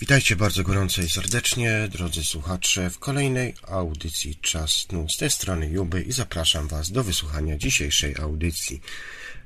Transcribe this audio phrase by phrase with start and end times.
[0.00, 5.08] Witajcie bardzo gorąco i serdecznie, drodzy słuchacze, w kolejnej audycji Czas Snu.
[5.08, 8.80] Z tej strony Juby i zapraszam Was do wysłuchania dzisiejszej audycji.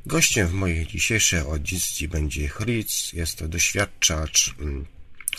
[0.07, 4.87] Gościem w mojej dzisiejszej audycji będzie Fritz, jest to doświadczacz mm,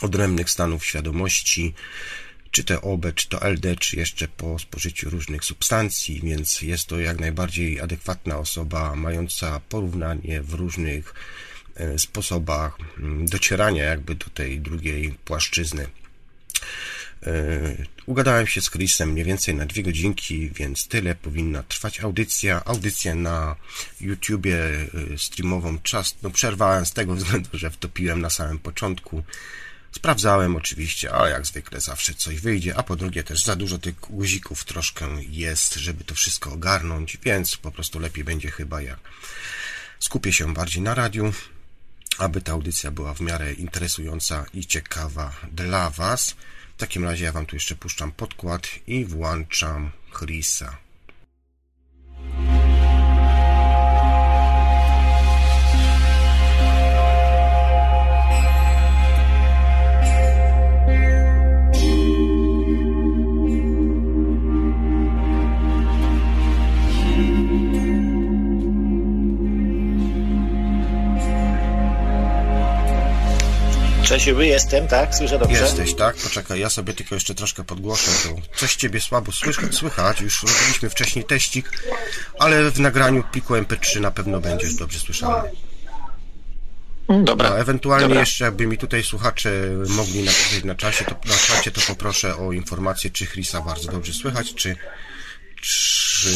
[0.01, 1.73] odrębnych stanów świadomości,
[2.53, 6.99] czy to OB, czy to LD, czy jeszcze po spożyciu różnych substancji, więc jest to
[6.99, 11.13] jak najbardziej adekwatna osoba, mająca porównanie w różnych
[11.75, 15.87] e, sposobach mm, docierania jakby do tej drugiej płaszczyzny.
[17.23, 17.31] E,
[18.05, 22.65] ugadałem się z Chrisem mniej więcej na dwie godzinki, więc tyle powinna trwać audycja.
[22.65, 23.55] Audycję na
[24.01, 29.23] YouTubie e, streamową czas, no przerwałem z tego względu, że wtopiłem na samym początku
[29.95, 33.99] Sprawdzałem oczywiście, ale jak zwykle zawsze coś wyjdzie, a po drugie też za dużo tych
[33.99, 38.99] guzików troszkę jest, żeby to wszystko ogarnąć, więc po prostu lepiej będzie chyba jak
[39.99, 41.33] skupię się bardziej na radiu,
[42.17, 46.35] aby ta audycja była w miarę interesująca i ciekawa dla Was.
[46.77, 50.77] W takim razie ja Wam tu jeszcze puszczam podkład i włączam Chrisa.
[74.13, 75.15] Czesiu, jestem, tak?
[75.15, 75.61] Słyszę dobrze?
[75.61, 76.15] Jesteś, tak?
[76.15, 79.31] Poczekaj, ja sobie tylko jeszcze troszkę podgłoszę, to coś ciebie słabo
[79.71, 81.71] słychać, już robiliśmy wcześniej teścik,
[82.39, 85.49] ale w nagraniu pliku MP3 na pewno będziesz dobrze słyszalny.
[87.23, 87.49] Dobra.
[87.49, 88.19] No, ewentualnie Dobra.
[88.19, 89.49] jeszcze, jakby mi tutaj słuchacze
[89.89, 94.13] mogli napisać na czasie, to, na czacie, to poproszę o informację, czy Chrisa bardzo dobrze
[94.13, 94.75] słychać, czy,
[95.61, 96.29] czy,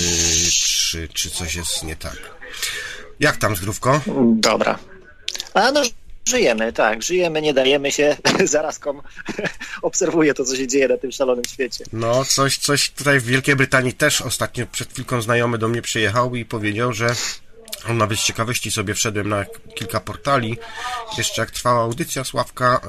[0.51, 2.17] czy, czy coś jest nie tak.
[3.19, 4.01] Jak tam zdrówko?
[4.35, 4.79] Dobra.
[5.53, 5.83] A no,
[6.27, 8.17] żyjemy, tak, żyjemy, nie dajemy się.
[8.45, 9.01] Zarazkom
[9.81, 11.85] obserwuję to, co się dzieje na tym szalonym świecie.
[11.93, 16.35] No, coś, coś tutaj w Wielkiej Brytanii też ostatnio przed chwilką znajomy do mnie przyjechał
[16.35, 17.07] i powiedział, że
[17.89, 20.57] on nawet z ciekawości sobie wszedłem na kilka portali.
[21.17, 22.81] Jeszcze jak trwała audycja Sławka,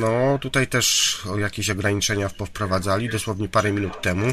[0.00, 4.32] no tutaj też jakieś ograniczenia wprowadzali, dosłownie parę minut temu.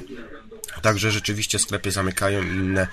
[0.81, 2.88] Także rzeczywiście sklepy zamykają i inne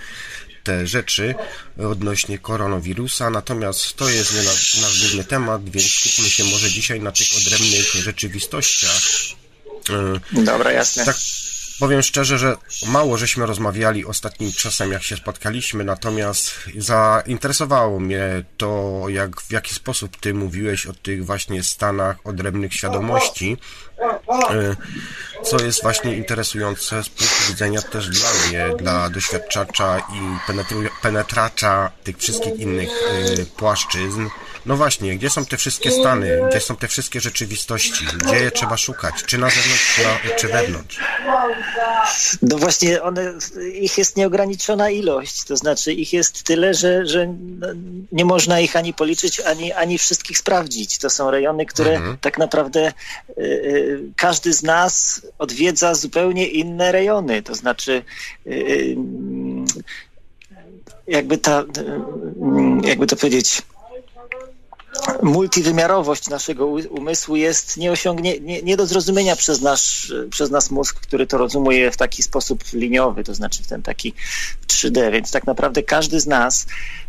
[0.65, 1.35] te rzeczy
[1.79, 7.01] odnośnie koronawirusa, natomiast to jest nie nasz, nasz główny temat, więc skupmy się może dzisiaj
[7.01, 9.01] na tych odrębnych rzeczywistościach.
[10.33, 11.05] Yy, Dobra, jasne.
[11.05, 11.17] tak
[11.81, 19.03] powiem szczerze, że mało żeśmy rozmawiali ostatnim czasem, jak się spotkaliśmy, natomiast zainteresowało mnie to,
[19.09, 23.57] jak, w jaki sposób ty mówiłeś o tych właśnie stanach odrębnych świadomości,
[25.41, 30.91] y, co jest właśnie interesujące z punktu widzenia też dla mnie, dla doświadczacza i penetru-
[31.03, 32.91] penetracza tych wszystkich innych
[33.39, 34.27] y, płaszczyzn.
[34.67, 38.77] No właśnie, gdzie są te wszystkie stany, gdzie są te wszystkie rzeczywistości, gdzie je trzeba
[38.77, 40.01] szukać, czy na zewnątrz,
[40.37, 40.99] czy, wewnątrz?
[42.43, 43.33] No właśnie, one,
[43.81, 47.35] ich jest nieograniczona ilość, to znaczy ich jest tyle, że, że
[48.13, 50.99] nie można ich ani policzyć, ani, ani wszystkich sprawdzić.
[50.99, 52.19] To są rejony, które Mhm.
[52.21, 52.93] tak naprawdę
[53.39, 58.03] y, y, każdy z nas odwiedza zupełnie inne rejony, to znaczy
[58.47, 58.97] y, y,
[61.07, 63.63] jakby ta, y, jakby to powiedzieć,
[65.23, 71.39] multiwymiarowość naszego umysłu jest nie, nie do zrozumienia przez nasz, przez nas mózg, który to
[71.39, 74.15] rozumuje w taki sposób liniowy, to znaczy w ten taki
[74.67, 76.67] 3D, więc tak naprawdę każdy z nas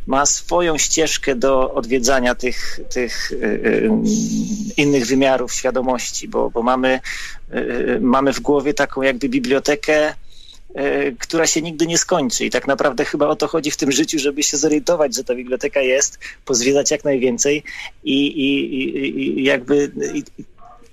[0.08, 3.90] ma swoją ścieżkę do odwiedzania tych, tych y, y,
[4.78, 7.00] innych wymiarów świadomości, bo, bo mamy,
[7.54, 10.14] y, mamy w głowie taką jakby bibliotekę
[11.20, 12.46] która się nigdy nie skończy.
[12.46, 15.36] I tak naprawdę chyba o to chodzi w tym życiu, żeby się zorientować, że ta
[15.36, 17.64] biblioteka jest, pozwiedzać jak najwięcej
[18.04, 20.24] i, i, i, i jakby i,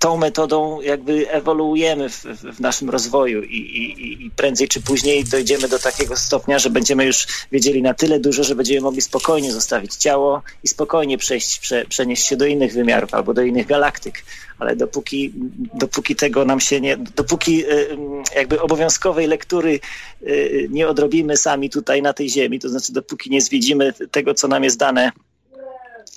[0.03, 2.23] tą metodą jakby ewoluujemy w,
[2.55, 7.05] w naszym rozwoju I, i, i prędzej czy później dojdziemy do takiego stopnia, że będziemy
[7.05, 11.85] już wiedzieli na tyle dużo, że będziemy mogli spokojnie zostawić ciało i spokojnie przejść, prze,
[11.85, 14.23] przenieść się do innych wymiarów albo do innych galaktyk.
[14.59, 15.33] Ale dopóki,
[15.73, 19.79] dopóki tego nam się nie, dopóki y, mm, jakby obowiązkowej lektury
[20.21, 24.47] y, nie odrobimy sami tutaj na tej ziemi, to znaczy dopóki nie zwiedzimy tego, co
[24.47, 25.11] nam jest dane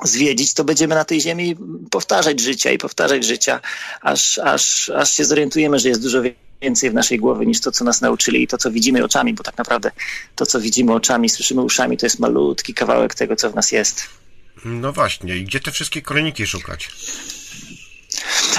[0.04, 1.56] zwiedzić, to będziemy na tej ziemi
[1.90, 3.60] powtarzać życia i powtarzać życia,
[4.00, 6.22] aż, aż, aż się zorientujemy, że jest dużo
[6.62, 9.42] więcej w naszej głowie niż to, co nas nauczyli i to, co widzimy oczami, bo
[9.42, 9.90] tak naprawdę
[10.34, 14.02] to, co widzimy oczami, słyszymy uszami, to jest malutki kawałek tego, co w nas jest.
[14.64, 16.90] No właśnie, i gdzie te wszystkie koroniki szukać?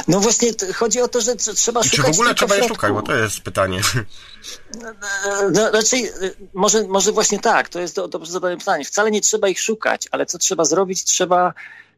[0.07, 2.05] No właśnie, chodzi o to, że trzeba I szukać.
[2.05, 3.81] Czy w ogóle trzeba je szukać, bo to jest pytanie.
[5.53, 6.11] No, raczej,
[6.53, 8.85] może, może właśnie tak, to jest do, dobrze zadane pytanie.
[8.85, 11.03] Wcale nie trzeba ich szukać, ale co trzeba zrobić?
[11.03, 11.53] Trzeba,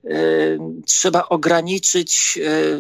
[0.06, 2.80] y, trzeba ograniczyć y,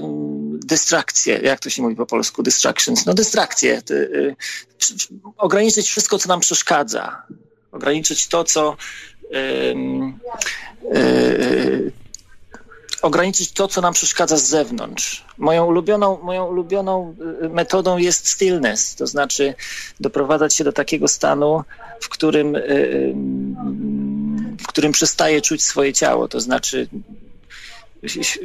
[0.65, 4.35] dystrakcje, jak to się mówi po polsku, distractions, no dystrakcje, y, y,
[5.37, 7.23] ograniczyć wszystko, co nam przeszkadza,
[7.71, 8.77] ograniczyć to, co
[13.01, 15.25] ograniczyć to, co nam przeszkadza z zewnątrz.
[15.37, 19.55] Moją ulubioną, moją ulubioną y, metodą jest stillness, to znaczy
[19.99, 21.63] doprowadzać się do takiego stanu,
[22.01, 23.13] w którym, y, y,
[24.59, 26.87] w którym przestaje czuć swoje ciało, to znaczy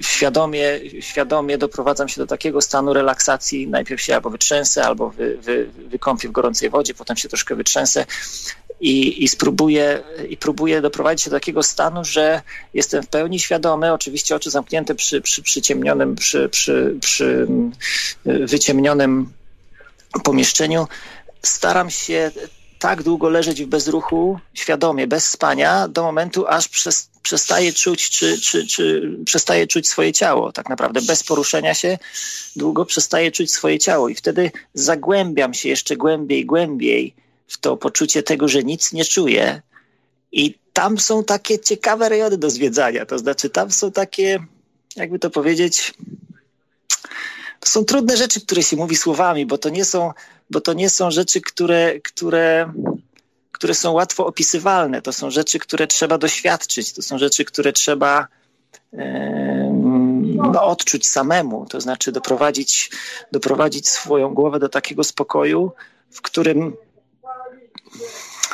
[0.01, 3.69] świadomie, świadomie doprowadzam się do takiego stanu relaksacji.
[3.69, 8.07] Najpierw się albo wytrzęsę, albo wy, wy, wykąpię w gorącej wodzie, potem się troszkę wytrzęsę
[8.81, 12.43] i, i, spróbuję, i próbuję doprowadzić się do takiego stanu, że
[12.75, 17.47] jestem w pełni świadomy, oczywiście oczy zamknięte przy, przy przy, przy, przy
[18.25, 19.33] wyciemnionym
[20.25, 20.87] pomieszczeniu.
[21.43, 22.31] Staram się
[22.79, 28.41] tak długo leżeć w bezruchu, świadomie, bez spania, do momentu, aż przez, przestaje czuć, czy,
[28.41, 30.53] czy, czy przestaje czuć swoje ciało.
[30.53, 31.99] Tak naprawdę bez poruszenia się
[32.57, 37.15] długo przestaje czuć swoje ciało i wtedy zagłębiam się jeszcze głębiej, głębiej
[37.49, 39.63] w to poczucie tego, że nic nie czuję.
[40.33, 43.07] I tam są takie ciekawe rejony do zwiedzania.
[43.07, 44.45] To znaczy, tam są takie,
[44.97, 45.95] jakby to powiedzieć,
[47.61, 50.13] to są trudne rzeczy, które się mówi słowami, bo to nie są,
[50.51, 52.73] bo to nie są rzeczy, które, które,
[53.55, 55.03] które są łatwo opisywalne.
[55.03, 56.93] To są rzeczy, które trzeba doświadczyć.
[56.93, 58.29] To są rzeczy, które trzeba
[60.53, 61.67] no, odczuć samemu.
[61.67, 62.91] To znaczy doprowadzić,
[63.33, 65.73] doprowadzić swoją głowę do takiego spokoju,
[66.11, 66.77] w którym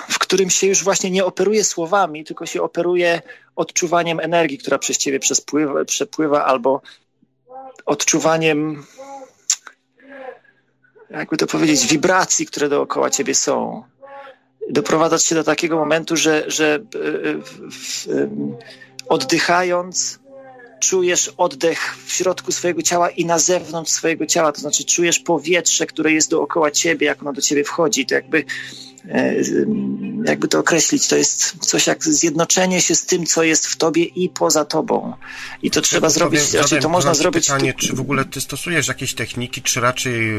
[0.08, 3.22] w którym się już właśnie nie operuje słowami, tylko się operuje
[3.56, 6.80] odczuwaniem energii, która przez ciebie przespływa, przepływa, albo
[7.86, 8.86] odczuwaniem,
[11.10, 13.84] jakby to powiedzieć, wibracji, które dookoła ciebie są.
[14.68, 16.80] Doprowadzać się do takiego momentu, że, że
[19.08, 20.18] oddychając,
[20.80, 25.86] czujesz oddech w środku swojego ciała i na zewnątrz swojego ciała, to znaczy czujesz powietrze,
[25.86, 28.06] które jest dookoła ciebie, jak ono do ciebie wchodzi.
[28.06, 28.89] To jakby E,
[30.24, 34.04] jakby to określić, to jest coś jak zjednoczenie się z tym, co jest w tobie
[34.04, 35.14] i poza tobą.
[35.62, 37.46] I to trzeba zrobić, znaczy to można zrobić...
[37.46, 40.32] pytanie, czy w ogóle ty stosujesz jakieś techniki, czy raczej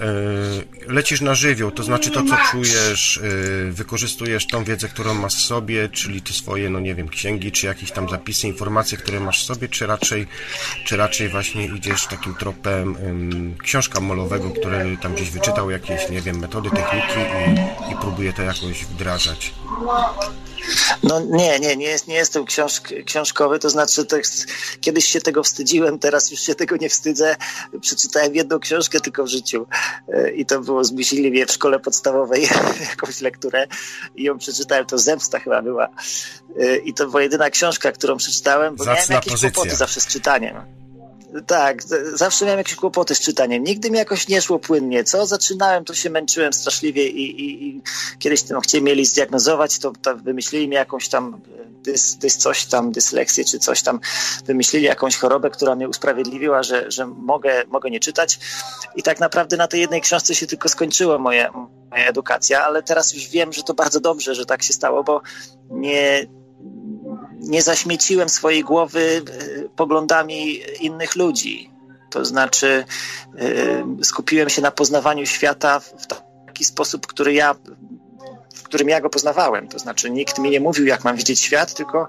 [0.00, 5.34] E, lecisz na żywioł, to znaczy to, co czujesz, e, wykorzystujesz tą wiedzę, którą masz
[5.34, 9.20] w sobie, czyli te swoje, no nie wiem, księgi, czy jakieś tam zapisy, informacje, które
[9.20, 10.26] masz w sobie, czy raczej,
[10.84, 12.96] czy raczej właśnie idziesz takim tropem
[13.62, 17.59] książka molowego, który tam gdzieś wyczytał jakieś, nie wiem, metody, techniki
[17.92, 19.54] i, próbuje to jakoś wdrażać.
[21.02, 24.46] No nie, nie, nie, jest, nie jestem książk, książkowy, to znaczy to jest,
[24.80, 27.36] kiedyś się tego wstydziłem, teraz już się tego nie wstydzę.
[27.80, 29.66] Przeczytałem jedną książkę tylko w życiu
[30.08, 32.48] e, i to było zmusili mnie w szkole podstawowej
[32.90, 33.66] jakąś lekturę
[34.14, 35.88] i ją przeczytałem, to Zemsta chyba była
[36.60, 39.50] e, i to była jedyna książka, którą przeczytałem, bo Zacna miałem jakieś pozycja.
[39.50, 40.80] kłopoty zawsze z czytaniem.
[41.46, 41.82] Tak,
[42.14, 43.64] zawsze miałem jakieś kłopoty z czytaniem.
[43.64, 45.04] Nigdy mi jakoś nie szło płynnie.
[45.04, 47.82] Co zaczynałem, to się męczyłem straszliwie i, i, i
[48.18, 51.40] kiedyś no, chcieli mieli zdiagnozować, to, to wymyślili mi jakąś tam
[51.82, 54.00] dys, dys coś tam, dysleksję czy coś tam.
[54.46, 58.38] Wymyślili jakąś chorobę, która mnie usprawiedliwiła, że, że mogę, mogę nie czytać.
[58.96, 61.52] I tak naprawdę na tej jednej książce się tylko skończyła moja,
[61.90, 65.22] moja edukacja, ale teraz już wiem, że to bardzo dobrze, że tak się stało, bo
[65.70, 66.26] nie,
[67.50, 71.70] nie zaśmieciłem swojej głowy e, poglądami innych ludzi.
[72.10, 72.84] To znaczy,
[73.38, 76.06] e, skupiłem się na poznawaniu świata w
[76.46, 77.54] taki sposób, który ja,
[78.54, 79.68] w którym ja go poznawałem.
[79.68, 82.08] To znaczy, nikt mi nie mówił, jak mam widzieć świat, tylko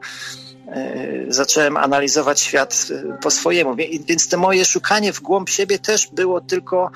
[0.67, 2.87] e, zacząłem analizować świat
[3.21, 3.75] po swojemu.
[4.07, 6.91] Więc to moje szukanie w głąb siebie też było tylko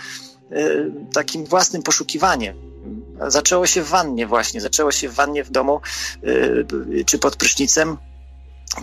[1.13, 2.55] takim własnym poszukiwaniem.
[3.27, 5.81] Zaczęło się w wannie właśnie, zaczęło się w wannie w domu
[7.05, 7.97] czy pod prysznicem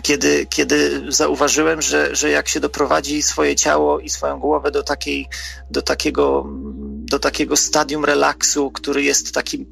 [0.01, 5.27] kiedy, kiedy zauważyłem, że, że jak się doprowadzi swoje ciało i swoją głowę do, takiej,
[5.71, 6.45] do, takiego,
[6.85, 9.65] do takiego stadium relaksu, który jest takim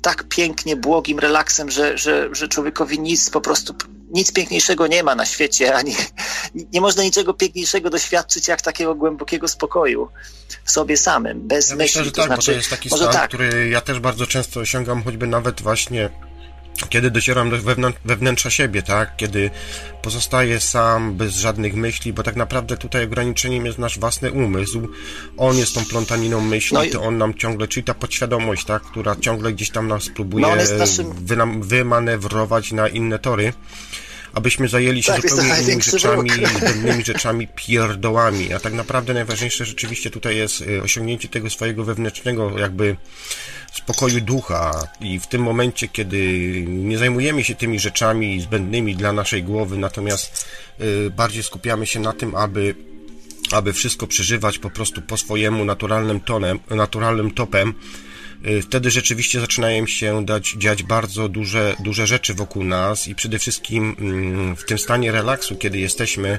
[0.00, 3.74] tak pięknie błogim relaksem, że, że, że człowiekowi nic po prostu
[4.10, 5.96] nic piękniejszego nie ma na świecie, ani
[6.72, 10.08] nie można niczego piękniejszego doświadczyć jak takiego głębokiego spokoju
[10.64, 12.00] w sobie samym, bez ja myśli.
[12.00, 13.28] Myślę, że to tak, znaczy, bo to znaczy, jest taki stan, tak.
[13.28, 16.10] który ja też bardzo często osiągam, choćby nawet właśnie
[16.86, 17.56] kiedy docieram do
[18.04, 19.16] wewnętrza siebie, tak?
[19.16, 19.50] Kiedy
[20.02, 24.88] pozostaję sam, bez żadnych myśli, bo tak naprawdę tutaj ograniczeniem jest nasz własny umysł.
[25.36, 26.90] On jest tą plątaniną myśli, no i...
[26.90, 28.82] to on nam ciągle, czyli ta podświadomość, tak?
[28.82, 31.12] Która ciągle gdzieś tam nas próbuje no naszym...
[31.62, 33.52] wymanewrować na inne tory.
[34.34, 38.52] Abyśmy zajęli się Tak, zupełnie innymi rzeczami, zbędnymi rzeczami, pierdołami.
[38.52, 42.96] A tak naprawdę najważniejsze rzeczywiście tutaj jest y, osiągnięcie tego swojego wewnętrznego jakby
[43.72, 46.18] spokoju ducha i w tym momencie, kiedy
[46.68, 50.46] nie zajmujemy się tymi rzeczami zbędnymi dla naszej głowy, natomiast
[50.80, 52.74] y, bardziej skupiamy się na tym, aby
[53.52, 57.74] aby wszystko przeżywać po prostu po swojemu naturalnym tonem, naturalnym topem,
[58.62, 63.96] wtedy rzeczywiście zaczynają się dać, dziać bardzo duże, duże rzeczy wokół nas i przede wszystkim
[63.98, 66.38] mm, w tym stanie relaksu, kiedy jesteśmy,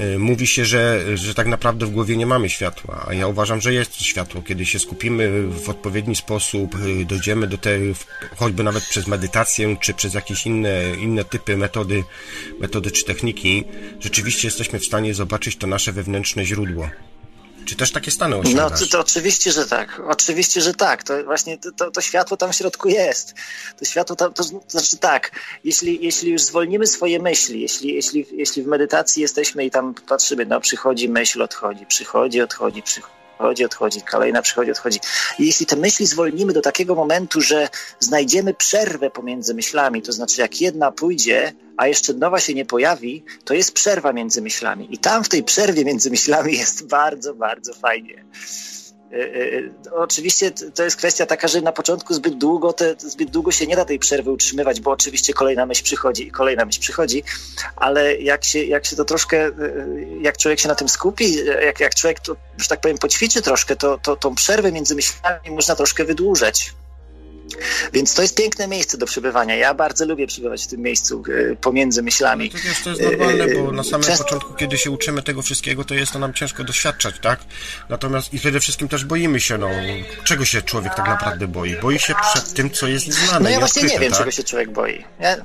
[0.00, 3.60] y, mówi się, że, że tak naprawdę w głowie nie mamy światła, a ja uważam,
[3.60, 4.42] że jest światło.
[4.42, 7.94] Kiedy się skupimy w odpowiedni sposób, y, dojdziemy do tej,
[8.36, 12.04] choćby nawet przez medytację, czy przez jakieś inne, inne typy metody,
[12.60, 13.64] metody czy techniki,
[14.00, 16.90] rzeczywiście jesteśmy w stanie zobaczyć to nasze wewnętrzne źródło.
[17.66, 18.80] Czy też takie stany No osiągasz?
[18.80, 20.02] to, to oczywiście, że tak.
[20.08, 21.02] Oczywiście, że tak.
[21.02, 23.34] To właśnie to, to, to światło tam w środku jest.
[23.78, 25.30] To światło tam, to, to znaczy tak,
[25.64, 30.46] jeśli, jeśli już zwolnimy swoje myśli, jeśli, jeśli, jeśli w medytacji jesteśmy i tam patrzymy,
[30.46, 35.00] no przychodzi myśl, odchodzi, przychodzi, odchodzi, przychodzi, odchodzi, kolejna przychodzi, odchodzi.
[35.38, 37.68] I jeśli te myśli zwolnimy do takiego momentu, że
[38.00, 43.24] znajdziemy przerwę pomiędzy myślami, to znaczy jak jedna pójdzie, a jeszcze nowa się nie pojawi,
[43.44, 44.88] to jest przerwa między myślami.
[44.90, 48.24] I tam w tej przerwie między myślami jest bardzo, bardzo fajnie.
[49.16, 53.30] E, e, Oczywiście t- to jest kwestia taka, że na początku zbyt długo, te, zbyt
[53.30, 56.80] długo się nie da tej przerwy utrzymywać, bo oczywiście kolejna myśl przychodzi i kolejna myśl
[56.80, 57.22] przychodzi,
[57.76, 59.52] ale jak się, jak się to troszkę, e,
[60.20, 63.76] jak człowiek się na tym skupi, jak, jak człowiek to, że tak powiem, poćwiczy troszkę,
[63.76, 66.74] to, to tą przerwę między myślami można troszkę wydłużać.
[67.92, 69.54] Więc to jest piękne miejsce do przebywania.
[69.56, 71.22] Ja bardzo lubię przebywać w tym miejscu
[71.52, 72.50] e, pomiędzy myślami.
[72.54, 75.42] No to wiesz, to jest normalne, bo na samym Często- początku, kiedy się uczymy tego
[75.42, 77.40] wszystkiego, to jest to nam ciężko doświadczać, tak?
[77.88, 79.68] Natomiast i przede wszystkim też boimy się, no,
[80.24, 81.76] czego się człowiek tak naprawdę boi?
[81.82, 84.18] Boi się przed tym, co jest znane, No ja właśnie nie wiem, tak?
[84.18, 85.04] czego się człowiek boi.
[85.20, 85.36] Ja,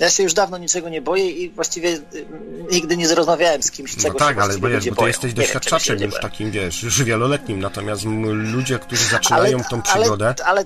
[0.00, 2.26] ja się już dawno niczego nie boję i właściwie y,
[2.72, 5.34] nigdy nie zrozumiałem z kimś, No czego tak, się ale bo, wiesz, bo ty jesteś
[5.34, 10.64] doświadczaczem już takim, wiesz, już wieloletnim, natomiast ludzie, którzy zaczynają tą przygodę, Ale, ale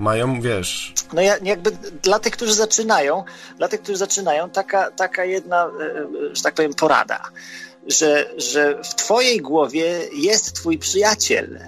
[0.00, 1.70] mają, wiesz, no ja, jakby
[2.02, 3.24] dla tych, którzy zaczynają,
[3.58, 7.30] dla tych, którzy zaczynają, taka, taka jedna, e, e, że tak powiem, porada,
[7.86, 11.58] że, że w twojej głowie jest twój przyjaciel,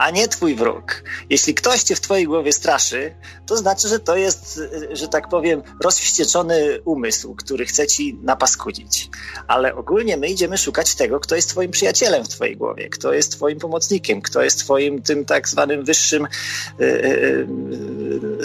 [0.00, 1.02] a nie twój wróg.
[1.30, 3.14] Jeśli ktoś cię w twojej głowie straszy,
[3.46, 4.60] to znaczy, że to jest,
[4.92, 9.10] że tak powiem, rozwścieczony umysł, który chce ci napaskudzić.
[9.46, 13.32] Ale ogólnie my idziemy szukać tego, kto jest twoim przyjacielem w twojej głowie, kto jest
[13.32, 16.28] twoim pomocnikiem, kto jest twoim tym tak zwanym wyższym e,
[16.82, 17.46] e, e,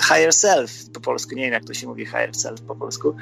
[0.02, 3.16] higher self po polsku, nie wiem jak to się mówi higher self po polsku.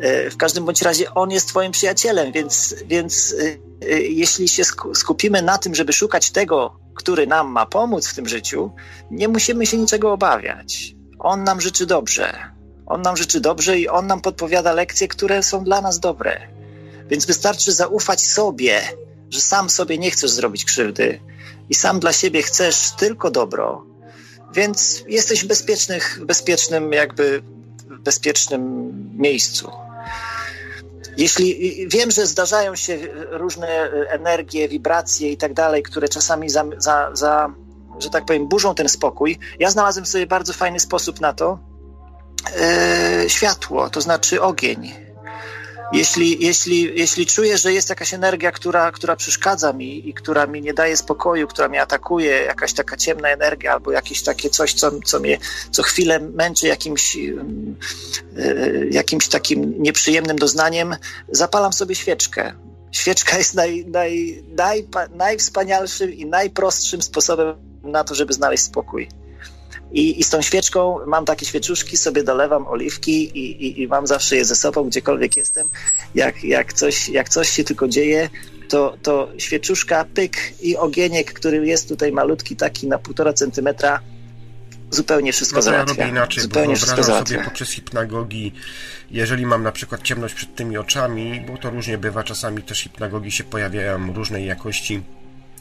[0.00, 4.62] E, W każdym bądź razie on jest twoim przyjacielem, więc, więc e, e, jeśli się
[4.62, 8.70] sku- skupimy na tym, żeby szukać tego, który nam ma pomóc w tym życiu,
[9.10, 10.94] nie musimy się niczego obawiać.
[11.18, 12.34] On nam życzy dobrze.
[12.86, 16.40] On nam życzy dobrze i on nam podpowiada lekcje, które są dla nas dobre.
[17.08, 18.80] Więc wystarczy zaufać sobie,
[19.30, 21.20] że sam sobie nie chcesz zrobić krzywdy
[21.70, 23.84] i sam dla siebie chcesz tylko dobro,
[24.54, 27.42] więc jesteś w bezpiecznych, bezpiecznym, jakby
[27.98, 29.70] bezpiecznym miejscu.
[31.16, 32.98] Jeśli wiem, że zdarzają się
[33.30, 33.68] różne
[34.08, 37.54] energie, wibracje i tak dalej, które czasami za, za, za,
[37.98, 41.58] że tak powiem, burzą ten spokój, ja znalazłem sobie bardzo fajny sposób na to.
[42.60, 45.03] E, światło, to znaczy ogień.
[45.92, 50.62] Jeśli, jeśli, jeśli czuję, że jest jakaś energia, która, która przeszkadza mi i która mi
[50.62, 54.90] nie daje spokoju, która mnie atakuje, jakaś taka ciemna energia albo jakieś takie coś, co,
[55.04, 55.38] co mnie
[55.70, 57.76] co chwilę męczy jakimś, ym,
[58.38, 60.96] y, jakimś takim nieprzyjemnym doznaniem,
[61.28, 62.52] zapalam sobie świeczkę.
[62.92, 69.08] Świeczka jest naj, naj, naj, najwspanialszym i najprostszym sposobem na to, żeby znaleźć spokój.
[69.92, 74.06] I, I z tą świeczką mam takie świeczuszki, sobie dolewam oliwki i, i, i mam
[74.06, 75.68] zawsze je ze sobą, gdziekolwiek jestem.
[76.14, 78.30] Jak, jak, coś, jak coś się tylko dzieje,
[78.68, 84.00] to, to świeczuszka, pyk i ogieniek, który jest tutaj malutki, taki na półtora centymetra,
[84.90, 86.02] zupełnie wszystko no to ja załatwia.
[86.02, 87.34] robię inaczej, zupełnie bo wszystko wyobrażam załatwia.
[87.34, 88.54] sobie poprzez hipnagogii,
[89.10, 93.30] jeżeli mam na przykład ciemność przed tymi oczami, bo to różnie bywa, czasami też hipnagogii
[93.30, 95.02] się pojawiają różnej jakości,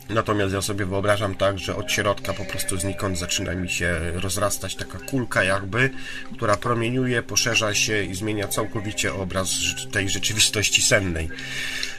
[0.10, 4.76] Natomiast ja sobie wyobrażam tak, że od środka po prostu znikąd zaczyna mi się rozrastać
[4.76, 5.90] taka kulka jakby,
[6.36, 9.50] która promieniuje, poszerza się i zmienia całkowicie obraz
[9.92, 11.30] tej rzeczywistości sennej.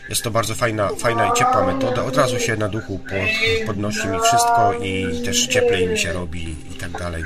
[0.08, 2.04] Jest to bardzo fajna, fajna i ciepła metoda.
[2.04, 6.56] Od razu się na duchu pod, podnosi mi wszystko i też cieplej mi się robi
[6.70, 7.24] i tak dalej.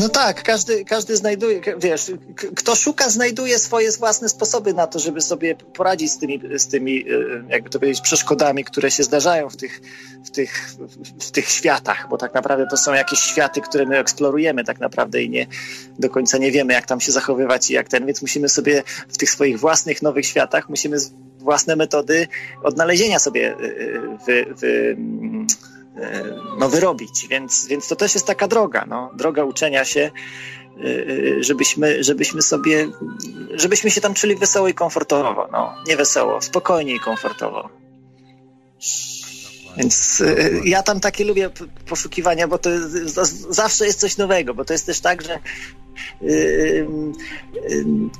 [0.00, 2.12] No tak, każdy, każdy znajduje, wiesz,
[2.56, 7.00] kto szuka, znajduje swoje własne sposoby na to, żeby sobie poradzić z tymi, z tymi
[7.00, 7.04] e,
[7.48, 9.80] jakby to powiedzieć, przeszkodami, które się zdarzają w tych,
[10.24, 10.74] w, tych,
[11.20, 15.22] w tych światach, bo tak naprawdę to są jakieś światy, które my eksplorujemy tak naprawdę
[15.22, 15.46] i nie
[15.98, 19.16] do końca nie wiemy, jak tam się zachowywać i jak ten, więc musimy sobie w
[19.16, 20.96] tych swoich własnych nowych światach, musimy
[21.38, 22.28] własne metody
[22.62, 23.56] odnalezienia sobie
[24.26, 24.96] wy, wy,
[26.58, 27.26] no, wyrobić.
[27.28, 30.10] Więc, więc to też jest taka droga, no, droga uczenia się,
[31.40, 32.88] żebyśmy, żebyśmy sobie,
[33.54, 37.68] żebyśmy się tam czuli wesoło i komfortowo, no, nie wesoło, spokojnie i komfortowo.
[39.76, 40.22] Więc
[40.64, 41.50] ja tam takie lubię
[41.88, 42.70] poszukiwania, bo to
[43.50, 45.38] zawsze jest coś nowego, bo to jest też tak, że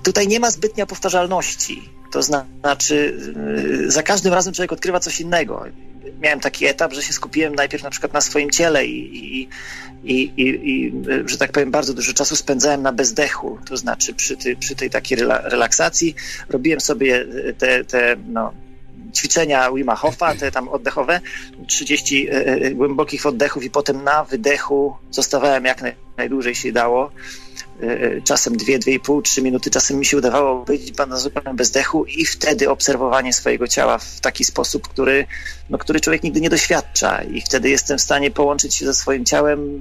[0.03, 1.89] tutaj nie ma zbytnia powtarzalności.
[2.13, 3.19] To znaczy,
[3.87, 5.65] za każdym razem człowiek odkrywa coś innego.
[6.23, 9.49] Miałem taki etap, że się skupiłem najpierw na przykład na swoim ciele i, i,
[10.05, 10.93] i, i
[11.27, 13.59] że tak powiem, bardzo dużo czasu spędzałem na bezdechu.
[13.67, 16.15] To znaczy, przy, ty, przy tej takiej relaksacji
[16.49, 17.27] robiłem sobie
[17.59, 18.53] te, te no,
[19.15, 21.21] ćwiczenia Wima Hofa, te tam oddechowe,
[21.67, 25.83] 30 e, e, głębokich oddechów i potem na wydechu zostawałem jak
[26.17, 27.11] najdłużej się dało.
[27.83, 32.25] E, czasem 2, 2,5, 3 minuty, czasem mi się udawało być na zupełnym bezdechu i
[32.25, 35.27] wtedy obserwowanie swojego ciała w taki sposób, który,
[35.71, 39.25] no, który człowiek nigdy nie doświadcza i wtedy jestem w stanie połączyć się ze swoim
[39.25, 39.81] ciałem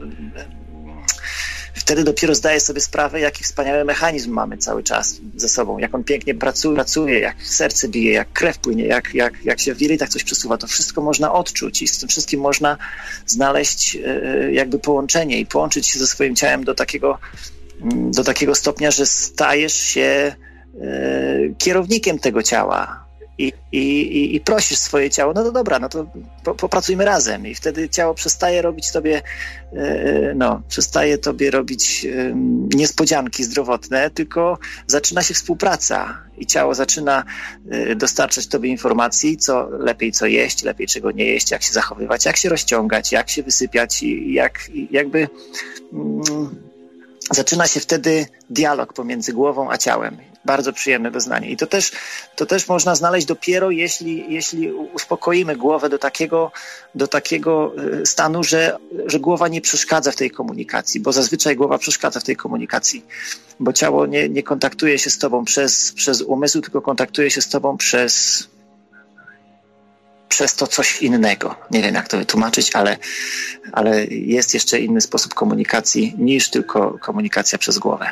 [1.73, 6.03] wtedy dopiero zdaję sobie sprawę, jaki wspaniały mechanizm mamy cały czas ze sobą, jak on
[6.03, 10.09] pięknie pracuje, pracuje jak serce bije, jak krew płynie, jak, jak, jak się w jelitach
[10.09, 10.57] coś przesuwa.
[10.57, 12.77] To wszystko można odczuć i z tym wszystkim można
[13.25, 17.17] znaleźć e, jakby połączenie i połączyć się ze swoim ciałem do takiego,
[18.15, 20.35] do takiego stopnia, że stajesz się
[20.81, 23.01] e, kierownikiem tego ciała,
[23.41, 26.05] i, i, i prosisz swoje ciało, no to dobra, no to
[26.43, 27.47] po, popracujmy razem.
[27.47, 29.21] I wtedy ciało przestaje robić tobie,
[29.73, 32.07] e, no, przestaje tobie robić
[32.75, 34.57] niespodzianki zdrowotne, tylko
[34.87, 37.23] zaczyna się współpraca i ciało zaczyna
[37.69, 42.25] e, dostarczać tobie informacji, co lepiej co jeść, lepiej czego nie jeść, jak się zachowywać,
[42.25, 45.27] jak się rozciągać, jak się wysypiać i jak jakby
[45.93, 46.70] mm,
[47.33, 51.49] zaczyna się wtedy dialog pomiędzy głową a ciałem bardzo przyjemne doznanie.
[51.49, 51.91] I to też,
[52.35, 56.51] to też można znaleźć dopiero, jeśli, jeśli uspokoimy głowę do takiego,
[56.95, 61.77] do takiego e, stanu, że, że głowa nie przeszkadza w tej komunikacji, bo zazwyczaj głowa
[61.77, 63.05] przeszkadza w tej komunikacji,
[63.59, 67.49] bo ciało nie, nie kontaktuje się z tobą przez, przez umysł, tylko kontaktuje się z
[67.49, 68.43] tobą przez,
[70.31, 71.55] przez to coś innego.
[71.71, 72.97] Nie wiem, jak to wytłumaczyć, ale,
[73.71, 78.09] ale jest jeszcze inny sposób komunikacji niż tylko komunikacja przez głowę.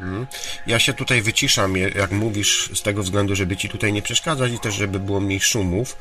[0.00, 0.26] Mhm.
[0.66, 4.58] Ja się tutaj wyciszam, jak mówisz, z tego względu, żeby ci tutaj nie przeszkadzać i
[4.58, 5.96] też, żeby było mniej szumów.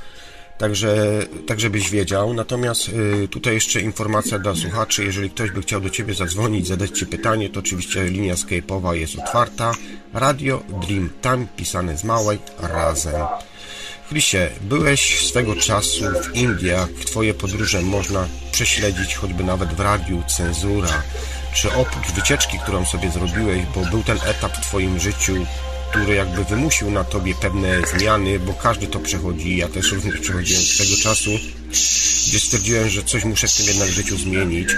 [0.58, 2.34] Także, tak żebyś wiedział.
[2.34, 5.04] Natomiast y, tutaj jeszcze informacja dla słuchaczy.
[5.04, 9.20] Jeżeli ktoś by chciał do Ciebie zadzwonić, zadać Ci pytanie, to oczywiście linia Skype'owa jest
[9.20, 9.72] otwarta.
[10.14, 13.22] Radio Dream Time, pisane z małej, razem.
[14.10, 16.89] Chrisie, byłeś swego czasu w Indiach.
[17.06, 21.04] Twoje podróże można prześledzić choćby nawet w radiu, cenzura
[21.56, 25.45] czy oprócz wycieczki, którą sobie zrobiłeś, bo był ten etap w Twoim życiu,
[25.91, 30.63] który jakby wymusił na Tobie pewne zmiany, bo każdy to przechodzi, ja też również przechodziłem
[30.63, 31.32] z tego czasu,
[32.28, 34.69] gdzie stwierdziłem, że coś muszę w tym jednak życiu zmienić.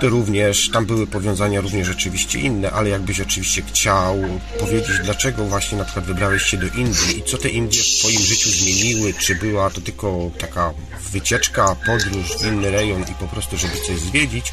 [0.00, 4.16] Ty również, tam były powiązania również rzeczywiście inne, ale jakbyś oczywiście chciał
[4.60, 8.22] powiedzieć, dlaczego właśnie na przykład wybrałeś się do Indii i co te Indie w Twoim
[8.22, 10.72] życiu zmieniły, czy była to tylko taka
[11.12, 14.52] wycieczka, podróż w inny rejon i po prostu, żeby coś zwiedzić,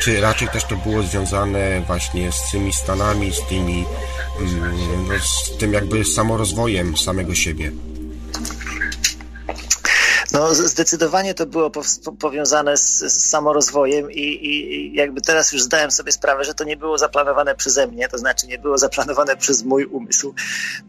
[0.00, 3.84] czy raczej też to było związane właśnie z tymi Stanami, z tymi,
[4.40, 7.72] mm, no, z tym jakby samorozwojem samego siebie?
[10.32, 11.70] No, zdecydowanie to było
[12.18, 16.76] powiązane z, z samorozwojem i, i, jakby teraz już zdałem sobie sprawę, że to nie
[16.76, 20.34] było zaplanowane przeze mnie, to znaczy nie było zaplanowane przez mój umysł,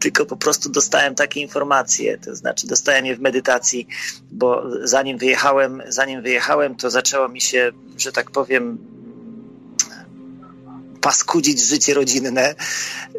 [0.00, 3.88] tylko po prostu dostałem takie informacje, to znaczy dostałem je w medytacji,
[4.30, 8.78] bo zanim wyjechałem, zanim wyjechałem, to zaczęło mi się, że tak powiem,
[11.00, 12.54] paskudzić życie rodzinne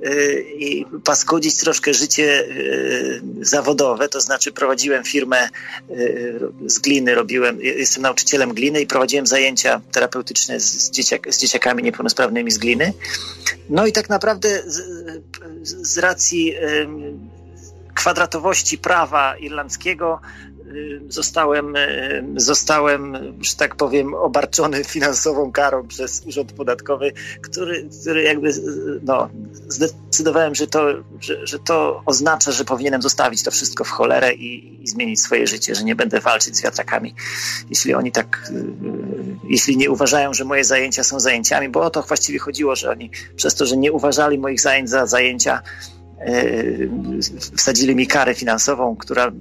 [0.06, 5.50] y, i paskudzić troszkę życie y, zawodowe, to znaczy prowadziłem firmę
[5.90, 11.84] y, z gliny, robiłem, jestem nauczycielem gliny i prowadziłem zajęcia terapeutyczne z, dzieciak, z dzieciakami
[11.84, 12.94] niepełnosprawnymi z gliny.
[13.70, 14.82] No i tak naprawdę z,
[15.64, 16.56] z racji
[17.96, 20.22] kwadratowości prawa irlandzkiego
[21.08, 28.50] zostałem, y, zostałem, że tak powiem, obarczony finansową karą przez Urząd Podatkowy, który, który jakby,
[28.50, 28.54] y,
[29.04, 29.30] no,
[29.68, 30.86] zdecydowałem, że to,
[31.20, 35.48] że, że to oznacza, że powinienem zostawić to wszystko w cholerę i, i zmienić swoje
[35.48, 37.16] życie, że nie będę walczyć z wiatrakami,
[37.70, 38.52] jeśli oni tak,
[39.50, 43.12] jeśli nie uważają, że moje zajęcia są zajęciami, bo o to właściwie chodziło, że oni
[43.36, 45.62] przez to, że nie uważali moich zajęć za zajęcia,
[47.58, 49.32] wsadzili mi karę finansową, która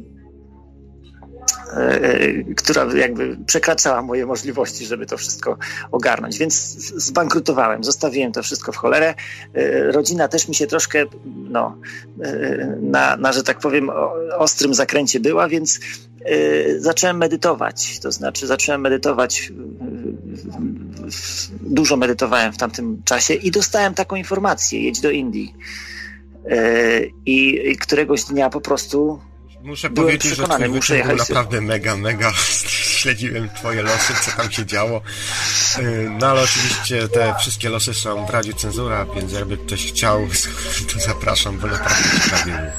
[2.56, 5.56] która jakby przekraczała moje możliwości, żeby to wszystko
[5.90, 6.38] ogarnąć.
[6.38, 6.54] Więc
[6.96, 9.14] zbankrutowałem, zostawiłem to wszystko w cholerę.
[9.54, 11.76] E, rodzina też mi się troszkę, no,
[12.22, 13.90] e, na, na że tak powiem,
[14.38, 15.80] ostrym zakręcie była, więc
[16.78, 18.00] zacząłem medytować.
[18.00, 19.52] To znaczy, zacząłem medytować,
[21.60, 25.54] dużo medytowałem w tamtym czasie i dostałem taką informację: jedź do Indii.
[27.26, 29.20] I któregoś dnia po prostu
[29.62, 32.32] Muszę Byłem powiedzieć, że twój muszę był naprawdę mega, mega.
[33.00, 35.02] Śledziłem twoje losy, co tam się działo.
[35.78, 40.28] Y, no ale oczywiście te wszystkie losy są w Radzie Cenzura, więc jakby ktoś chciał,
[40.92, 42.72] to zapraszam, bo naprawdę ciekawie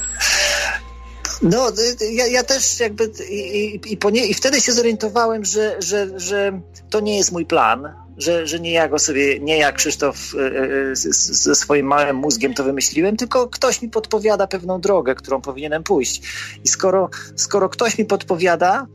[1.42, 1.72] no,
[2.10, 6.60] ja, ja też jakby i, i, i, nie, i wtedy się zorientowałem, że, że, że
[6.90, 10.38] to nie jest mój plan, że, że nie ja go sobie, nie ja Krzysztof e,
[10.38, 15.82] e, ze swoim małym mózgiem to wymyśliłem, tylko ktoś mi podpowiada pewną drogę, którą powinienem
[15.82, 16.22] pójść.
[16.64, 18.86] I skoro, skoro ktoś mi podpowiada,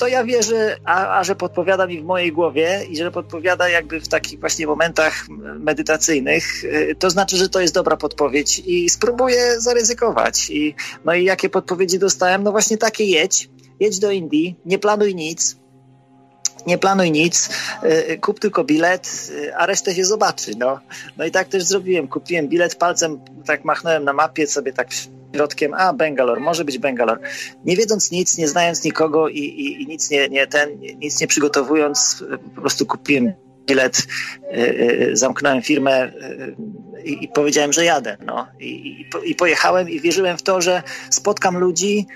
[0.00, 4.00] to ja wierzę, a, a że podpowiada mi w mojej głowie i że podpowiada jakby
[4.00, 5.26] w takich właśnie momentach
[5.58, 10.50] medytacyjnych, e, to znaczy, że to jest dobra podpowiedź i spróbuję zaryzykować.
[10.50, 12.42] I, no i jakie podpowiedzi dostałem?
[12.42, 15.59] No właśnie takie jedź, jedź do Indii, nie planuj nic,
[16.66, 17.48] nie planuj nic,
[17.84, 20.52] y, kup tylko bilet, y, a resztę się zobaczy.
[20.58, 20.80] No,
[21.16, 22.08] no i tak też zrobiłem.
[22.08, 24.88] Kupiłem bilet palcem, tak machnąłem na mapie sobie tak
[25.34, 27.20] środkiem, a Bangalore, może być Bangalore.
[27.64, 31.26] Nie wiedząc nic, nie znając nikogo i, i, i nic nie, nie ten, nic nie
[31.26, 33.32] przygotowując, po prostu kupiłem
[33.66, 34.06] bilet,
[34.54, 36.12] y, zamknąłem firmę
[37.04, 38.16] i powiedziałem, że jadę.
[38.26, 38.46] No.
[38.60, 42.06] I, I pojechałem i wierzyłem w to, że spotkam ludzi,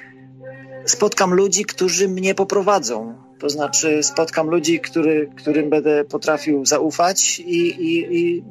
[0.85, 7.59] spotkam ludzi, którzy mnie poprowadzą to znaczy spotkam ludzi, który, którym będę potrafił zaufać i,
[7.66, 8.42] i, i,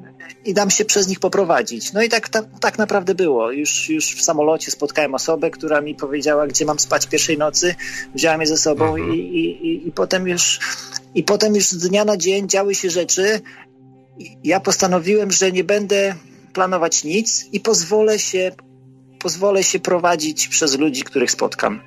[0.46, 1.94] i dam się przez nich poprowadzić.
[1.94, 3.52] No i tak, tak, tak naprawdę było.
[3.52, 7.76] Już, już w samolocie spotkałem osobę, która mi powiedziała, gdzie mam spać pierwszej nocy.
[8.16, 9.14] Wziąłem je ze sobą mhm.
[9.14, 10.60] i, i, i, potem już,
[11.16, 13.42] i potem już z dnia na dzień działy się rzeczy.
[14.44, 16.16] Ja postanowiłem, że nie będę
[16.54, 18.52] planować nic i pozwolę się
[19.24, 21.82] pozwolę się prowadzić przez ludzi, których spotkam.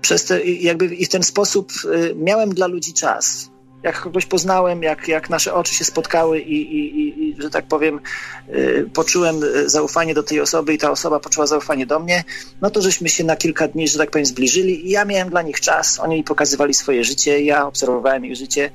[0.00, 3.50] Przez te, jakby I w ten sposób y, miałem dla ludzi czas.
[3.82, 8.00] Jak kogoś poznałem, jak, jak nasze oczy się spotkały i, i, i że tak powiem,
[8.48, 12.24] y, poczułem y, zaufanie do tej osoby i ta osoba poczuła zaufanie do mnie,
[12.62, 15.42] no to żeśmy się na kilka dni, że tak powiem, zbliżyli i ja miałem dla
[15.42, 16.00] nich czas.
[16.00, 18.70] Oni mi pokazywali swoje życie, ja obserwowałem ich życie,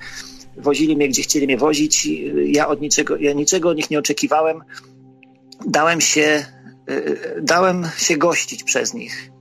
[0.58, 2.08] wozili mnie, gdzie chcieli mnie wozić.
[2.45, 4.63] Ja od niczego, ja niczego od nich nie oczekiwałem.
[5.67, 6.45] Dałem się
[7.41, 9.32] dałem się gościć przez nich.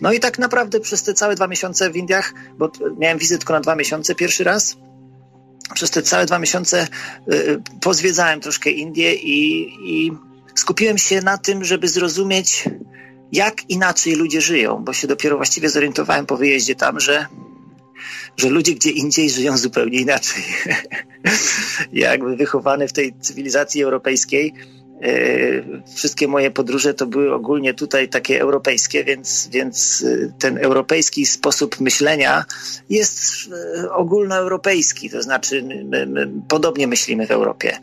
[0.00, 3.52] No i tak naprawdę przez te całe dwa miesiące w Indiach, bo miałem wizyt tylko
[3.52, 4.76] na dwa miesiące pierwszy raz,
[5.74, 6.88] przez te całe dwa miesiące
[7.32, 10.12] y, pozwiedzałem troszkę Indię i, i
[10.54, 12.64] skupiłem się na tym, żeby zrozumieć,
[13.32, 17.26] jak inaczej ludzie żyją, bo się dopiero właściwie zorientowałem po wyjeździe tam, że,
[18.36, 20.42] że ludzie gdzie indziej żyją zupełnie inaczej.
[21.92, 24.54] Jakby wychowany w tej cywilizacji europejskiej,
[25.94, 31.80] wszystkie moje podróże to były ogólnie tutaj takie europejskie, więc, więc e, ten europejski sposób
[31.80, 32.44] myślenia
[32.90, 33.20] jest
[33.84, 37.78] e, ogólnoeuropejski, to znaczy my, my podobnie myślimy w Europie.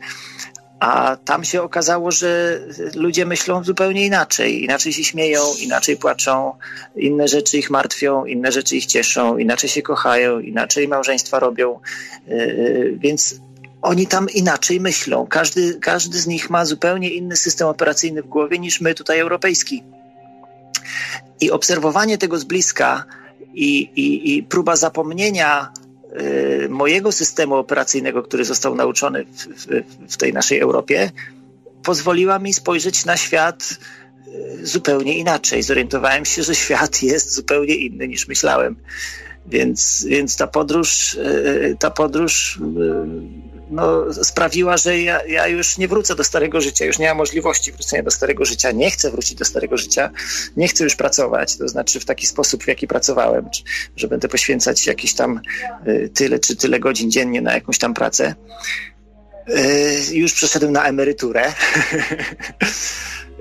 [0.80, 2.60] A tam się okazało, że
[2.94, 4.64] ludzie myślą zupełnie inaczej.
[4.64, 6.52] Inaczej się śmieją, inaczej płaczą,
[6.96, 11.80] inne rzeczy ich martwią, inne rzeczy ich cieszą, inaczej się kochają, inaczej małżeństwa robią.
[12.92, 13.40] Więc
[13.86, 15.26] oni tam inaczej myślą.
[15.26, 19.82] Każdy, każdy z nich ma zupełnie inny system operacyjny w głowie niż my tutaj europejski.
[21.40, 23.04] I obserwowanie tego z bliska
[23.54, 25.72] i, i, i próba zapomnienia
[26.20, 29.66] y, mojego systemu operacyjnego, który został nauczony w, w,
[30.14, 31.10] w tej naszej Europie,
[31.82, 33.78] pozwoliła mi spojrzeć na świat
[34.60, 35.62] y, zupełnie inaczej.
[35.62, 38.76] Zorientowałem się, że świat jest zupełnie inny niż myślałem.
[39.46, 42.58] Więc, więc ta podróż, y, ta podróż
[43.70, 47.72] no, sprawiła, że ja, ja, już nie wrócę do starego życia, już nie mam możliwości
[47.72, 50.10] wrócenia do starego życia, nie chcę wrócić do starego życia,
[50.56, 53.48] nie chcę już pracować, to znaczy w taki sposób, w jaki pracowałem,
[53.96, 55.40] że będę poświęcać jakieś tam
[55.88, 58.34] y, tyle czy tyle godzin dziennie na jakąś tam pracę.
[59.48, 61.52] Y, już przeszedłem na emeryturę.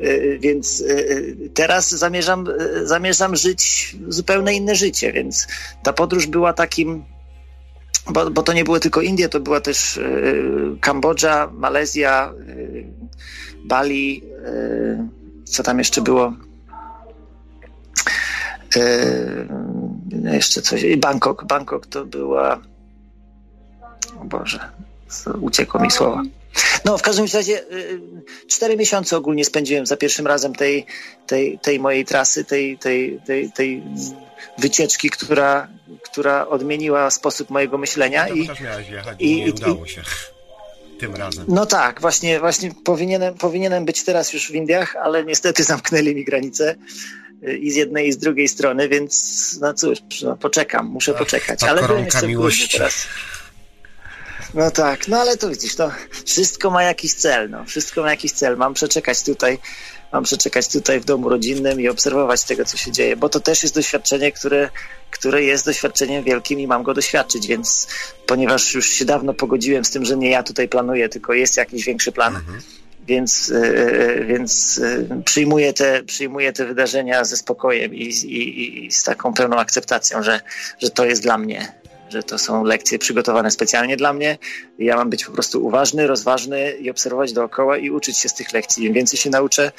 [0.04, 0.84] Y, więc
[1.54, 2.48] teraz zamierzam,
[2.84, 5.48] zamierzam żyć zupełnie inne życie, więc
[5.84, 7.04] ta podróż była takim
[8.10, 12.86] bo, bo to nie było tylko Indie, to była też y, Kambodża, Malezja, y,
[13.65, 14.24] Bali,
[15.44, 16.34] y, co tam jeszcze było?
[20.34, 20.84] jeszcze coś.
[20.84, 21.46] I Bangkok.
[21.46, 22.62] Bangkok to była
[24.22, 24.60] O Boże,
[25.41, 26.22] uciekło mi słowo.
[26.86, 27.63] No, w każdym razie
[28.48, 30.86] cztery miesiące ogólnie spędziłem za pierwszym razem tej,
[31.28, 33.84] tej, tej mojej trasy, tej, tej, tej, tej
[34.58, 35.68] wycieczki, która,
[36.04, 38.28] która odmieniła sposób mojego myślenia.
[38.28, 40.02] I, też miałeś jechać i, i nie udało się.
[41.00, 41.45] Tym razem.
[41.48, 46.26] No tak, właśnie, właśnie powinienem, powinienem być teraz już w Indiach, ale niestety zamknęli mi
[46.26, 46.76] granice
[47.48, 51.19] y, i z jednej i z drugiej strony, więc no cóż, no poczekam, muszę Ach,
[51.19, 51.63] poczekać.
[51.63, 52.78] ale byłem jeszcze miłości.
[52.78, 53.08] teraz.
[54.54, 55.91] No tak, no ale to widzisz, to
[56.26, 57.65] wszystko ma jakiś cel, no.
[57.65, 58.58] Wszystko ma jakiś cel.
[58.58, 59.60] Mam przeczekać tutaj,
[60.15, 63.63] mam przeczekać tutaj w domu rodzinnym i obserwować tego, co się dzieje, bo to też
[63.63, 64.69] jest doświadczenie, które,
[65.12, 67.88] które jest doświadczeniem wielkim i mam go doświadczyć, więc
[68.28, 71.86] ponieważ już się dawno pogodziłem z tym, że nie ja tutaj planuję, tylko jest jakiś
[71.86, 72.62] większy plan, mhm.
[73.08, 79.04] więc, yy, więc yy, przyjmuję, te, przyjmuję te wydarzenia ze spokojem i, i, i z
[79.04, 80.39] taką pełną akceptacją, że,
[80.80, 84.38] że to jest dla mnie że to są lekcje przygotowane specjalnie dla mnie.
[84.80, 88.54] Ja mam być po prostu uważny, rozważny i obserwować dookoła i uczyć się z tych
[88.54, 88.86] lekcji.
[88.86, 89.72] Im więcej się nauczę,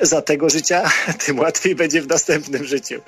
[0.00, 0.90] za tego życia,
[1.26, 3.00] tym łatwiej będzie w następnym życiu.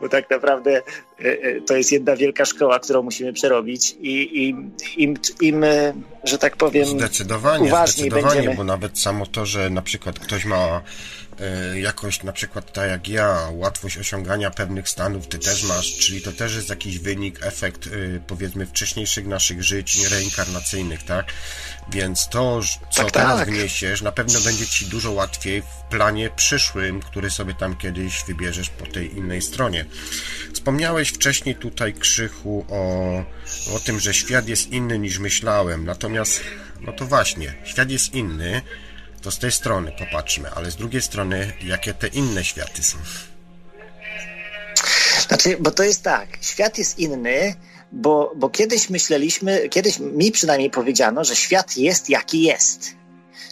[0.00, 0.82] Bo tak naprawdę e,
[1.24, 5.94] e, to jest jedna wielka szkoła, którą musimy przerobić i im, im, im e,
[6.24, 8.56] że tak powiem, zdecydowanie, uważniej zdecydowanie, będziemy.
[8.56, 10.82] bo nawet samo to, że na przykład ktoś ma
[11.74, 16.32] jakoś na przykład tak jak ja, łatwość osiągania pewnych stanów ty też masz, czyli to
[16.32, 17.88] też jest jakiś wynik, efekt
[18.26, 21.26] powiedzmy wcześniejszych naszych żyć reinkarnacyjnych, tak?
[21.88, 23.48] Więc to, co tak, teraz tak.
[23.48, 28.70] wniesiesz, na pewno będzie ci dużo łatwiej w planie przyszłym, który sobie tam kiedyś wybierzesz
[28.70, 29.84] po tej innej stronie.
[30.54, 33.18] Wspomniałeś wcześniej tutaj, Krzychu, o,
[33.76, 36.40] o tym, że świat jest inny niż myślałem, natomiast,
[36.80, 38.62] no to właśnie, świat jest inny,
[39.22, 42.98] to z tej strony popatrzmy, ale z drugiej strony, jakie te inne światy są?
[45.28, 47.54] Znaczy, bo to jest tak, świat jest inny,
[47.94, 52.94] bo, bo kiedyś myśleliśmy, kiedyś mi przynajmniej powiedziano, że świat jest jaki jest.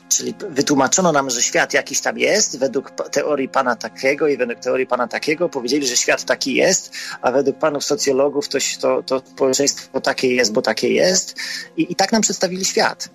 [0.09, 4.87] Czyli wytłumaczono nam, że świat jakiś tam jest, według teorii pana takiego i według teorii
[4.87, 10.01] pana takiego powiedzieli, że świat taki jest, a według panów socjologów to, to, to społeczeństwo
[10.01, 11.37] takie jest, bo takie jest.
[11.77, 13.09] I, I tak nam przedstawili świat.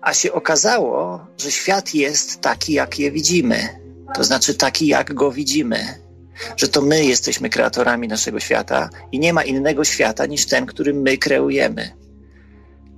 [0.00, 3.68] A się okazało, że świat jest taki, jak je widzimy.
[4.14, 6.05] To znaczy taki, jak go widzimy.
[6.56, 10.94] Że to my jesteśmy kreatorami naszego świata i nie ma innego świata niż ten, który
[10.94, 11.96] my kreujemy.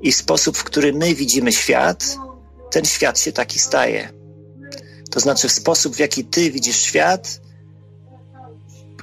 [0.00, 2.16] I sposób, w który my widzimy świat,
[2.70, 4.12] ten świat się taki staje.
[5.10, 7.40] To znaczy, w sposób, w jaki ty widzisz świat,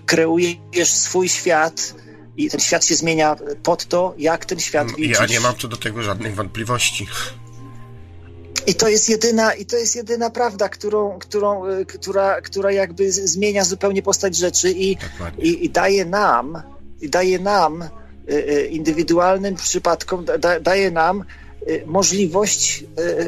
[0.05, 1.93] kreujesz swój świat
[2.37, 5.19] i ten świat się zmienia pod to, jak ten świat widzisz.
[5.19, 7.07] Ja nie mam tu do tego żadnych wątpliwości.
[8.67, 13.11] I to jest jedyna, i to jest jedyna prawda, którą, którą, y, która, która jakby
[13.11, 14.97] zmienia zupełnie postać rzeczy i,
[15.39, 16.61] i, i daje nam,
[17.01, 17.87] i daje nam, y,
[18.33, 21.23] y, indywidualnym przypadkom, da, daje nam
[21.85, 22.83] możliwość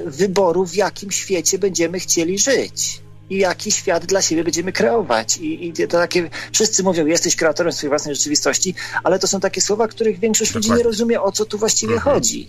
[0.06, 5.38] wyboru, w jakim świecie będziemy chcieli żyć i jaki świat dla siebie będziemy kreować.
[5.38, 9.62] I, I, to takie, wszyscy mówią, jesteś kreatorem swojej własnej rzeczywistości, ale to są takie
[9.62, 10.70] słowa, których większość Dokładnie.
[10.70, 12.16] ludzi nie rozumie, o co tu właściwie mhm.
[12.16, 12.48] chodzi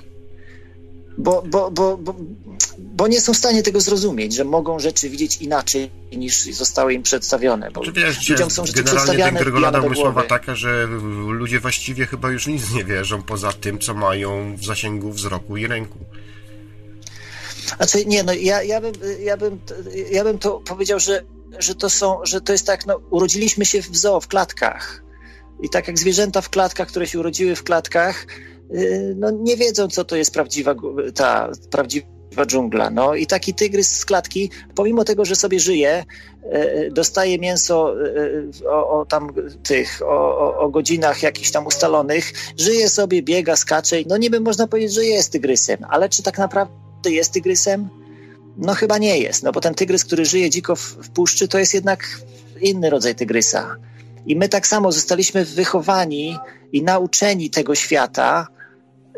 [1.19, 2.15] bo, bo, bo, bo,
[2.79, 7.03] bo nie są w stanie tego zrozumieć, że mogą rzeczy widzieć inaczej niż zostały im
[7.03, 7.71] przedstawione.
[7.71, 10.87] Bo Czy wiesz, ludziom są rzeczy generalnie tego rada umysłowa taka, że
[11.29, 15.67] ludzie właściwie chyba już nic nie wierzą poza tym, co mają w zasięgu wzroku i
[15.67, 15.99] ręku.
[17.77, 19.59] Znaczy, nie, no ja, ja, bym, ja, bym,
[20.11, 21.25] ja bym to powiedział, że,
[21.59, 25.03] że to są, że to jest tak, no urodziliśmy się w zoo, w klatkach.
[25.63, 28.27] I tak jak zwierzęta w klatkach, które się urodziły w klatkach,
[29.17, 30.75] no, nie wiedzą, co to jest prawdziwa,
[31.15, 32.91] ta prawdziwa dżungla.
[32.91, 36.05] No i taki tygrys z klatki, pomimo tego, że sobie żyje,
[36.45, 42.89] y, dostaje mięso y, o, o tam tych, o, o, godzinach jakichś tam ustalonych, żyje
[42.89, 43.97] sobie, biega, skacze.
[44.07, 47.89] No niby można powiedzieć, że jest tygrysem, ale czy tak naprawdę jest tygrysem?
[48.57, 51.59] No chyba nie jest, no bo ten tygrys, który żyje dziko w, w puszczy, to
[51.59, 52.21] jest jednak
[52.61, 53.77] inny rodzaj tygrysa.
[54.27, 56.39] I my tak samo zostaliśmy wychowani
[56.73, 58.47] i nauczeni tego świata,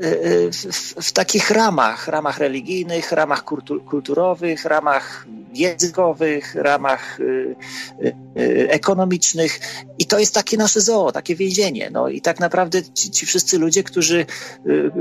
[0.00, 3.44] w, w, takich ramach, ramach religijnych, ramach
[3.90, 7.56] kulturowych, ramach językowych, ramach y,
[8.02, 9.60] y, y, ekonomicznych.
[9.98, 11.90] I to jest takie nasze zoo, takie więzienie.
[11.92, 14.26] No i tak naprawdę ci, ci wszyscy ludzie, którzy,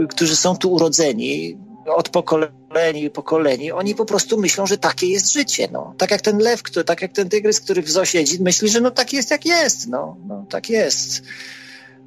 [0.10, 5.68] którzy są tu urodzeni, od pokoleni pokoleni, oni po prostu myślą, że takie jest życie.
[5.72, 5.94] No.
[5.98, 8.82] Tak jak ten lew, który, tak jak ten tygrys, który w zoo siedzi, myśli, że
[8.82, 9.88] no tak jest jak jest.
[9.88, 11.24] No, no tak jest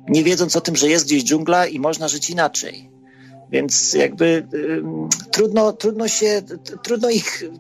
[0.09, 2.91] nie wiedząc o tym, że jest gdzieś dżungla i można żyć inaczej.
[3.51, 4.83] Więc jakby y,
[5.31, 6.43] trudno, trudno się,
[6.83, 7.51] trudno ich, y,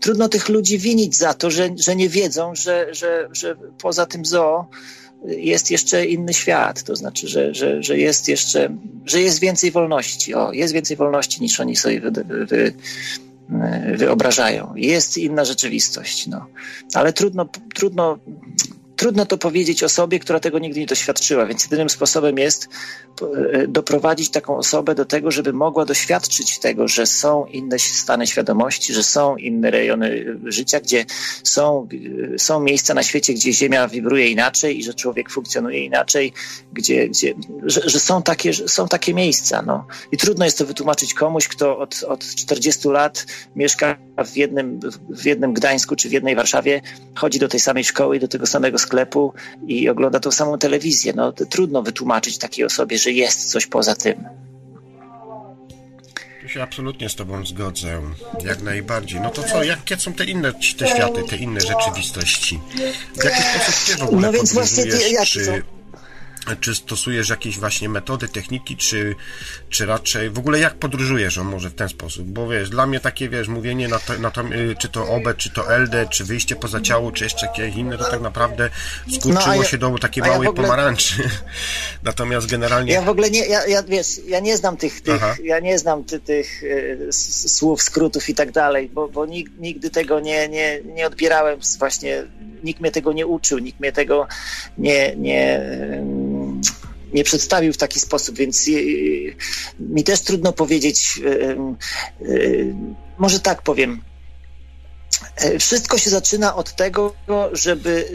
[0.00, 4.24] trudno tych ludzi winić za to, że, że nie wiedzą, że, że, że poza tym
[4.24, 4.66] zoo
[5.24, 10.34] jest jeszcze inny świat, to znaczy, że, że, że jest jeszcze, że jest więcej wolności.
[10.34, 12.74] O, jest więcej wolności niż oni sobie wy, wy,
[13.96, 14.72] wyobrażają.
[14.76, 16.46] Jest inna rzeczywistość, no.
[16.94, 18.18] Ale trudno, trudno
[19.00, 22.68] Trudno to powiedzieć osobie, która tego nigdy nie doświadczyła, więc jedynym sposobem jest
[23.22, 28.92] e, doprowadzić taką osobę do tego, żeby mogła doświadczyć tego, że są inne stany świadomości,
[28.94, 31.04] że są inne rejony życia, gdzie
[31.44, 31.88] są,
[32.34, 36.32] e, są miejsca na świecie, gdzie Ziemia wibruje inaczej i że człowiek funkcjonuje inaczej,
[36.72, 39.62] gdzie, gdzie, że, że są, takie, że są takie miejsca.
[39.62, 39.86] No.
[40.12, 45.24] I trudno jest to wytłumaczyć komuś, kto od, od 40 lat mieszka w jednym, w
[45.24, 46.82] jednym Gdańsku czy w jednej Warszawie,
[47.14, 48.89] chodzi do tej samej szkoły i do tego samego sklepu
[49.66, 51.12] i ogląda tą samą telewizję.
[51.16, 54.24] No, trudno wytłumaczyć takiej osobie, że jest coś poza tym.
[56.42, 58.00] Tu się absolutnie z Tobą zgodzę,
[58.44, 59.20] jak najbardziej.
[59.20, 62.60] No to co, jakie są te inne te światy, te inne rzeczywistości?
[63.20, 65.62] W jaki sposób Ty w ogóle no więc właśnie, jak czy...
[66.60, 69.14] czy stosujesz jakieś właśnie metody, techniki, czy,
[69.70, 73.00] czy raczej w ogóle jak podróżujesz, on może w ten sposób, bo wiesz, dla mnie
[73.00, 76.24] takie, wiesz, mówienie na to, na to y, czy to OB, czy to LD, czy
[76.24, 78.70] wyjście poza ciało, czy jeszcze jakieś inne, to tak naprawdę
[79.08, 81.14] skurczyło no, ja, się do takiej małej ja ogóle, pomarańczy.
[82.02, 82.92] Natomiast generalnie...
[82.92, 86.04] Ja w ogóle nie, ja, ja wiesz, ja nie znam tych, tych ja nie znam
[86.04, 87.08] ty, tych y,
[87.48, 89.26] słów, skrótów i tak dalej, bo, bo
[89.58, 92.24] nigdy tego nie, nie, nie odbierałem właśnie,
[92.64, 94.26] nikt mnie tego nie uczył, nikt mnie tego
[94.78, 95.60] nie, nie
[97.12, 98.72] nie przedstawił w taki sposób, więc e,
[99.80, 101.56] mi też trudno powiedzieć, e, e,
[103.18, 104.02] może tak powiem.
[105.58, 107.14] Wszystko się zaczyna od tego,
[107.52, 108.08] żeby,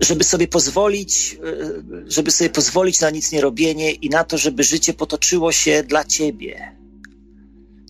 [0.00, 1.38] żeby sobie pozwolić,
[2.06, 6.04] żeby sobie pozwolić na nic nie robienie i na to, żeby życie potoczyło się dla
[6.04, 6.76] ciebie.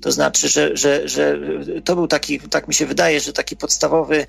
[0.02, 1.38] To znaczy, że, że, że
[1.84, 4.26] to był taki, tak mi się wydaje, że taki podstawowy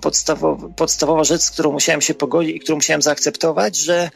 [0.00, 4.10] podstawowa, podstawowa rzecz, z którą musiałem się pogodzić i którą musiałem zaakceptować, że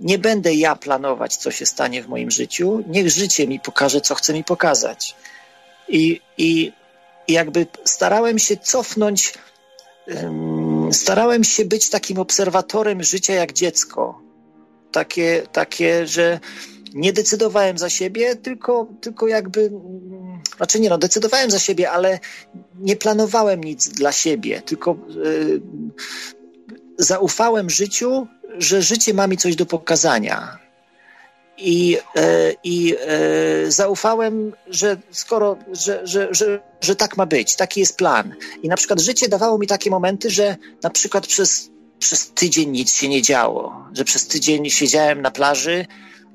[0.00, 2.84] nie będę ja planować, co się stanie w moim życiu.
[2.86, 5.16] Niech życie mi pokaże, co chce mi pokazać.
[5.88, 6.72] I, i,
[7.28, 9.34] i jakby starałem się cofnąć,
[10.06, 14.20] um, starałem się być takim obserwatorem życia jak dziecko.
[14.92, 16.40] Takie, takie że
[16.94, 19.70] nie decydowałem za siebie, tylko, tylko jakby,
[20.56, 22.18] znaczy nie no, decydowałem za siebie, ale
[22.78, 24.96] nie planowałem nic dla siebie, tylko
[25.26, 25.60] y,
[26.98, 28.26] zaufałem życiu,
[28.58, 30.58] że życie ma mi coś do pokazania.
[31.60, 32.94] I, y, i
[33.66, 38.34] y, zaufałem, że skoro, że, że, że, że tak ma być, taki jest plan.
[38.62, 42.94] I na przykład życie dawało mi takie momenty, że na przykład przez, przez tydzień nic
[42.94, 45.86] się nie działo, że przez tydzień siedziałem na plaży,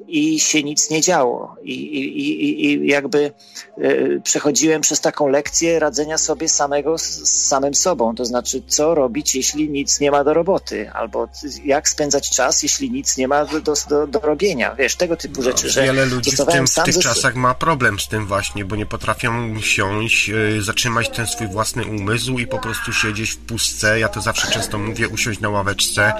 [0.08, 1.56] i się nic nie działo.
[1.64, 3.32] I, i, i, jakby
[3.78, 8.16] e, przechodziłem przez taką lekcję radzenia sobie samego z, samym sobą.
[8.16, 11.28] To znaczy, co robić, jeśli nic nie ma do roboty, albo
[11.66, 14.76] jak spędzać czas, jeśli nic nie ma do, do, do robienia.
[14.76, 15.70] Wiesz, tego typu no, rzeczy.
[15.70, 17.02] Że wiele ludzi w, tym, w tych ze...
[17.02, 21.86] czasach ma problem z tym właśnie, bo nie potrafią siąść, yy, zatrzymać ten swój własny
[21.86, 24.00] umysł i po prostu siedzieć w pustce.
[24.00, 26.14] Ja to zawsze często mówię, usiąść na ławeczce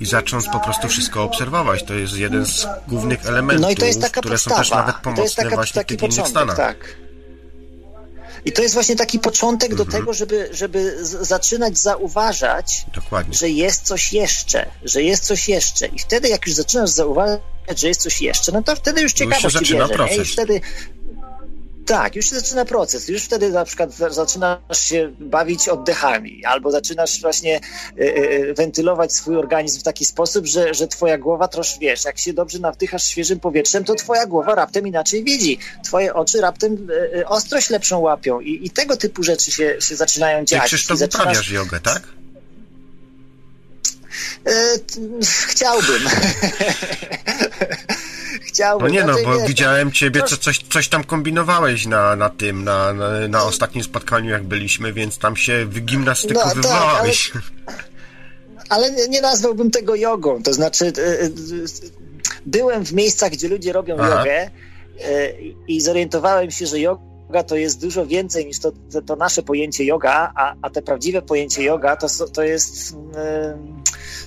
[0.00, 1.82] i zacząć po prostu wszystko obserwować.
[1.82, 4.56] To jest jeden z głównych elementów, no i to jest taka które podstawa.
[4.56, 6.56] są też nawet pomocne to jest taka, właśnie taki w tych początek, Stanach.
[6.56, 6.96] Tak.
[8.44, 9.88] I to jest właśnie taki początek mhm.
[9.88, 13.34] do tego, żeby, żeby zaczynać zauważać, Dokładnie.
[13.34, 15.86] że jest coś jeszcze, że jest coś jeszcze.
[15.86, 17.40] I wtedy, jak już zaczynasz zauważać,
[17.76, 19.94] że jest coś jeszcze, no to wtedy już ciekawość się zaczyna bierze.
[19.94, 20.18] Proces.
[20.18, 20.60] I wtedy
[21.86, 23.08] tak, już się zaczyna proces.
[23.08, 27.60] Już wtedy na przykład zaczynasz się bawić oddechami, albo zaczynasz właśnie
[27.98, 32.18] y, y, wentylować swój organizm w taki sposób, że, że twoja głowa troszkę, wiesz, jak
[32.18, 35.58] się dobrze nawdychasz świeżym powietrzem, to twoja głowa raptem inaczej widzi.
[35.84, 40.44] Twoje oczy raptem y, ostrość lepszą łapią i, i tego typu rzeczy się, się zaczynają
[40.44, 40.62] dziać.
[40.62, 41.26] Ty Krzysztof zaczynasz...
[41.26, 42.02] uprawiasz jogę, tak?
[45.48, 46.02] Chciałbym.
[48.80, 52.92] No nie no, bo widziałem ciebie, co, coś, coś tam kombinowałeś na, na tym, na,
[52.92, 57.34] na, na ostatnim spotkaniu jak byliśmy, więc tam się wygimnastykowywałeś.
[57.34, 57.84] No, tak,
[58.68, 61.64] ale, ale nie nazwałbym tego jogą, to znaczy y, y,
[62.46, 64.18] byłem w miejscach, gdzie ludzie robią Aha.
[64.18, 69.16] jogę y, i zorientowałem się, że yoga to jest dużo więcej niż to, to, to
[69.16, 72.96] nasze pojęcie yoga, a, a te prawdziwe pojęcie yoga to, to jest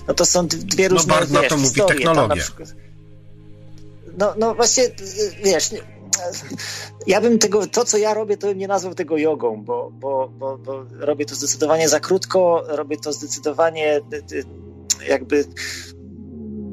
[0.08, 2.44] no to są dwie no różne no, bardzo wiesz, to mówi technologia.
[2.58, 2.89] Tam
[4.20, 4.84] no, no właśnie,
[5.44, 5.70] wiesz,
[7.06, 10.28] ja bym tego, to co ja robię, to bym nie nazwał tego jogą, bo, bo,
[10.38, 14.00] bo, bo robię to zdecydowanie za krótko, robię to zdecydowanie
[15.08, 15.44] jakby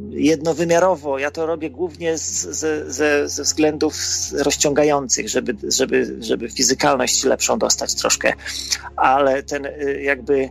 [0.09, 1.19] jednowymiarowo.
[1.19, 3.95] Ja to robię głównie z, z, ze, względów
[4.31, 8.33] rozciągających, żeby, żeby, żeby fizykalność lepszą dostać troszkę,
[8.95, 10.49] ale ten y, jakby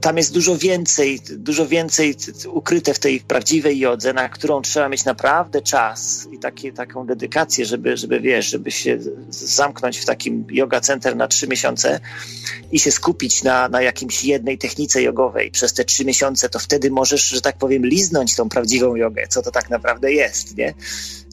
[0.00, 2.16] tam jest dużo więcej, dużo więcej
[2.48, 7.66] ukryte w tej prawdziwej jodze, na którą trzeba mieć naprawdę czas i takie, taką dedykację,
[7.66, 8.98] żeby, żeby wiesz, żeby się
[9.30, 12.00] zamknąć w takim yoga center na trzy miesiące
[12.72, 16.90] i się skupić na, na jakimś jednej technice jogowej przez te trzy miesiące, to wtedy
[16.90, 20.74] możesz, że tak powiem, liznąć tą prawdziwą jogę, co to tak naprawdę jest, nie?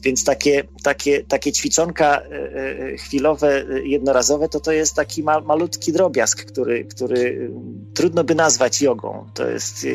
[0.04, 6.44] Więc takie, takie, takie ćwiczonka e, e, chwilowe, jednorazowe, to to jest taki malutki drobiazg,
[6.44, 7.50] który, który
[7.94, 9.26] trudno by nazwać jogą.
[9.34, 9.86] To jest,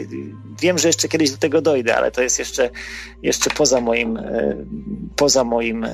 [0.62, 2.70] wiem, że jeszcze kiedyś do tego dojdę, ale to jest jeszcze,
[3.24, 4.55] jeszcze poza moim, e,
[5.16, 5.86] poza moim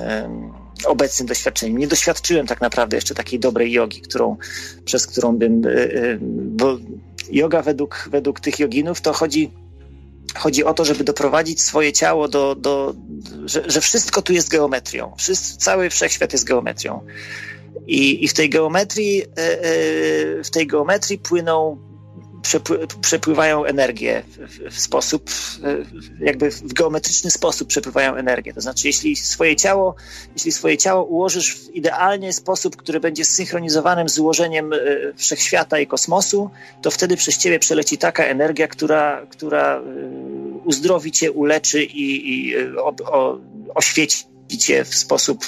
[0.86, 1.78] obecnym doświadczeniem.
[1.78, 4.36] Nie doświadczyłem tak naprawdę jeszcze takiej dobrej jogi, którą,
[4.84, 5.62] przez którą bym,
[6.20, 6.78] bo
[7.30, 9.50] yoga według, według tych joginów to chodzi
[10.38, 12.94] chodzi o to, żeby doprowadzić swoje ciało do, do
[13.44, 15.12] że, że wszystko tu jest geometrią.
[15.58, 17.00] Cały wszechświat jest geometrią.
[17.86, 21.78] I, i w tej geometrii, e, e, w tej geometrii płyną
[23.00, 24.22] przepływają energię
[24.70, 25.30] w, sposób,
[26.20, 28.54] jakby w geometryczny sposób przepływają energię.
[28.54, 29.94] To znaczy, jeśli swoje ciało,
[30.34, 34.78] jeśli swoje ciało ułożysz w idealny sposób, który będzie zsynchronizowanym z ułożeniem e,
[35.16, 36.50] wszechświata i kosmosu,
[36.82, 39.82] to wtedy przez ciebie przeleci taka energia, która, która e,
[40.64, 43.38] uzdrowi cię, uleczy i, i e, o, o,
[43.74, 45.44] oświeci picie w sposób,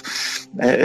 [0.58, 0.76] e,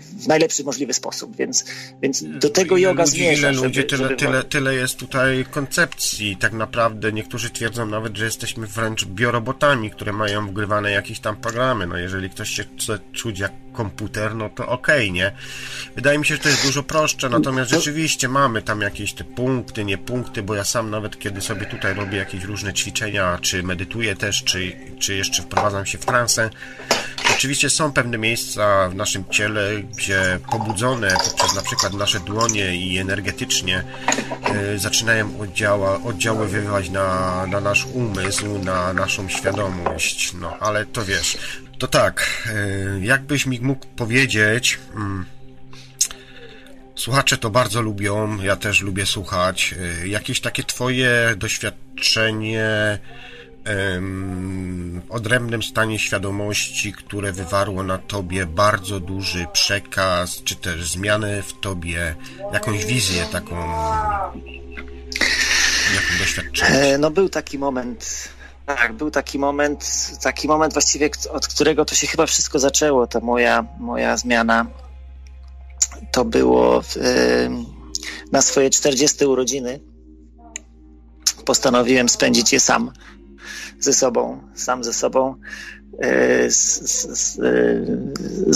[0.00, 1.64] w najlepszy możliwy sposób, więc,
[2.02, 3.50] więc do tego yoga ludzi, zmierza.
[3.50, 4.16] Ile ludzi, tyle, żeby...
[4.16, 6.36] tyle, tyle jest tutaj koncepcji.
[6.36, 11.86] Tak naprawdę niektórzy twierdzą nawet, że jesteśmy wręcz biorobotami, które mają wgrywane jakieś tam programy.
[11.86, 15.32] No jeżeli ktoś się chce czuć jak komputer, no to okej, okay, nie?
[15.96, 19.84] Wydaje mi się, że to jest dużo prostsze, natomiast rzeczywiście mamy tam jakieś te punkty,
[19.84, 24.16] nie punkty, bo ja sam nawet kiedy sobie tutaj robię jakieś różne ćwiczenia, czy medytuję
[24.16, 26.50] też, czy, czy jeszcze wprowadzam się w transę,
[27.34, 32.98] Oczywiście są pewne miejsca w naszym ciele, gdzie pobudzone poprzez na przykład nasze dłonie i
[32.98, 33.84] energetycznie
[34.74, 40.32] y, zaczynają oddziała, oddziaływać na, na nasz umysł, na naszą świadomość.
[40.40, 41.38] No, ale to wiesz,
[41.78, 44.78] to tak, y, jakbyś mi mógł powiedzieć...
[45.22, 45.36] Y,
[46.96, 49.74] Słuchacze to bardzo lubią, ja też lubię słuchać.
[50.02, 52.98] E, jakieś takie Twoje doświadczenie
[55.08, 62.14] odrębnym stanie świadomości, które wywarło na tobie bardzo duży przekaz, czy też zmianę w tobie,
[62.52, 63.56] jakąś wizję taką,
[65.94, 66.78] jaką doświadczenie?
[66.78, 68.28] E, no był taki moment,
[68.66, 73.20] tak, był taki moment, taki moment właściwie, od którego to się chyba wszystko zaczęło, ta
[73.20, 74.66] moja, moja zmiana.
[76.12, 76.96] To było w,
[78.32, 79.80] na swoje 40 urodziny.
[81.44, 82.92] Postanowiłem spędzić je sam
[83.80, 85.34] ze sobą, sam ze sobą,
[85.98, 86.82] e, z,
[87.18, 87.40] z,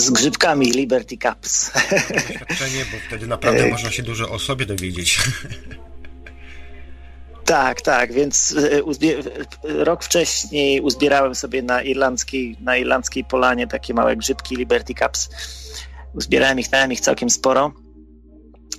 [0.01, 1.71] z grzybkami Liberty Cups.
[1.73, 5.19] Doświadczenie, bo wtedy naprawdę e, można się dużo o sobie dowiedzieć.
[7.45, 14.15] Tak, tak, więc e, rok wcześniej uzbierałem sobie na irlandzkiej, na irlandzkiej polanie takie małe
[14.15, 15.29] grzybki Liberty Cups.
[16.15, 17.73] Uzbierałem ich, dałem ich całkiem sporo.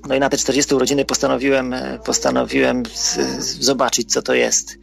[0.08, 2.82] No i na te 40 urodziny postanowiłem, postanowiłem
[3.38, 4.78] zobaczyć, co to jest.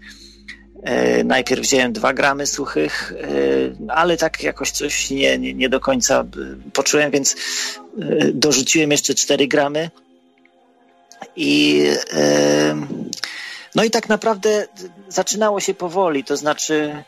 [0.84, 5.80] E, najpierw wziąłem dwa gramy suchych, e, ale tak jakoś coś nie, nie, nie do
[5.80, 6.26] końca e,
[6.74, 7.36] poczułem, więc
[8.34, 9.90] dorzuciłem jeszcze 4 gramy.
[11.36, 11.84] I
[13.76, 14.68] no i tak naprawdę
[15.08, 17.04] zaczynało się powoli, to znaczy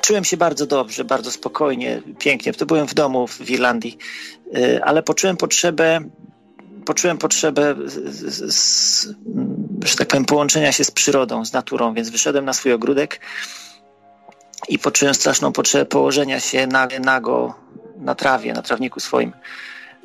[0.00, 2.52] czułem się bardzo dobrze, bardzo spokojnie, pięknie.
[2.52, 3.98] To byłem w domu w Irlandii,
[4.82, 6.00] ale poczułem potrzebę
[6.86, 7.74] poczułem potrzebę,
[9.84, 13.20] że tak powiem, połączenia się z przyrodą, z naturą, więc wyszedłem na swój ogródek
[14.68, 16.66] i poczułem straszną potrzebę położenia się
[17.00, 17.54] nago
[17.96, 19.32] na trawie, na trawniku swoim.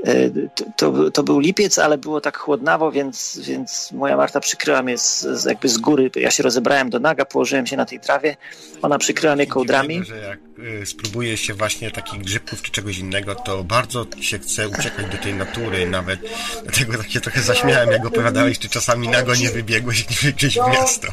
[0.04, 0.30] E,
[0.76, 5.22] to, to był lipiec, ale było tak chłodnawo, więc, więc moja Marta przykryła mnie z,
[5.22, 6.12] z, jakby z góry.
[6.16, 8.38] Ja się rozebrałem do naga, położyłem się na tej trawie.
[8.82, 10.06] Ona przykryła mnie kołdrami.
[10.06, 14.70] że jak y, spróbuje się właśnie takich grzybków czy czegoś innego, to bardzo się chce
[14.70, 16.20] uciekać do tej natury nawet.
[16.64, 20.04] Dlatego tak się trochę zaśmiałem, jak opowiadałeś, czy czasami nago nie wybiegłeś
[20.36, 21.08] gdzieś w miasto.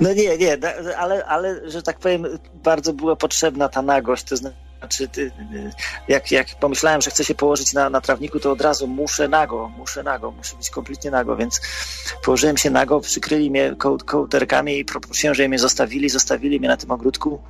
[0.00, 0.58] No nie, nie,
[0.96, 5.08] ale, ale że tak powiem, bardzo była potrzebna ta nagość, to znaczy znaczy,
[6.08, 9.68] jak, jak pomyślałem, że chcę się położyć na, na trawniku, to od razu muszę nago,
[9.78, 11.60] muszę nago, muszę być kompletnie nago, więc
[12.24, 16.76] położyłem się nago, przykryli mnie ko kołderkami i poprosiłem, żeby mnie zostawili, zostawili mnie na
[16.76, 17.42] tym ogródku.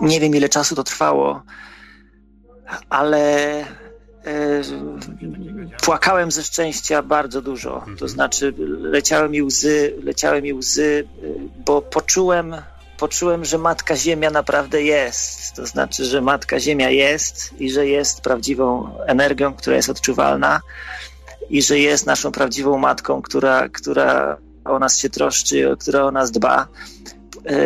[0.00, 1.42] Nie wiem, ile czasu to trwało,
[2.88, 3.66] ale e,
[5.82, 7.84] płakałem ze szczęścia bardzo dużo.
[7.98, 11.08] To znaczy, leciały mi łzy, leciały mi łzy,
[11.66, 12.56] bo poczułem
[12.98, 15.54] poczułem, że Matka Ziemia naprawdę jest.
[15.56, 20.60] To znaczy, że Matka Ziemia jest i że jest prawdziwą energią, która jest odczuwalna
[21.50, 26.30] i że jest naszą prawdziwą matką, która, która o nas się troszczy, która o nas
[26.30, 26.68] dba.
[27.46, 27.56] E,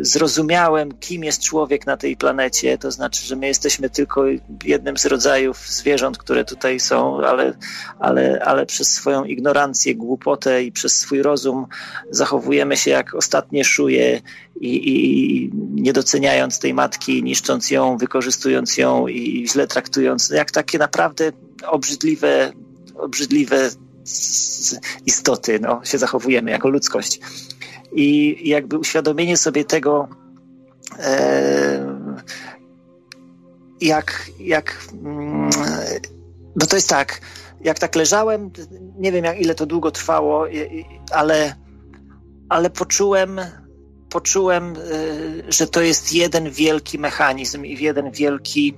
[0.00, 4.24] zrozumiałem, kim jest człowiek na tej planecie, to znaczy, że my jesteśmy tylko
[4.64, 7.54] jednym z rodzajów zwierząt, które tutaj są, ale,
[7.98, 11.66] ale, ale przez swoją ignorancję, głupotę i przez swój rozum
[12.10, 14.20] zachowujemy się jak ostatnie szuje
[14.60, 15.50] i, i
[15.82, 21.32] nie doceniając tej matki, niszcząc ją, wykorzystując ją i źle traktując, jak takie naprawdę
[21.66, 22.52] obrzydliwe,
[22.94, 23.70] obrzydliwe
[25.06, 27.20] istoty no, się zachowujemy jako ludzkość.
[27.92, 30.08] I jakby uświadomienie sobie tego,
[30.98, 32.00] e,
[33.80, 35.50] jak, jak mm,
[36.56, 37.20] no to jest tak,
[37.60, 38.50] jak tak leżałem,
[38.98, 40.46] nie wiem jak ile to długo trwało,
[41.12, 41.56] ale,
[42.48, 43.40] ale poczułem,
[44.10, 48.74] poczułem, e, że to jest jeden wielki mechanizm i jeden wielki,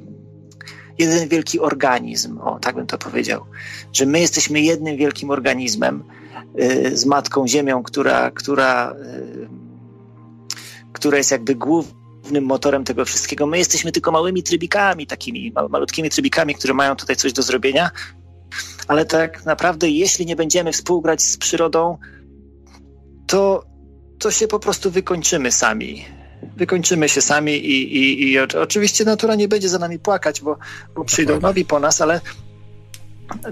[0.99, 3.45] jeden wielki organizm, o tak bym to powiedział,
[3.93, 6.05] że my jesteśmy jednym wielkim organizmem,
[6.93, 9.49] z Matką Ziemią, która, która, y,
[10.93, 13.47] która jest jakby głównym motorem tego wszystkiego.
[13.47, 17.90] My jesteśmy tylko małymi trybikami, takimi malutkimi trybikami, które mają tutaj coś do zrobienia,
[18.88, 21.99] ale tak naprawdę, jeśli nie będziemy współgrać z przyrodą,
[23.26, 23.64] to,
[24.18, 26.05] to się po prostu wykończymy sami.
[26.57, 30.59] Wykończymy się sami i, i, i oczywiście natura nie będzie za nami płakać, bo,
[30.95, 32.20] bo przyjdą nowi po nas, ale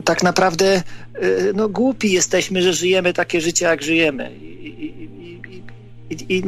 [0.04, 0.82] tak naprawdę
[1.22, 4.36] y, no, głupi jesteśmy, że żyjemy takie życie, jak żyjemy.
[4.36, 4.84] I,
[6.10, 6.42] i, i,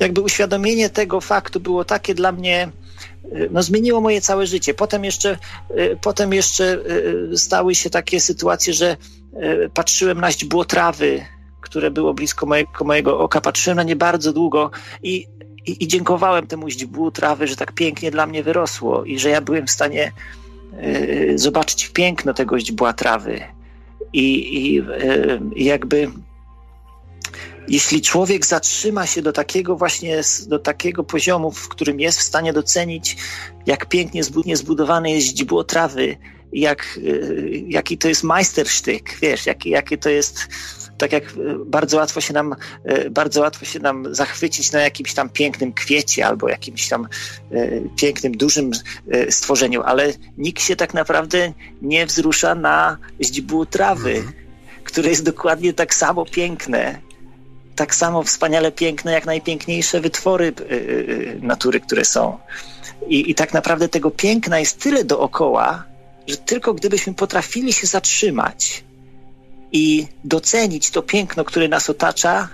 [0.00, 2.70] jakby uświadomienie tego faktu było takie dla mnie,
[3.24, 4.74] y, no zmieniło moje całe życie.
[4.74, 5.38] Potem jeszcze,
[5.78, 6.78] y, potem jeszcze
[7.36, 8.96] stały się takie sytuacje, że
[9.74, 11.24] patrzyłem na źdźbło trawy,
[11.60, 14.70] które było blisko mojego, mojego oka, patrzyłem na nie bardzo długo
[15.02, 15.26] i,
[15.66, 19.40] i, i dziękowałem temu źdźbłu trawy, że tak pięknie dla mnie wyrosło i że ja
[19.40, 20.12] byłem w stanie
[21.34, 23.40] zobaczyć piękno tego źdźbła trawy.
[24.12, 26.10] I, i, y, jakby
[27.68, 32.52] jeśli człowiek zatrzyma się do takiego właśnie, do takiego poziomu, w którym jest w stanie
[32.52, 33.16] docenić,
[33.66, 34.22] jak pięknie
[34.56, 36.16] zbudowane jest źdźbło trawy,
[36.52, 40.48] jak, y, jaki to jest majstersztyk, wiesz, jaki, jaki to jest
[40.98, 41.34] tak jak e,
[41.66, 46.26] bardzo łatwo się nam, e, bardzo łatwo się nam zachwycić na jakimś tam pięknym kwiecie
[46.26, 47.08] albo jakimś tam
[47.52, 48.70] e, pięknym, dużym
[49.30, 54.32] stworzeniu, ale nikt się tak naprawdę nie wzrusza na źdźbłu trawy, mhm.
[54.84, 56.98] które jest dokładnie tak samo piękne,
[57.76, 60.52] tak samo wspaniale piękne, jak najpiękniejsze wytwory
[61.40, 62.38] natury, które są.
[63.08, 65.84] I, I tak naprawdę tego piękna jest tyle dookoła,
[66.26, 68.84] że tylko gdybyśmy potrafili się zatrzymać
[69.72, 72.48] i docenić to piękno, które nas otacza,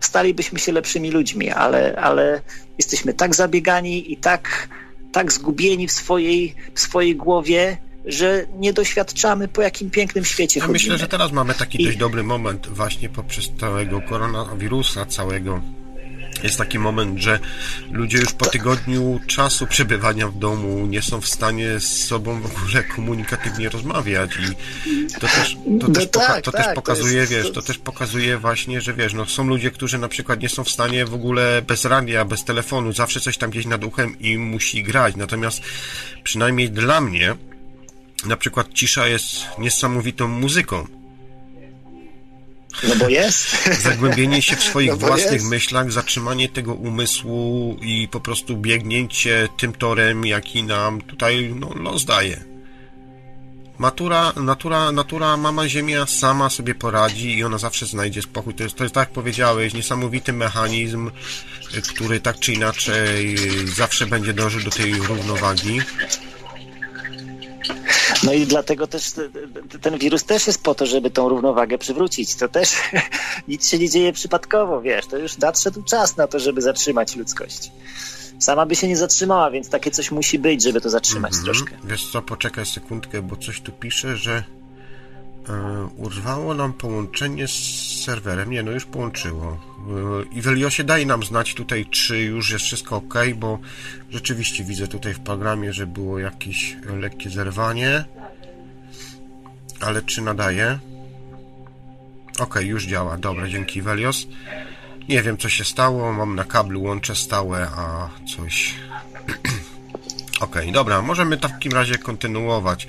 [0.00, 2.42] stalibyśmy się lepszymi ludźmi, ale, ale
[2.78, 4.68] jesteśmy tak zabiegani i tak,
[5.12, 10.66] tak zgubieni w swojej, w swojej głowie, że nie doświadczamy, po jakim pięknym świecie ja
[10.66, 10.72] chodzimy.
[10.72, 11.84] Myślę, że teraz mamy taki I...
[11.84, 15.60] dość dobry moment właśnie poprzez całego koronawirusa, całego
[16.42, 17.38] jest taki moment, że
[17.92, 22.46] ludzie już po tygodniu czasu przebywania w domu nie są w stanie z sobą w
[22.46, 24.54] ogóle komunikatywnie rozmawiać i
[25.14, 27.32] to też, to no też, poka tak, to tak, też pokazuje, to jest...
[27.32, 30.64] wiesz, to też pokazuje właśnie, że wiesz, no są ludzie, którzy na przykład nie są
[30.64, 34.38] w stanie w ogóle bez radia, bez telefonu, zawsze coś tam gdzieś nad uchem i
[34.38, 35.62] musi grać, natomiast
[36.24, 37.36] przynajmniej dla mnie
[38.26, 39.28] na przykład cisza jest
[39.58, 40.99] niesamowitą muzyką
[42.88, 43.68] no bo jest.
[43.82, 45.50] Zagłębienie się w swoich no własnych jest.
[45.50, 52.04] myślach, zatrzymanie tego umysłu i po prostu biegnięcie tym torem, jaki nam tutaj no, los
[52.04, 52.50] daje.
[53.78, 58.54] Natura, natura, natura, mama Ziemia sama sobie poradzi i ona zawsze znajdzie spokój.
[58.54, 61.10] To jest, to jest tak jak powiedziałeś, niesamowity mechanizm,
[61.94, 63.36] który tak czy inaczej
[63.76, 65.80] zawsze będzie dążył do tej równowagi.
[68.24, 69.12] No i dlatego też
[69.80, 72.34] ten wirus też jest po to, żeby tą równowagę przywrócić.
[72.34, 72.72] To też
[73.48, 77.70] nic się nie dzieje przypadkowo, wiesz, to już nadszedł czas na to, żeby zatrzymać ludzkość.
[78.38, 81.44] Sama by się nie zatrzymała, więc takie coś musi być, żeby to zatrzymać mm -hmm.
[81.44, 81.76] troszkę.
[81.84, 84.44] Wiesz co, poczekaj sekundkę, bo coś tu pisze, że
[85.96, 87.54] urwało nam połączenie z
[88.04, 88.50] serwerem.
[88.50, 89.60] Nie, no już połączyło.
[90.36, 93.58] E, I daj nam znać tutaj, czy już jest wszystko ok, bo
[94.10, 98.04] rzeczywiście widzę tutaj w programie, że było jakieś lekkie zerwanie.
[99.80, 100.78] Ale czy nadaje?
[102.38, 103.18] Ok, już działa.
[103.18, 104.26] Dobra, dzięki Velios.
[105.08, 106.12] Nie wiem, co się stało.
[106.12, 108.74] Mam na kablu łącze stałe, a coś
[110.40, 112.86] Okej, okay, dobra, możemy w takim razie kontynuować.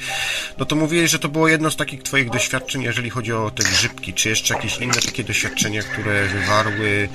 [0.57, 3.63] No to mówiłeś, że to było jedno z takich twoich doświadczeń, jeżeli chodzi o te
[3.63, 4.13] grzybki.
[4.13, 7.09] Czy jeszcze jakieś inne takie doświadczenia, które wywarły...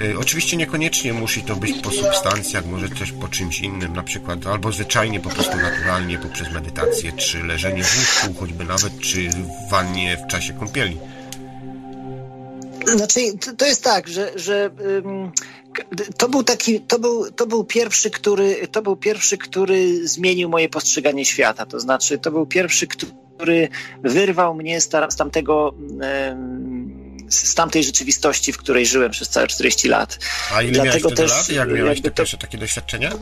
[0.00, 4.46] Y, oczywiście niekoniecznie musi to być po substancjach, może coś po czymś innym, na przykład,
[4.46, 9.70] albo zwyczajnie, po prostu naturalnie, poprzez medytację, czy leżenie w łóżku, choćby nawet, czy w
[9.70, 10.98] wannie w czasie kąpieli.
[12.86, 13.20] Znaczy,
[13.56, 14.70] to jest tak, że, że
[16.16, 20.68] to był taki, to był, to był pierwszy, który, to był pierwszy, który zmienił moje
[20.68, 21.66] postrzeganie świata.
[21.66, 23.68] To znaczy, to był pierwszy, który
[24.02, 25.74] wyrwał mnie z, ta, z tamtego
[27.28, 30.18] z tamtej rzeczywistości, w której żyłem przez całe 40 lat.
[30.54, 31.48] A ile Dlatego miałeś też, lat?
[31.48, 32.16] Jak miałeś te to...
[32.16, 33.12] pierwsze takie doświadczenia?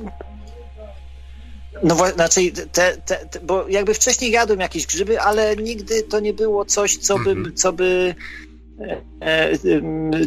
[1.82, 2.40] No znaczy,
[2.72, 6.96] te, te, te, bo jakby wcześniej jadłem jakieś grzyby, ale nigdy to nie było coś,
[6.96, 7.54] co by, mm -hmm.
[7.54, 8.14] co by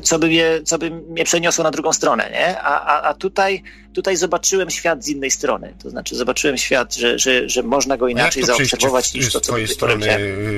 [0.04, 2.62] co by, mnie, co by mnie przeniosło na drugą stronę, nie?
[2.62, 5.74] A, a, a tutaj, tutaj zobaczyłem świat z innej strony.
[5.84, 9.48] To znaczy zobaczyłem świat, że, że, że można go inaczej zaobserwować niż to, co z
[9.48, 10.08] twojej strony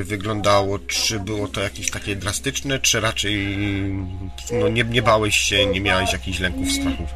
[0.03, 0.79] wyglądało.
[0.79, 3.57] Czy było to jakieś takie drastyczne, czy raczej
[4.51, 7.09] no, nie, nie bałeś się, nie miałeś jakichś lęków, strachów?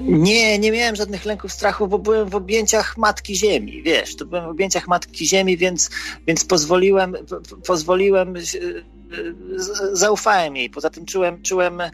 [0.00, 4.44] Nie, nie miałem żadnych lęków, strachów, bo byłem w objęciach Matki Ziemi, wiesz, to byłem
[4.44, 5.90] w objęciach Matki Ziemi, więc,
[6.26, 7.16] więc pozwoliłem,
[7.66, 8.34] pozwoliłem
[9.92, 10.70] zaufałem jej.
[10.70, 11.90] Poza tym czułem, czułem, e,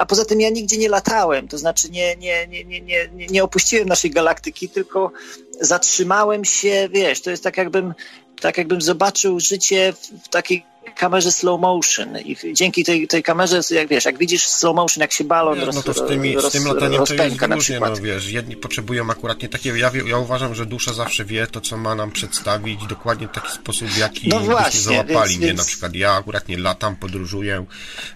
[0.00, 3.44] a poza tym ja nigdzie nie latałem, to znaczy nie, nie, nie, nie, nie, nie
[3.44, 5.12] opuściłem naszej galaktyki, tylko
[5.60, 7.94] zatrzymałem się, wiesz, to jest tak jakbym,
[8.40, 9.92] tak jakbym zobaczył życie
[10.24, 10.69] w takiej
[11.00, 12.18] kamerze slow motion.
[12.18, 15.66] I dzięki tej, tej kamerze, jak wiesz, jak widzisz slow motion, jak się balon nie,
[15.66, 19.10] no to z, tymi, roz, z tym lataniem to jest różnie, no wiesz, jedni potrzebują
[19.10, 22.86] akurat nie takiego, ja, ja uważam, że dusza zawsze wie to, co ma nam przedstawić
[22.86, 25.94] dokładnie w taki sposób, w jaki no właśnie, załapali, więc, nie, na przykład.
[25.94, 27.64] Ja akurat nie latam, podróżuję,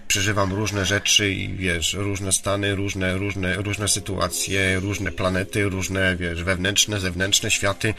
[0.08, 6.44] przeżywam różne rzeczy i wiesz, różne stany, różne, różne, różne sytuacje, różne planety, różne, wiesz,
[6.44, 7.94] wewnętrzne, zewnętrzne światy.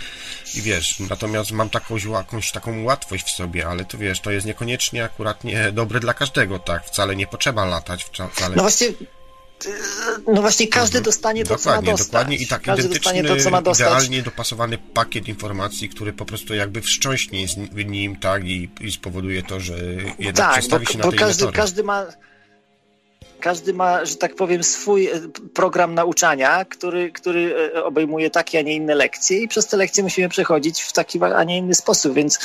[0.56, 4.46] I wiesz, natomiast mam taką, jakąś taką łatwość w sobie, ale to wiesz, to jest
[4.46, 6.86] niekoniecznie niekoniecznie akurat nie dobre dla każdego, tak?
[6.86, 8.56] Wcale nie potrzeba latać, wcale...
[8.56, 8.88] No właśnie,
[10.28, 11.04] no właśnie każdy mhm.
[11.04, 12.08] dostanie to, dokładnie, co ma dostać.
[12.08, 13.88] Dokładnie, i tak każdy identyczny, to, co ma dostać.
[13.88, 19.44] idealnie dopasowany pakiet informacji, który po prostu jakby wstrząśnie z nim, tak, i, i spowoduje
[19.44, 19.78] to, że
[20.20, 22.06] jednak tak, przestawi bo, się na bo tej każdy, każdy ma
[23.40, 25.12] każdy ma, że tak powiem, swój e,
[25.54, 30.04] program nauczania, który, który e, obejmuje takie, a nie inne lekcje i przez te lekcje
[30.04, 32.40] musimy przechodzić w taki, a nie inny sposób, więc,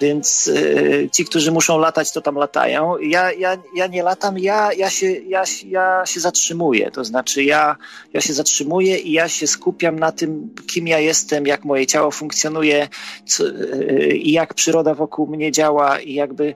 [0.00, 2.98] więc e, ci, którzy muszą latać, to tam latają.
[2.98, 7.76] Ja, ja, ja nie latam, ja, ja, się, ja, ja się zatrzymuję, to znaczy ja,
[8.12, 12.10] ja się zatrzymuję i ja się skupiam na tym, kim ja jestem, jak moje ciało
[12.10, 12.88] funkcjonuje
[13.26, 13.44] co,
[14.12, 16.54] i jak przyroda wokół mnie działa i jakby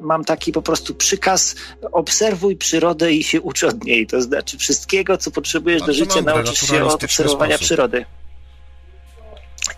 [0.00, 1.54] mam taki po prostu przykaz,
[1.92, 4.06] obserwuj przyrodę i się ucz od niej.
[4.06, 7.66] To znaczy wszystkiego, co potrzebujesz do życia, nauczysz się od obserwowania sposób.
[7.66, 8.04] przyrody.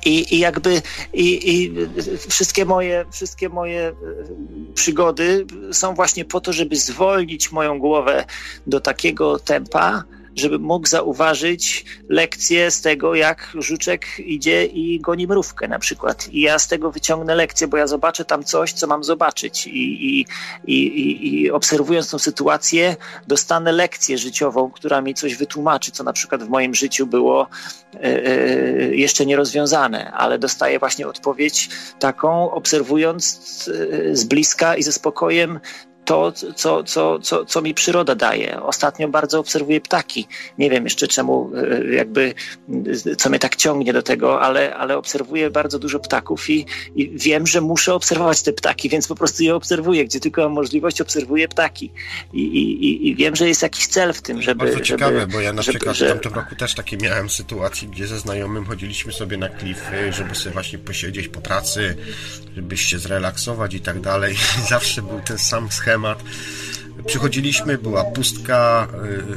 [0.04, 1.72] I, I jakby i, i
[2.28, 3.94] wszystkie, moje, wszystkie moje y,
[4.74, 8.24] przygody są właśnie po to, żeby zwolnić moją głowę
[8.66, 10.04] do takiego tempa,
[10.40, 16.28] żebym mógł zauważyć lekcję z tego, jak żuczek idzie i goni mrówkę na przykład.
[16.32, 19.66] I ja z tego wyciągnę lekcję, bo ja zobaczę tam coś, co mam zobaczyć.
[19.66, 20.26] I, i,
[20.66, 22.96] i, i obserwując tą sytuację,
[23.28, 27.48] dostanę lekcję życiową, która mi coś wytłumaczy, co na przykład w moim życiu było
[27.94, 28.20] e,
[28.94, 31.68] jeszcze nierozwiązane, ale dostaję właśnie odpowiedź
[31.98, 35.60] taką, obserwując e, z bliska i ze spokojem
[36.04, 38.62] to, co, co, co, co mi przyroda daje.
[38.62, 40.28] Ostatnio bardzo obserwuję ptaki.
[40.58, 42.34] Nie wiem jeszcze czemu, e, jakby,
[43.18, 47.46] co mnie tak ciągnie do tego, ale, ale obserwuję bardzo dużo ptaków i, i wiem,
[47.46, 50.04] że muszę obserwować te ptaki, więc po prostu je obserwuję.
[50.04, 51.92] Gdzie tylko mam możliwość, obserwuję ptaki.
[52.32, 54.64] I, i, i wiem, że jest jakiś cel w tym, żeby.
[54.64, 56.06] Bardzo ciekawe, bo ja na żeby, przykład że...
[56.06, 60.34] w tamtym roku też takie miałem sytuacje, gdzie ze znajomym chodziliśmy sobie na klify, żeby
[60.34, 61.96] sobie właśnie posiedzieć po pracy,
[62.56, 64.36] żeby się zrelaksować i tak dalej.
[64.70, 66.24] Zawsze był ten sam schemat temat.
[67.06, 68.88] Przychodziliśmy, była pustka,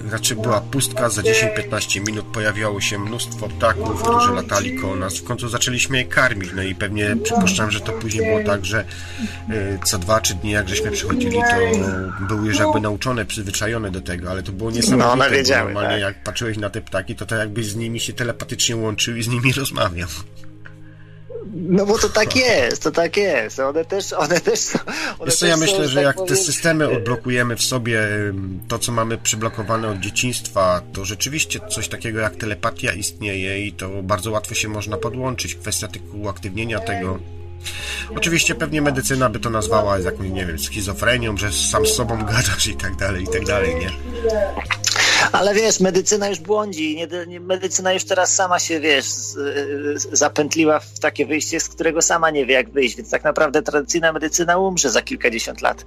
[0.10, 5.18] znaczy była pustka, za 10-15 minut pojawiało się mnóstwo ptaków, którzy latali koło nas.
[5.18, 8.86] W końcu zaczęliśmy je karmić, no i pewnie przypuszczam, że to później było tak, że
[9.50, 14.32] yy, co 2-3 dni jak żeśmy przychodzili, to były już jakby nauczone, przyzwyczajone do tego,
[14.32, 16.16] ale to było niesamowite, no, wiedziały, normalnie tak.
[16.16, 19.28] jak patrzyłeś na te ptaki, to tak jakbyś z nimi się telepatycznie łączył i z
[19.28, 20.08] nimi rozmawiał.
[21.54, 23.60] No bo to tak jest, to tak jest.
[23.60, 24.80] One też, one też są.
[25.20, 26.36] One Wiesz co, ja myślę, że tak jak powiem...
[26.36, 28.08] te systemy odblokujemy w sobie,
[28.68, 33.90] to co mamy przyblokowane od dzieciństwa, to rzeczywiście coś takiego jak telepatia istnieje i to
[34.04, 35.56] bardzo łatwo się można podłączyć.
[35.56, 37.20] Kwestia tylko uaktywnienia tego.
[38.16, 42.68] Oczywiście pewnie medycyna by to nazwała jakąś, nie wiem, schizofrenią, że sam z sobą gadasz
[42.68, 43.92] i tak dalej, i tak dalej, nie?
[45.32, 46.96] Ale wiesz, medycyna już błądzi.
[46.96, 49.34] Nie, nie, medycyna już teraz sama się, wiesz, z,
[50.02, 52.96] z, zapętliła w takie wyjście, z którego sama nie wie, jak wyjść.
[52.98, 55.86] Więc tak naprawdę tradycyjna medycyna umrze za kilkadziesiąt lat.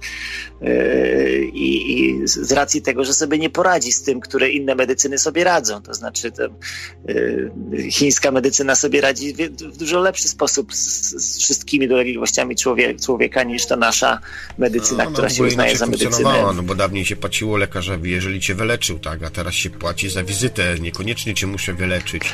[0.61, 5.43] Yy, I, z racji tego, że sobie nie poradzi z tym, które inne medycyny sobie
[5.43, 5.81] radzą.
[5.81, 6.43] To znaczy, to,
[7.07, 9.37] yy, chińska medycyna sobie radzi w,
[9.73, 14.19] w dużo lepszy sposób z, z wszystkimi dolegliwościami człowieka, człowieka niż ta nasza
[14.57, 16.43] medycyna, no, no, która się uznaje za medycynę.
[16.55, 19.16] No bo dawniej się płaciło lekarzowi, jeżeli cię wyleczył, tak?
[19.25, 22.33] A teraz się płaci za wizytę, niekoniecznie cię muszę wyleczyć.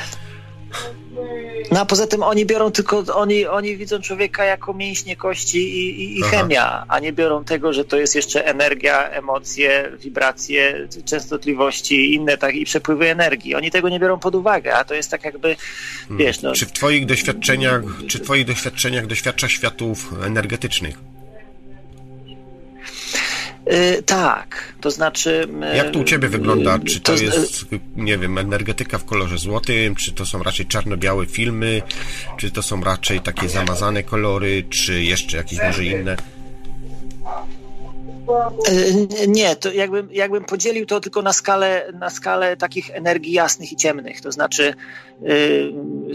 [1.70, 6.02] No a poza tym oni biorą tylko, oni, oni widzą człowieka jako mięśnie, kości i,
[6.02, 11.94] i, i chemia, a nie biorą tego, że to jest jeszcze energia, emocje, wibracje, częstotliwości
[11.94, 13.54] i inne tak, i przepływy energii.
[13.54, 15.56] Oni tego nie biorą pod uwagę, a to jest tak jakby,
[16.08, 16.18] hmm.
[16.18, 16.42] wiesz...
[16.42, 16.52] No...
[16.52, 21.13] Czy w twoich doświadczeniach, czy w twoich doświadczeniach doświadcza światów energetycznych?
[23.66, 25.48] Yy, tak, to znaczy.
[25.60, 26.78] Yy, Jak to u ciebie wygląda?
[26.78, 27.64] Czy to, to jest,
[27.96, 31.82] nie wiem, energetyka w kolorze złotym, czy to są raczej czarno-białe filmy,
[32.38, 36.16] czy to są raczej takie zamazane kolory, czy jeszcze jakieś może inne?
[38.68, 43.72] Y, nie, to jakbym, jakbym podzielił to tylko na skalę, na skalę takich energii jasnych
[43.72, 44.20] i ciemnych.
[44.20, 44.74] To znaczy,
[45.22, 45.72] y,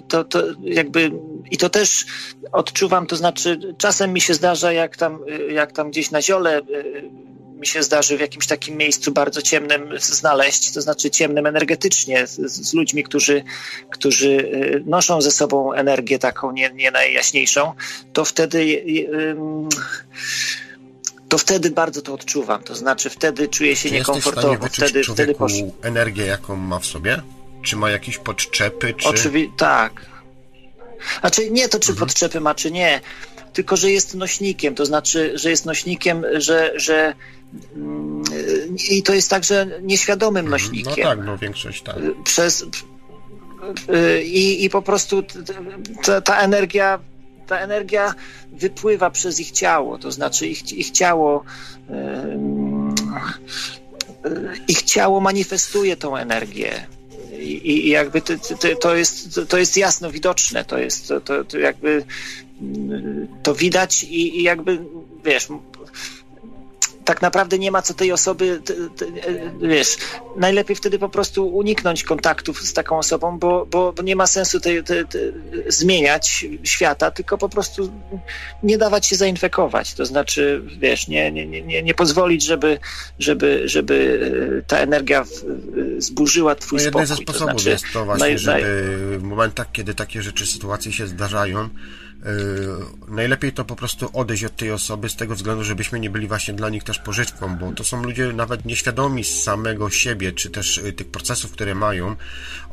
[0.08, 1.12] to, to jakby,
[1.52, 2.06] i to też
[2.52, 5.20] odczuwam, to znaczy, czasem mi się zdarza, jak tam,
[5.50, 6.62] jak tam gdzieś na ziole
[7.60, 12.36] mi się zdarzy w jakimś takim miejscu bardzo ciemnym znaleźć, to znaczy ciemnym energetycznie, z,
[12.51, 13.43] z ludźmi, którzy,
[13.89, 17.74] którzy y, noszą ze sobą energię taką nie, nie najjaśniejszą,
[18.14, 18.84] to wtedy.
[21.30, 22.64] to wtedy bardzo to odczuwam.
[22.64, 24.53] To znaczy wtedy czuję się Czy niekomfortowo.
[24.53, 25.53] Jesteś w stanie wtedy, wtedy posz...
[25.82, 27.22] energię, jaką ma w sobie?
[27.64, 28.93] Czy ma jakieś podczepy?
[28.93, 29.10] Czy...
[29.10, 30.05] Oczywiście tak.
[31.20, 32.07] Znaczy nie to, czy mhm.
[32.07, 33.01] podczepy ma, czy nie,
[33.53, 34.76] tylko że jest nośnikiem.
[34.76, 37.14] To znaczy, że jest nośnikiem, że, że
[38.91, 40.52] I to jest także nieświadomym mhm.
[40.52, 40.93] nośnikiem.
[40.97, 41.95] No tak, no większość tak.
[42.24, 42.66] Przez,
[44.24, 45.24] i, i po prostu
[46.04, 47.00] ta, ta energia
[47.47, 48.14] ta energia
[48.52, 51.43] wypływa przez ich ciało, to znaczy ich, ich ciało
[54.68, 56.88] ich ciało manifestuje tą energię.
[57.39, 58.34] I, i jakby to,
[58.82, 62.04] to, jest, to jest jasno widoczne, to jest to, to jakby
[63.43, 64.80] to widać i, i jakby
[65.26, 65.47] wiesz,
[67.10, 68.62] tak naprawdę nie ma co tej osoby,
[69.62, 69.97] wiesz,
[70.38, 74.60] najlepiej wtedy po prostu uniknąć kontaktów z taką osobą, bo, bo, bo nie ma sensu
[74.60, 75.20] te, te, te
[75.68, 77.91] zmieniać świata, tylko po prostu
[78.64, 79.93] nie dawać się zainfekować.
[79.93, 82.80] To znaczy, wiesz, nie, nie, nie, nie pozwolić, żeby,
[83.20, 85.26] żeby, żeby ta energia
[85.97, 87.01] zburzyła twój no, spokój.
[87.01, 90.91] Jeden ze sposobów to znaczy, jest to właśnie, żeby w momentach, kiedy takie rzeczy, sytuacje
[90.91, 91.70] się zdarzają,
[93.07, 96.53] najlepiej to po prostu odejść od tej osoby z tego względu, żebyśmy nie byli właśnie
[96.53, 100.78] dla nich też pożyczką, bo to są ludzie nawet nieświadomi z samego siebie, czy też
[100.78, 102.15] y, tych procesów, które mają.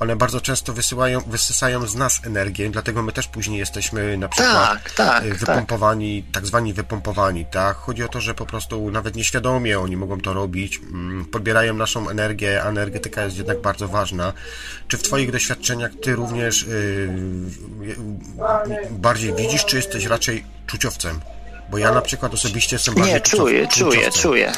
[0.01, 4.55] One bardzo często wysyłają, wysysają z nas energię, dlatego my też później jesteśmy na przykład
[4.55, 5.39] tak, tak, y, tak.
[5.39, 6.33] wypompowani, tak.
[6.33, 7.77] tak zwani wypompowani, tak?
[7.77, 12.09] Chodzi o to, że po prostu nawet nieświadomie oni mogą to robić, mm, podbierają naszą
[12.09, 14.33] energię, a energetyka jest jednak bardzo ważna.
[14.89, 17.97] Czy w Twoich doświadczeniach Ty również yy,
[18.91, 21.21] bardziej widzisz, czy jesteś raczej czuciowcem?
[21.71, 24.53] Bo ja na przykład osobiście jestem bardziej Nie, czuję, czuję, czuję.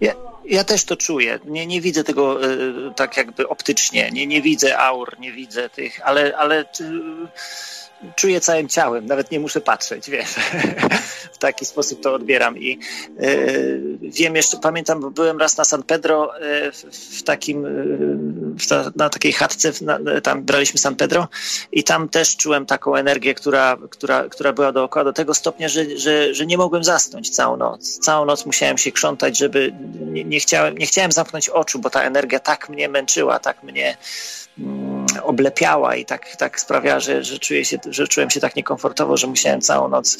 [0.00, 0.12] Ja,
[0.44, 1.38] ja też to czuję.
[1.44, 4.10] Nie, nie widzę tego y, tak jakby optycznie.
[4.10, 6.64] Nie, nie widzę aur, nie widzę tych, ale, ale y,
[8.16, 10.34] czuję całym ciałem, nawet nie muszę patrzeć, wiesz.
[11.32, 12.78] w taki sposób to odbieram i
[13.18, 18.90] yy, wiem jeszcze, pamiętam, byłem raz na San Pedro yy, w, takim, yy, w ta,
[18.96, 21.28] na takiej chatce, na, tam braliśmy San Pedro
[21.72, 25.98] i tam też czułem taką energię, która, która, która była dookoła do tego stopnia, że,
[25.98, 27.98] że, że nie mogłem zasnąć całą noc.
[27.98, 32.02] Całą noc musiałem się krzątać, żeby nie, nie chciałem, nie chciałem zamknąć oczu, bo ta
[32.02, 33.96] energia tak mnie męczyła, tak mnie
[35.22, 39.26] oblepiała i tak, tak sprawiała, że, że, czuję się, że czułem się tak niekomfortowo, że
[39.26, 40.18] musiałem całą noc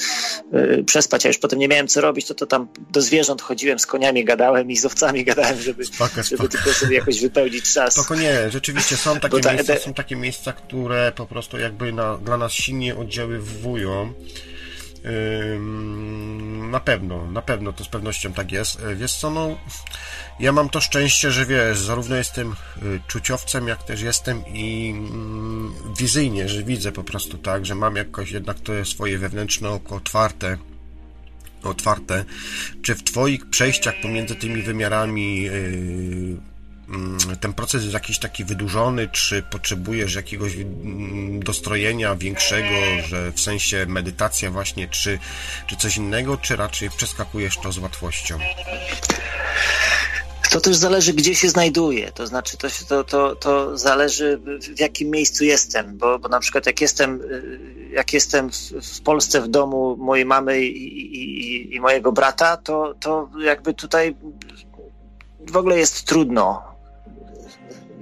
[0.55, 3.79] y, przespać, a już potem nie miałem co robić, to, to tam do zwierząt chodziłem,
[3.79, 7.95] z koniami gadałem i z owcami gadałem, żeby, spoko, żeby tylko sobie jakoś wypełnić czas.
[7.95, 12.17] Spoko nie, rzeczywiście są takie, ta, miejsca, są takie miejsca, które po prostu jakby na,
[12.17, 14.13] dla nas silnie oddziaływują.
[16.71, 18.81] Na pewno, na pewno to z pewnością tak jest.
[18.83, 19.57] E, wiesz co, no
[20.41, 25.75] ja mam to szczęście, że wiesz, zarówno jestem y, czuciowcem, jak też jestem i mm,
[25.99, 30.59] wizyjnie, że widzę po prostu tak, że mam jakoś jednak to swoje wewnętrzne oko otwarte
[31.63, 32.25] otwarte,
[32.83, 36.50] czy w Twoich przejściach pomiędzy tymi wymiarami yy,
[37.41, 42.75] ten proces jest jakiś taki wydłużony, czy potrzebujesz jakiegoś mm, dostrojenia większego,
[43.09, 45.19] że w sensie medytacja właśnie, czy,
[45.67, 48.39] czy coś innego, czy raczej przeskakujesz to z łatwością?
[50.51, 52.13] To też zależy, gdzie się znajduję.
[52.13, 54.41] To znaczy, to, to, to, to zależy,
[54.77, 55.99] w jakim miejscu jestem.
[55.99, 57.21] Bo, bo na przykład, jak jestem,
[57.93, 62.95] jak jestem w, w Polsce, w domu mojej mamy i, i, i mojego brata, to,
[63.01, 64.17] to jakby tutaj
[65.41, 66.70] w ogóle jest trudno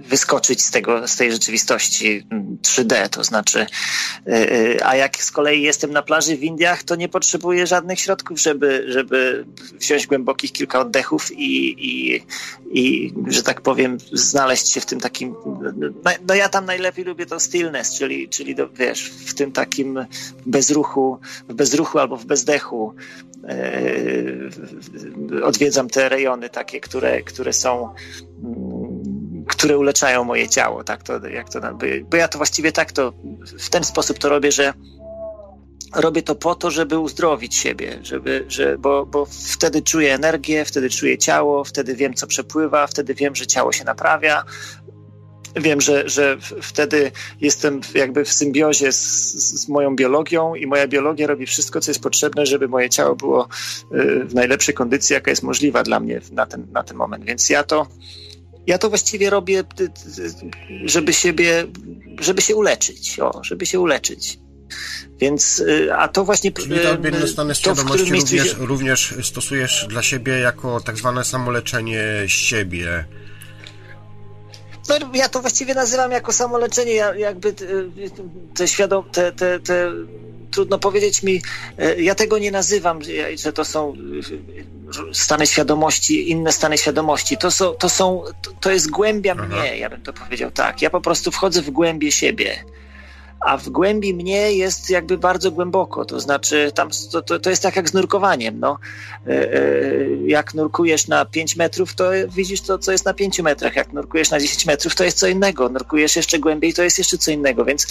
[0.09, 2.27] wyskoczyć z, tego, z tej rzeczywistości
[2.63, 3.67] 3D, to znaczy,
[4.29, 8.01] y, y, a jak z kolei jestem na plaży w Indiach, to nie potrzebuję żadnych
[8.01, 12.23] środków, żeby, żeby wziąć głębokich kilka oddechów i, i,
[12.71, 15.35] i, że tak powiem, znaleźć się w tym takim,
[16.05, 20.07] no, no ja tam najlepiej lubię to stillness, czyli, czyli do, wiesz, w tym takim
[20.47, 22.95] bezruchu, w bezruchu albo w bezdechu,
[23.45, 24.51] y,
[25.45, 27.95] odwiedzam te rejony takie, które, które są
[29.49, 31.61] które uleczają moje ciało, tak to, jak to,
[32.11, 33.13] bo ja to właściwie tak to,
[33.59, 34.73] w ten sposób to robię, że
[35.95, 40.91] robię to po to, żeby uzdrowić siebie, żeby, że, bo, bo wtedy czuję energię, wtedy
[40.91, 44.45] czuję ciało, wtedy wiem, co przepływa, wtedy wiem, że ciało się naprawia.
[45.57, 49.33] Wiem, że, że wtedy jestem jakby w symbiozie z,
[49.63, 53.49] z moją biologią i moja biologia robi wszystko, co jest potrzebne, żeby moje ciało było
[53.93, 57.25] y, w najlepszej kondycji, jaka jest możliwa dla mnie na ten, na ten moment.
[57.25, 57.87] Więc ja to
[58.69, 59.65] ja to właściwie robię,
[60.85, 61.67] żeby siebie,
[62.21, 64.39] żeby się uleczyć, o, żeby się uleczyć.
[65.21, 66.53] Więc, y, a to właśnie...
[66.53, 68.67] Czyli te odmienne stany świadomości również, się...
[68.67, 73.05] również stosujesz dla siebie jako tak zwane samoleczenie siebie.
[74.89, 77.55] No, ja to właściwie nazywam jako samoleczenie, ja, jakby
[78.55, 79.93] te, świadom, te, te, te
[80.51, 81.43] trudno powiedzieć mi,
[81.79, 83.01] e, ja tego nie nazywam,
[83.37, 83.93] że to są
[85.11, 87.39] e, stany świadomości, inne stany świadomości.
[87.39, 88.23] To, są, to, są,
[88.61, 90.83] to jest głębia mnie, ja bym to powiedział tak.
[90.83, 92.65] Ja po prostu wchodzę w głębie siebie
[93.41, 97.63] a w głębi mnie jest jakby bardzo głęboko, to znaczy tam to, to, to jest
[97.63, 98.61] tak jak z nurkowaniem.
[98.61, 98.79] No.
[99.27, 99.61] E, e,
[100.27, 103.77] jak nurkujesz na 5 metrów, to widzisz to, co jest na 5 metrach.
[103.77, 105.69] Jak nurkujesz na 10 metrów, to jest co innego.
[105.69, 107.65] Nurkujesz jeszcze głębiej, to jest jeszcze co innego.
[107.65, 107.87] Więc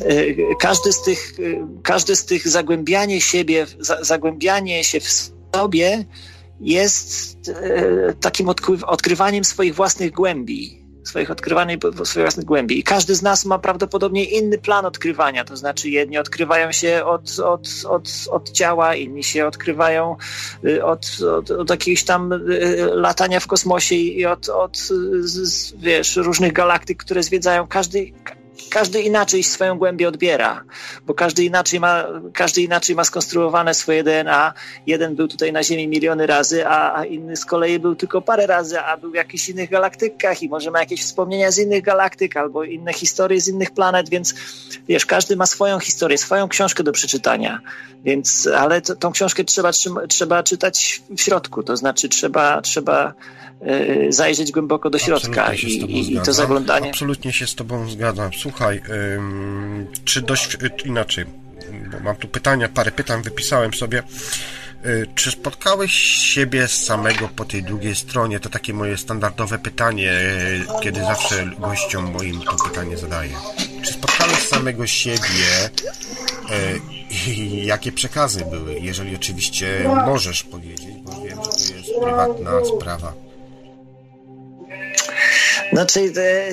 [0.00, 1.32] e, każdy z tych,
[1.82, 3.66] każdy z tych zagłębianie siebie,
[4.00, 6.04] zagłębianie się w sobie
[6.60, 7.36] jest
[8.20, 8.48] takim
[8.86, 12.78] odkrywaniem swoich własnych głębi swoich odkrywanych, swoich własnych głębi.
[12.78, 17.38] I każdy z nas ma prawdopodobnie inny plan odkrywania, to znaczy jedni odkrywają się od,
[17.38, 20.16] od, od, od ciała, inni się odkrywają
[20.64, 21.06] y, od,
[21.38, 24.78] od, od jakiegoś tam y, latania w kosmosie i od, od
[25.76, 27.66] wiesz, różnych galaktyk, które zwiedzają.
[27.66, 28.12] Każdy,
[28.70, 30.64] każdy inaczej swoją głębię odbiera,
[31.06, 34.52] bo każdy inaczej ma, każdy inaczej ma skonstruowane swoje DNA.
[34.86, 38.46] Jeden był tutaj na Ziemi miliony razy, a, a inny z kolei był tylko parę
[38.46, 42.36] razy, a był w jakichś innych galaktykach i może ma jakieś wspomnienia z innych galaktyk
[42.36, 44.34] albo inne historie z innych planet, więc
[44.88, 47.60] wiesz, każdy ma swoją historię, swoją książkę do przeczytania,
[48.04, 49.70] więc, ale to, tą książkę trzeba,
[50.08, 53.14] trzeba czytać w środku, to znaczy trzeba, trzeba
[54.08, 56.90] zajrzeć głęboko do środka i, i, to zaglądanie.
[56.90, 58.30] Absolutnie się z Tobą zgadzam.
[58.32, 58.80] Słuchaj,
[59.16, 61.24] ym, czy dość inaczej,
[61.92, 64.02] bo mam tu pytania, parę pytań wypisałem sobie.
[64.86, 68.40] Y, czy spotkałeś siebie samego po tej drugiej stronie?
[68.40, 73.32] To takie moje standardowe pytanie, y, kiedy zawsze gościom moim to pytanie zadaję.
[73.82, 75.70] Czy spotkałeś samego siebie
[76.50, 78.78] y, i jakie przekazy były?
[78.80, 83.23] Jeżeli oczywiście możesz powiedzieć, bo wiem, że to jest prywatna sprawa.
[85.72, 86.50] Znaczy, e,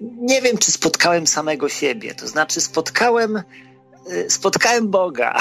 [0.00, 2.14] nie wiem, czy spotkałem samego siebie.
[2.14, 5.38] To znaczy, spotkałem, e, spotkałem Boga.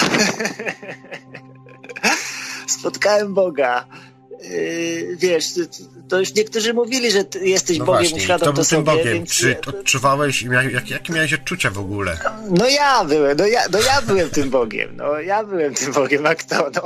[2.67, 3.87] spotkałem Boga.
[4.31, 5.45] E, wiesz,
[6.09, 8.83] to już niektórzy mówili, że jesteś no Bogiem, właśnie, to, to sobie.
[8.83, 9.13] Bogiem.
[9.13, 9.29] Więc...
[9.29, 10.41] Czy odczuwałeś,
[10.73, 12.17] jak, jakie miałeś odczucia w ogóle?
[12.49, 16.25] No ja byłem, no ja, no ja byłem tym Bogiem, no ja byłem tym Bogiem,
[16.25, 16.81] a kto, no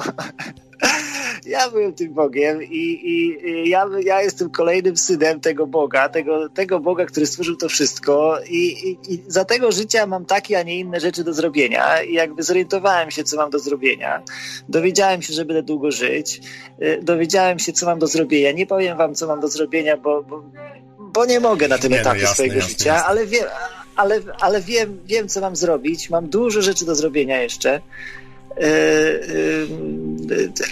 [1.45, 6.49] ja byłem tym Bogiem i, i, i, ja, ja jestem kolejnym synem tego Boga, tego,
[6.49, 10.79] tego Boga, który stworzył to wszystko i, i, za tego życia mam takie, a nie
[10.79, 14.21] inne rzeczy do zrobienia i jakby zorientowałem się, co mam do zrobienia.
[14.69, 16.41] Dowiedziałem się, że będę długo żyć.
[16.81, 18.51] Y, dowiedziałem się, co mam do zrobienia.
[18.51, 20.43] Nie powiem wam, co mam do zrobienia, bo, bo,
[20.99, 23.05] bo nie mogę na tym nie, no etapie no jasne, swojego jasne, życia, jasne.
[23.07, 23.45] ale wiem,
[23.95, 26.09] ale, ale wiem, wiem, co mam zrobić.
[26.09, 27.81] Mam dużo rzeczy do zrobienia jeszcze.
[28.57, 28.69] E, e,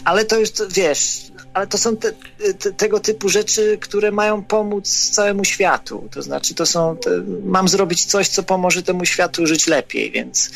[0.05, 1.21] ale to już, wiesz,
[1.53, 2.11] ale to są te,
[2.59, 6.09] te, tego typu rzeczy, które mają pomóc całemu światu.
[6.11, 7.09] To znaczy, to są, te,
[7.43, 10.51] mam zrobić coś, co pomoże temu światu żyć lepiej, więc,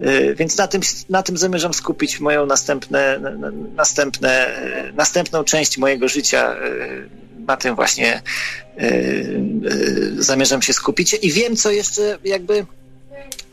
[0.00, 3.20] e, więc na, tym, na tym zamierzam skupić moją następne,
[3.76, 4.60] następne,
[4.94, 6.56] następną część mojego życia.
[7.46, 8.22] Na tym właśnie
[10.18, 11.16] zamierzam się skupić.
[11.22, 12.66] I wiem, co jeszcze jakby,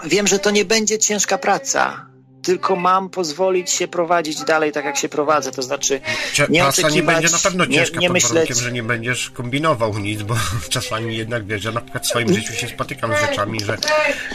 [0.05, 2.14] wiem, że to nie będzie ciężka praca
[2.45, 6.01] tylko mam pozwolić się prowadzić dalej tak, jak się prowadzę, to znaczy
[6.49, 8.33] nie oczekiwać, nie będzie na pewno ciężka nie, nie pod myśleć...
[8.33, 10.35] warunkiem, że nie będziesz kombinował nic, bo
[10.69, 13.77] czasami jednak wiesz, ja na przykład w swoim życiu się spotykam z rzeczami, że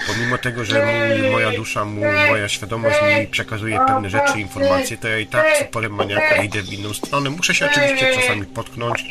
[0.06, 5.08] pomimo tego, że mój, moja dusza, mój, moja świadomość mi przekazuje pewne rzeczy, informacje, to
[5.08, 7.30] ja i tak z uporem maniaka idę w inną stronę.
[7.30, 9.04] Muszę się oczywiście czasami potknąć,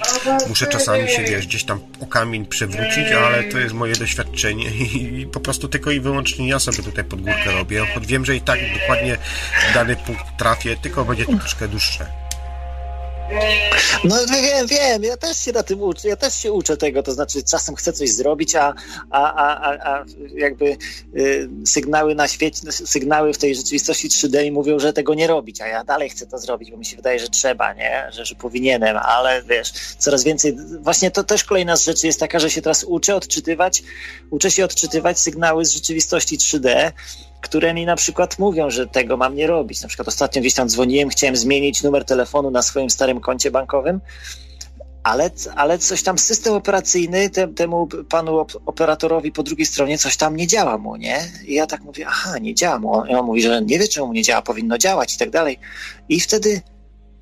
[0.47, 5.28] muszę czasami się, wiesz, gdzieś tam o kamień przewrócić, ale to jest moje doświadczenie i
[5.32, 8.41] po prostu tylko i wyłącznie ja sobie tutaj pod górkę robię, choć wiem, że i
[8.41, 9.17] tak dokładnie
[9.73, 12.05] dany punkt trafię, tylko będzie to troszkę dłuższe.
[14.03, 17.11] No wiem, wiem, ja też się na tym uczę, ja też się uczę tego, to
[17.11, 18.73] znaczy czasem chcę coś zrobić, a,
[19.09, 20.77] a, a, a jakby
[21.15, 25.67] y, sygnały na świecie, sygnały w tej rzeczywistości 3D mówią, że tego nie robić, a
[25.67, 28.97] ja dalej chcę to zrobić, bo mi się wydaje, że trzeba, nie, że, że powinienem,
[28.97, 32.83] ale wiesz, coraz więcej, właśnie to też kolejna z rzeczy jest taka, że się teraz
[32.83, 33.83] uczę odczytywać,
[34.29, 36.91] uczę się odczytywać sygnały z rzeczywistości 3D,
[37.41, 39.81] które mi na przykład mówią, że tego mam nie robić.
[39.81, 44.01] Na przykład ostatnio gdzieś tam dzwoniłem, chciałem zmienić numer telefonu na swoim starym koncie bankowym,
[45.03, 50.35] ale, ale coś tam system operacyjny te, temu panu operatorowi po drugiej stronie coś tam
[50.35, 51.19] nie działa mu, nie?
[51.45, 53.05] I ja tak mówię, aha, nie działa mu.
[53.05, 55.59] I on mówi, że nie wie, czemu nie działa, powinno działać i tak dalej.
[56.09, 56.61] I wtedy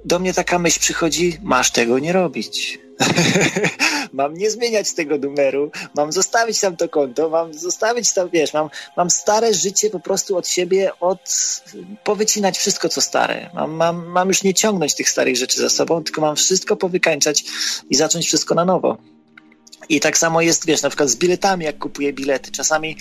[0.06, 2.80] do mnie taka myśl przychodzi, masz tego nie robić.
[4.14, 8.70] mam nie zmieniać tego numeru, mam zostawić tam to konto, mam zostawić tam, wiesz, mam,
[8.98, 11.20] mam stare życie po prostu od siebie, od,
[12.04, 13.50] powycinać wszystko, co stare.
[13.54, 17.44] Mam, mam, mam już nie ciągnąć tych starych rzeczy za sobą, tylko mam wszystko powykańczać
[17.90, 18.98] i zacząć wszystko na nowo.
[19.90, 22.52] I tak samo jest, wiesz, na przykład z biletami, jak kupuję bilety.
[22.52, 22.98] Czasami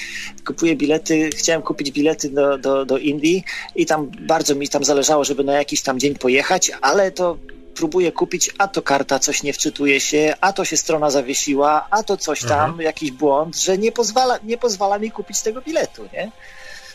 [0.47, 3.45] kupuję bilety, chciałem kupić bilety do, do, do Indii
[3.77, 7.39] i tam bardzo mi tam zależało, żeby na jakiś tam dzień pojechać, ale to
[7.77, 12.03] próbuję kupić, a to karta coś nie wczytuje się, a to się strona zawiesiła, a
[12.03, 12.81] to coś tam, mhm.
[12.81, 16.33] jakiś błąd, że nie pozwala, nie pozwala mi kupić tego biletu, nie?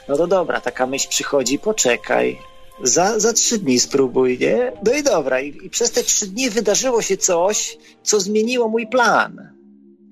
[0.07, 2.37] No to dobra, taka myśl przychodzi, poczekaj,
[2.83, 4.71] za, za trzy dni spróbuj, nie?
[4.85, 8.87] No i dobra, i, i przez te trzy dni wydarzyło się coś, co zmieniło mój
[8.87, 9.60] plan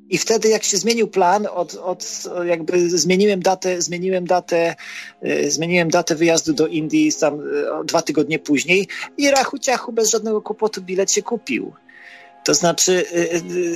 [0.10, 4.76] i wtedy, jak się zmienił plan, od, od jakby zmieniłem datę, zmieniłem datę,
[5.26, 8.88] y, zmieniłem datę wyjazdu do Indii tam y, dwa tygodnie później
[9.18, 11.74] i rachu ciachu bez żadnego kłopotu bilet się kupił.
[12.46, 13.06] To znaczy,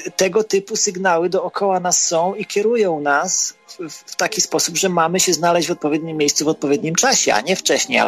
[0.05, 4.89] y, tego typu sygnały dookoła nas są i kierują nas w, w taki sposób, że
[4.89, 7.99] mamy się znaleźć w odpowiednim miejscu w odpowiednim czasie, a nie wcześniej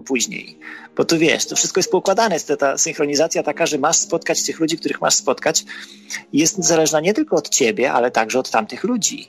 [0.00, 0.58] później.
[0.96, 4.60] Bo tu wiesz, to wszystko jest poukładane, jest ta synchronizacja taka, że masz spotkać tych
[4.60, 5.64] ludzi, których masz spotkać,
[6.32, 9.28] jest zależna nie tylko od ciebie, ale także od tamtych ludzi.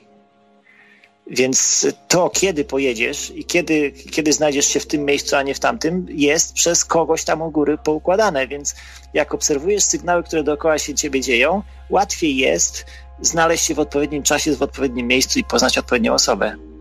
[1.26, 5.60] Więc to, kiedy pojedziesz i kiedy, kiedy znajdziesz się w tym miejscu, a nie w
[5.60, 8.48] tamtym, jest przez kogoś tam u góry poukładane.
[8.48, 8.74] Więc
[9.14, 12.86] jak obserwujesz sygnały, które dookoła się ciebie dzieją, łatwiej jest
[13.20, 16.71] znaleźć się w odpowiednim czasie, w odpowiednim miejscu i poznać odpowiednią osobę.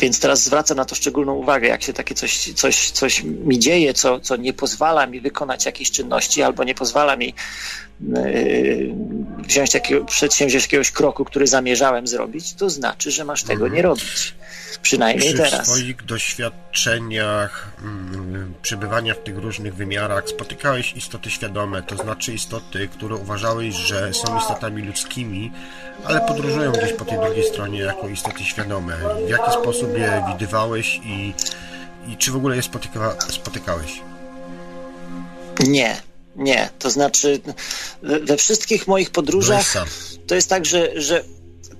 [0.00, 3.94] Więc teraz zwracam na to szczególną uwagę, jak się takie coś, coś, coś mi dzieje,
[3.94, 7.34] co, co nie pozwala mi wykonać jakiejś czynności albo nie pozwala mi
[8.00, 8.94] yy,
[9.38, 14.34] wziąć takiego, przedsięwziąć jakiegoś kroku, który zamierzałem zrobić, to znaczy, że masz tego nie robić.
[14.82, 15.62] Przynajmniej Czy teraz.
[15.62, 22.88] w swoich doświadczeniach mm, przebywania w tych różnych wymiarach spotykałeś istoty świadome, to znaczy istoty,
[22.88, 25.52] które uważałeś, że są istotami ludzkimi,
[26.04, 28.96] ale podróżują gdzieś po tej drugiej stronie jako istoty świadome.
[29.26, 31.34] W jaki sposób je widywałeś i,
[32.08, 34.02] i czy w ogóle je spotyka, spotykałeś?
[35.66, 35.96] Nie,
[36.36, 36.68] nie.
[36.78, 37.40] To znaczy
[38.02, 39.74] we wszystkich moich podróżach
[40.26, 41.24] to jest tak, że, że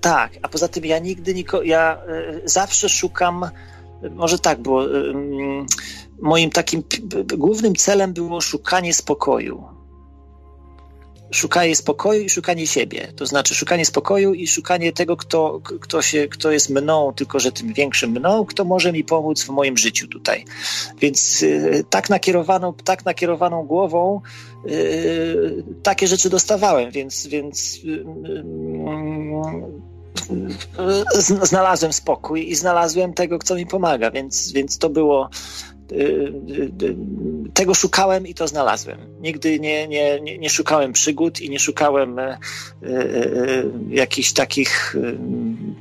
[0.01, 1.99] tak, a poza tym ja nigdy niko, ja
[2.44, 3.51] y, zawsze szukam,
[4.11, 5.14] może tak było, y,
[6.22, 6.82] moim takim
[7.36, 9.64] głównym celem było szukanie spokoju.
[11.30, 13.12] Szukanie spokoju i szukanie siebie.
[13.16, 17.53] To znaczy szukanie spokoju i szukanie tego, kto, kto, się, kto jest mną, tylko że
[17.53, 20.44] tym większym mną, kto może mi pomóc w moim życiu tutaj.
[21.01, 24.20] Więc y, tak nakierowaną, tak nakierowaną głową
[25.82, 27.80] takie rzeczy dostawałem, więc, więc
[31.42, 35.30] znalazłem spokój i znalazłem tego, kto mi pomaga, więc, więc to było.
[35.92, 36.96] Y, y, y,
[37.54, 38.98] tego szukałem i to znalazłem.
[39.20, 42.38] Nigdy nie, nie, nie, szukałem przygód i nie szukałem e, e,
[43.90, 44.96] jakichś takich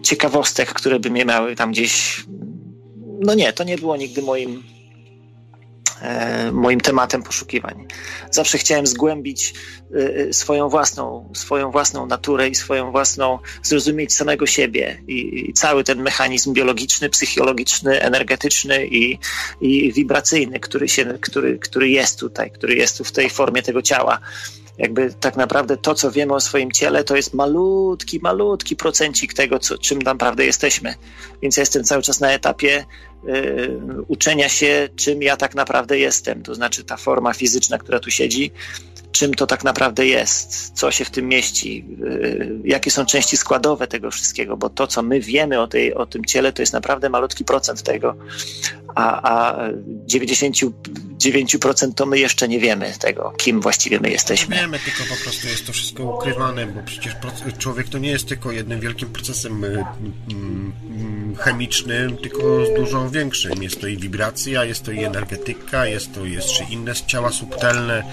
[0.02, 2.26] ciekawostek, które by mnie miały tam gdzieś.
[3.20, 4.77] No nie, to nie było nigdy moim, E,
[6.52, 7.86] moim tematem poszukiwań.
[8.32, 9.54] Zawsze chciałem zgłębić
[9.96, 15.54] e, e, swoją własną, swoją własną naturę i swoją własną, zrozumieć samego siebie i, i
[15.54, 19.20] cały ten mechanizm biologiczny, psychologiczny, energetyczny i,
[19.62, 23.82] i wibracyjny, który, się, który, który jest tutaj, który jest tu w tej formie tego
[23.82, 24.20] ciała.
[24.78, 29.60] Jakby tak naprawdę to, co wiemy o swoim ciele, to jest malutki, malutki procencik tego,
[29.60, 30.96] co, czym naprawdę jesteśmy.
[31.42, 32.86] Więc ja jestem cały czas na etapie
[33.30, 36.44] y, uczenia się, czym ja tak naprawdę jestem.
[36.44, 38.52] To znaczy ta forma fizyczna, która tu siedzi,
[39.12, 43.88] czym to tak naprawdę jest, co się w tym mieści, y, jakie są części składowe
[43.88, 47.10] tego wszystkiego, bo to, co my wiemy o, tej, o tym ciele, to jest naprawdę
[47.10, 48.16] malutki procent tego,
[48.96, 49.58] a, a
[51.18, 54.56] 99% to my jeszcze nie wiemy tego, kim właściwie my jesteśmy.
[54.56, 57.14] Wiemy, tylko po prostu jest to wszystko ukrywane, bo przecież
[57.58, 62.44] człowiek to nie jest tylko jednym wielkim procesem y, mm, mm, chemicznym, tylko
[62.78, 63.64] dużo większym.
[63.64, 68.04] Jest to i wibracja, jest to i energetyka, jest to jeszcze inne ciała subtelne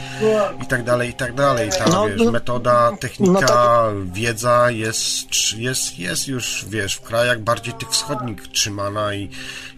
[0.62, 1.70] i tak dalej, i tak dalej.
[1.78, 4.12] Ta, no, wiesz, no, metoda, technika, no tak.
[4.12, 9.30] wiedza jest, jest, jest już, wiesz, w krajach bardziej tych wschodnich trzymana i,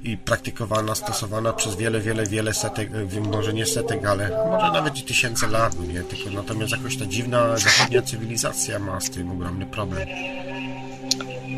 [0.03, 2.91] i praktykowana, stosowana przez wiele, wiele, wiele setek,
[3.21, 6.01] może nie setek, ale może nawet i tysięcy lat, nie?
[6.03, 10.09] Tylko natomiast jakoś ta dziwna zachodnia cywilizacja ma z tym ogromny problem.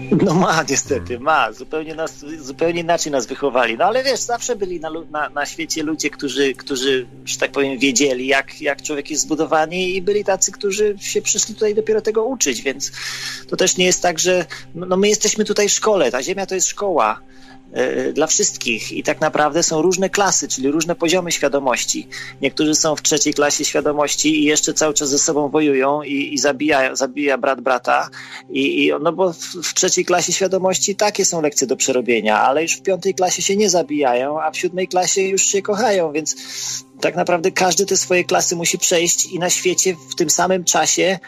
[0.24, 1.52] No ma, niestety, ma.
[1.52, 3.76] Zupełnie, nas, zupełnie inaczej nas wychowali.
[3.76, 7.78] No ale wiesz, zawsze byli na, na, na świecie ludzie, którzy, którzy, że tak powiem,
[7.78, 12.24] wiedzieli, jak, jak człowiek jest zbudowany i byli tacy, którzy się przyszli tutaj dopiero tego
[12.24, 12.92] uczyć, więc
[13.48, 16.54] to też nie jest tak, że no my jesteśmy tutaj w szkole, ta ziemia to
[16.54, 17.20] jest szkoła.
[17.72, 22.08] E, dla wszystkich i tak naprawdę są różne klasy, czyli różne poziomy świadomości.
[22.42, 26.38] Niektórzy są w trzeciej klasie świadomości i jeszcze cały czas ze sobą wojują i, i
[26.38, 28.08] zabija, zabija brat brata.
[28.50, 32.62] I, i, no bo w, w, trzeciej klasie świadomości takie są lekcje do przerobienia, ale
[32.62, 36.36] już w piątej klasie się nie zabijają, a w siódmej klasie już się kochają, więc
[37.00, 41.18] tak naprawdę każdy te swoje klasy musi przejść i na świecie w tym samym czasie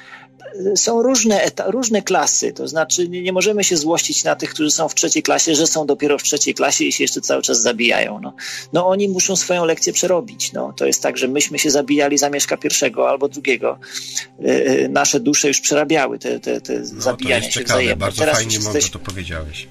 [0.77, 4.89] są różne, różne klasy, to znaczy nie, nie, możemy się złościć na tych, którzy są
[4.89, 8.21] w trzeciej klasie, że są dopiero w trzeciej klasie i się jeszcze cały czas zabijają.
[8.23, 8.35] No,
[8.73, 10.53] no oni muszą swoją lekcję przerobić.
[10.53, 13.79] No, to jest tak, że myśmy się zabijali za Mieszka pierwszego albo drugiego.
[14.39, 17.97] Yy, nasze dusze już przerabiały te, te, te no, zabijania się ciekawe, wzajemnie.
[17.97, 18.91] Bardzo Teraz fajnie jesteś...
[18.91, 19.69] to powiedziałeś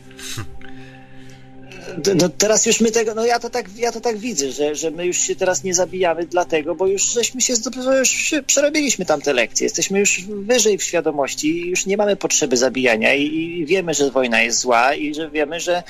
[2.15, 4.91] no teraz już my tego, no ja to tak, ja to tak widzę, że, że
[4.91, 7.53] my już się teraz nie zabijamy dlatego, bo już żeśmy się,
[7.99, 12.57] już się przerobiliśmy tamte lekcje, jesteśmy już wyżej w świadomości i już nie mamy potrzeby
[12.57, 15.83] zabijania i, i wiemy, że wojna jest zła i że wiemy, że,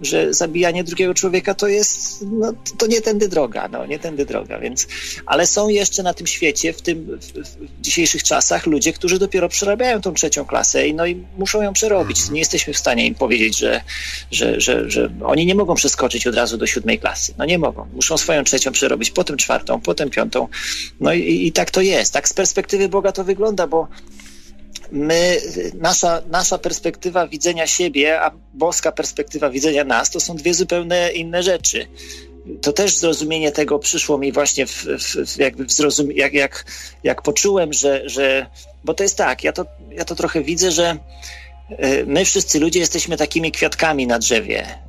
[0.00, 4.58] że zabijanie drugiego człowieka to jest, no to nie tędy droga, no nie tędy droga,
[4.58, 4.86] więc,
[5.26, 9.48] ale są jeszcze na tym świecie, w tym, w, w dzisiejszych czasach ludzie, którzy dopiero
[9.48, 12.30] przerabiają tą trzecią klasę i no i muszą ją przerobić.
[12.30, 13.80] Nie jesteśmy w stanie im powiedzieć, że,
[14.30, 17.34] że, że, że oni nie mogą przeskoczyć od razu do siódmej klasy.
[17.38, 17.86] No nie mogą.
[17.94, 20.48] Muszą swoją trzecią przerobić, potem czwartą, potem piątą.
[21.00, 22.12] No i, i tak to jest.
[22.12, 23.88] Tak z perspektywy Boga to wygląda, bo
[24.92, 25.40] my,
[25.74, 31.42] nasza, nasza perspektywa widzenia siebie, a boska perspektywa widzenia nas, to są dwie zupełnie inne
[31.42, 31.86] rzeczy.
[32.62, 36.64] To też zrozumienie tego przyszło mi właśnie w, w, jakby w zrozum- jak, jak,
[37.04, 38.46] jak poczułem, że, że,
[38.84, 40.96] bo to jest tak, ja to, ja to trochę widzę, że
[41.70, 44.87] y, my wszyscy ludzie jesteśmy takimi kwiatkami na drzewie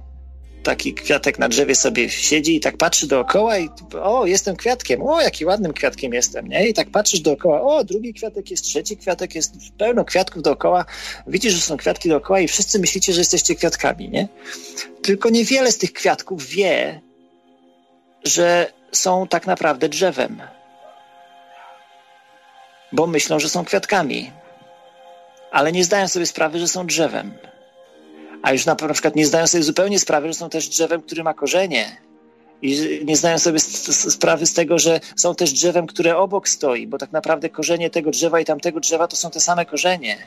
[0.70, 3.70] taki kwiatek na drzewie sobie siedzi i tak patrzy dookoła i
[4.04, 6.68] o, jestem kwiatkiem, o, jaki ładnym kwiatkiem jestem, nie?
[6.68, 10.86] I tak patrzysz dookoła, o, drugi kwiatek jest, trzeci kwiatek jest, pełno kwiatków dookoła,
[11.28, 14.28] widzisz, że są kwiatki dookoła i wszyscy myślicie, że jesteście kwiatkami, nie?
[15.02, 17.02] Tylko niewiele z tych kwiatków wie,
[18.24, 20.42] że są tak naprawdę drzewem.
[22.92, 24.32] Bo myślą, że są kwiatkami,
[25.52, 27.34] ale nie zdają sobie sprawy, że są drzewem
[28.42, 31.34] a już na, przykład nie zdają sobie zupełnie sprawy, że są też drzewem, który ma
[31.34, 31.98] korzenie.
[32.62, 36.98] I nie zdają sobie sprawy z tego, że są też drzewem, które obok stoi, bo
[36.98, 40.18] tak naprawdę korzenie tego drzewa i tamtego drzewa to są te same korzenie.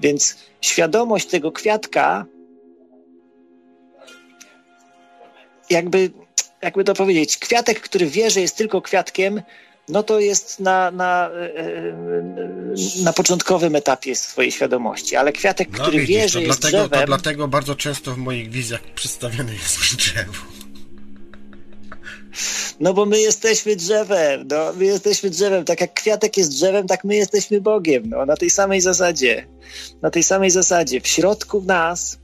[0.00, 2.26] Więc świadomość tego kwiatka,
[5.70, 6.10] jakby,
[6.62, 9.42] jakby to powiedzieć, kwiatek, który wie, że jest tylko kwiatkiem,
[9.88, 15.82] no to jest na, na, e, e, na początkowym etapie swojej świadomości, ale kwiatek, no,
[15.82, 17.00] który widzisz, wie, że jest dlatego, drzewem...
[17.00, 20.32] To dlatego bardzo często w moich wizjach przedstawiane jest drzewo.
[22.80, 27.04] No bo my jesteśmy drzewem, no, my jesteśmy drzewem, tak jak kwiatek jest drzewem, tak
[27.04, 29.46] my jesteśmy Bogiem, no, na tej samej zasadzie,
[30.02, 31.00] na tej samej zasadzie.
[31.00, 32.18] W środku nas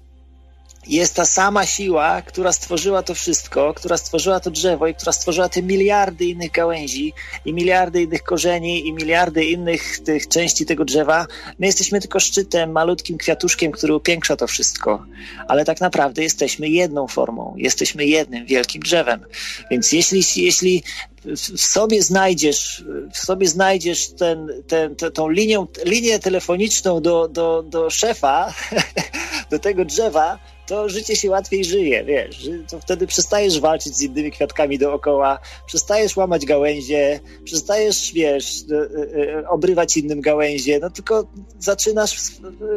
[0.87, 5.49] jest ta sama siła, która stworzyła to wszystko, która stworzyła to drzewo i która stworzyła
[5.49, 7.12] te miliardy innych gałęzi
[7.45, 11.26] i miliardy innych korzeni i miliardy innych tych części tego drzewa.
[11.59, 15.05] My jesteśmy tylko szczytem, malutkim kwiatuszkiem, który upiększa to wszystko,
[15.49, 19.24] ale tak naprawdę jesteśmy jedną formą, jesteśmy jednym wielkim drzewem.
[19.70, 20.82] Więc jeśli, jeśli
[21.24, 22.85] w sobie znajdziesz,
[23.15, 28.55] w sobie znajdziesz ten, ten, tą linię, linię telefoniczną do, do, do szefa,
[29.51, 30.39] do tego drzewa,
[30.70, 36.16] to życie się łatwiej żyje, wiesz, to wtedy przestajesz walczyć z innymi kwiatkami dookoła, przestajesz
[36.16, 41.26] łamać gałęzie, przestajesz, wiesz, e, e, obrywać innym gałęzie, no tylko
[41.59, 42.16] zaczynasz,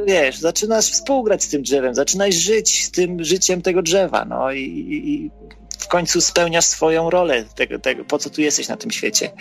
[0.08, 4.62] wiesz, zaczynasz współgrać z tym drzewem, zaczynasz żyć z tym życiem tego drzewa, no i,
[4.62, 5.32] i
[5.80, 9.32] w końcu spełniasz swoją rolę tego, tego, po co tu jesteś na tym świecie.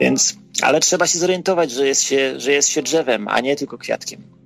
[0.00, 3.78] Więc, ale trzeba się zorientować, że jest się, że jest się drzewem, a nie tylko
[3.78, 4.39] kwiatkiem.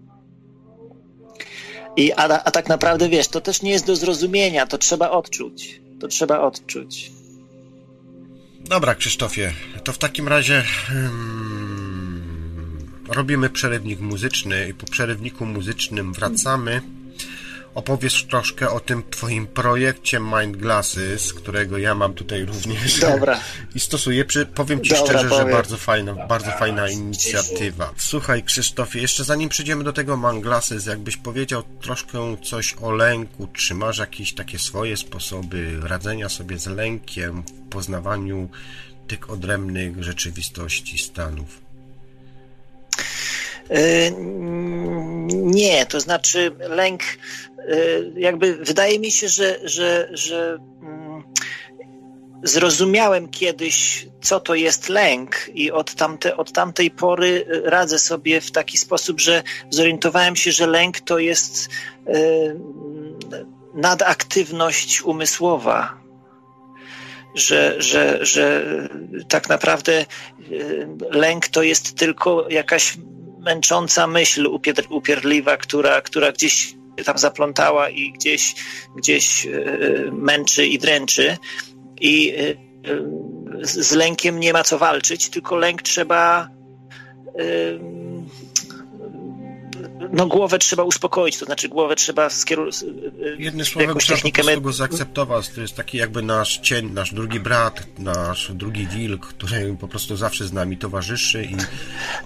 [1.96, 5.80] I, a, a tak naprawdę wiesz, to też nie jest do zrozumienia, to trzeba odczuć.
[6.00, 7.12] To trzeba odczuć.
[8.60, 9.52] Dobra, Krzysztofie,
[9.84, 12.24] to w takim razie hmm,
[13.08, 16.80] robimy przerywnik muzyczny i po przerywniku muzycznym wracamy
[17.74, 23.40] opowiesz troszkę o tym twoim projekcie Mind Glasses, którego ja mam tutaj również Dobra.
[23.74, 24.24] i stosuję.
[24.54, 25.46] Powiem ci Dobra, szczerze, powiem.
[25.46, 27.92] że bardzo fajna, bardzo fajna inicjatywa.
[27.96, 33.46] Słuchaj Krzysztofie, jeszcze zanim przejdziemy do tego Mind Glasses, jakbyś powiedział troszkę coś o lęku,
[33.46, 38.48] czy masz jakieś takie swoje sposoby radzenia sobie z lękiem w poznawaniu
[39.06, 41.64] tych odrębnych rzeczywistości, stanów?
[43.70, 44.10] E,
[45.32, 47.76] nie, to znaczy lęk, e,
[48.16, 51.22] jakby wydaje mi się, że, że, że mm,
[52.42, 58.50] zrozumiałem kiedyś, co to jest lęk, i od, tamte, od tamtej pory radzę sobie w
[58.50, 61.68] taki sposób, że zorientowałem się, że lęk to jest
[62.06, 62.14] e,
[63.74, 66.04] nadaktywność umysłowa.
[67.34, 68.64] Że, że, że
[69.28, 70.06] tak naprawdę
[71.10, 72.96] lęk to jest tylko jakaś
[73.44, 78.54] męcząca myśl upier upierdliwa, która, która gdzieś tam zaplątała i gdzieś,
[78.96, 79.50] gdzieś e,
[80.12, 81.36] męczy i dręczy.
[82.00, 82.54] I e,
[83.62, 86.48] z lękiem nie ma co walczyć, tylko lęk trzeba
[90.14, 92.74] no głowę trzeba uspokoić, to znaczy głowę trzeba skierować.
[93.38, 95.48] Jednym słowem trzeba po prostu go zaakceptować.
[95.48, 100.16] To jest taki jakby nasz cień, nasz drugi brat, nasz drugi wilk, który po prostu
[100.16, 101.56] zawsze z nami towarzyszy i...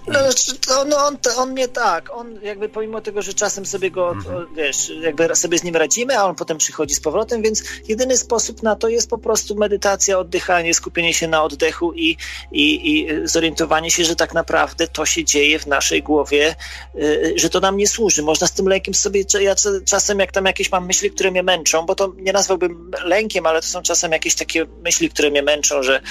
[0.07, 2.09] No, znaczy, to, no on, to, on nie tak.
[2.13, 4.45] On jakby pomimo tego, że czasem sobie go, mhm.
[4.55, 8.63] wiesz, jakby sobie z nim radzimy, a on potem przychodzi z powrotem, więc jedyny sposób
[8.63, 12.17] na to jest po prostu medytacja, oddychanie, skupienie się na oddechu i,
[12.51, 16.55] i, i zorientowanie się, że tak naprawdę to się dzieje w naszej głowie,
[16.95, 18.23] y, że to nam nie służy.
[18.23, 21.85] Można z tym lękiem sobie, ja czasem jak tam jakieś mam myśli, które mnie męczą,
[21.85, 25.83] bo to nie nazwałbym lękiem, ale to są czasem jakieś takie myśli, które mnie męczą,
[25.83, 26.01] że,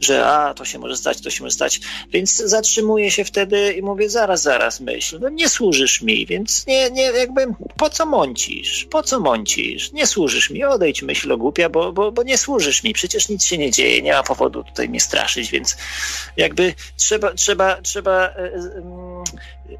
[0.00, 1.80] że a, to się może stać, to się może stać.
[2.12, 6.90] Więc zatrzymuję się wtedy i mówię, zaraz, zaraz myśl, no nie służysz mi, więc nie,
[6.90, 7.46] nie, jakby
[7.76, 8.86] po co mącisz?
[8.90, 9.92] Po co mącisz?
[9.92, 13.58] Nie służysz mi, odejdź myśl głupia, bo, bo, bo nie służysz mi, przecież nic się
[13.58, 15.76] nie dzieje, nie ma powodu tutaj mnie straszyć, więc
[16.36, 18.34] jakby trzeba, trzeba, trzeba
[19.68, 19.78] yy,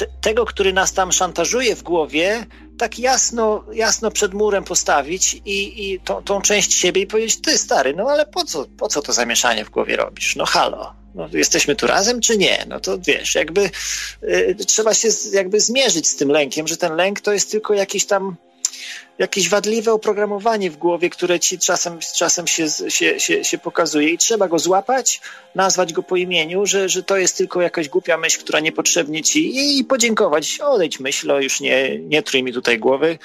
[0.00, 2.46] te, tego, który nas tam szantażuje w głowie,
[2.78, 7.58] tak jasno, jasno przed murem postawić i, i tą, tą część siebie i powiedzieć, ty
[7.58, 10.36] stary, no ale po co, po co to zamieszanie w głowie robisz?
[10.36, 12.64] No halo, no, jesteśmy tu razem czy nie?
[12.68, 13.70] No to wiesz, jakby
[14.22, 18.06] y, trzeba się jakby zmierzyć z tym lękiem, że ten lęk to jest tylko jakiś
[18.06, 18.36] tam
[19.20, 24.18] jakieś wadliwe oprogramowanie w głowie, które ci czasem, czasem się, się, się, się pokazuje i
[24.18, 25.20] trzeba go złapać,
[25.54, 29.78] nazwać go po imieniu, że, że to jest tylko jakaś głupia myśl, która niepotrzebnie ci
[29.78, 30.58] i podziękować.
[30.60, 33.18] Odejdź myśl, już nie, nie trój mi tutaj głowy.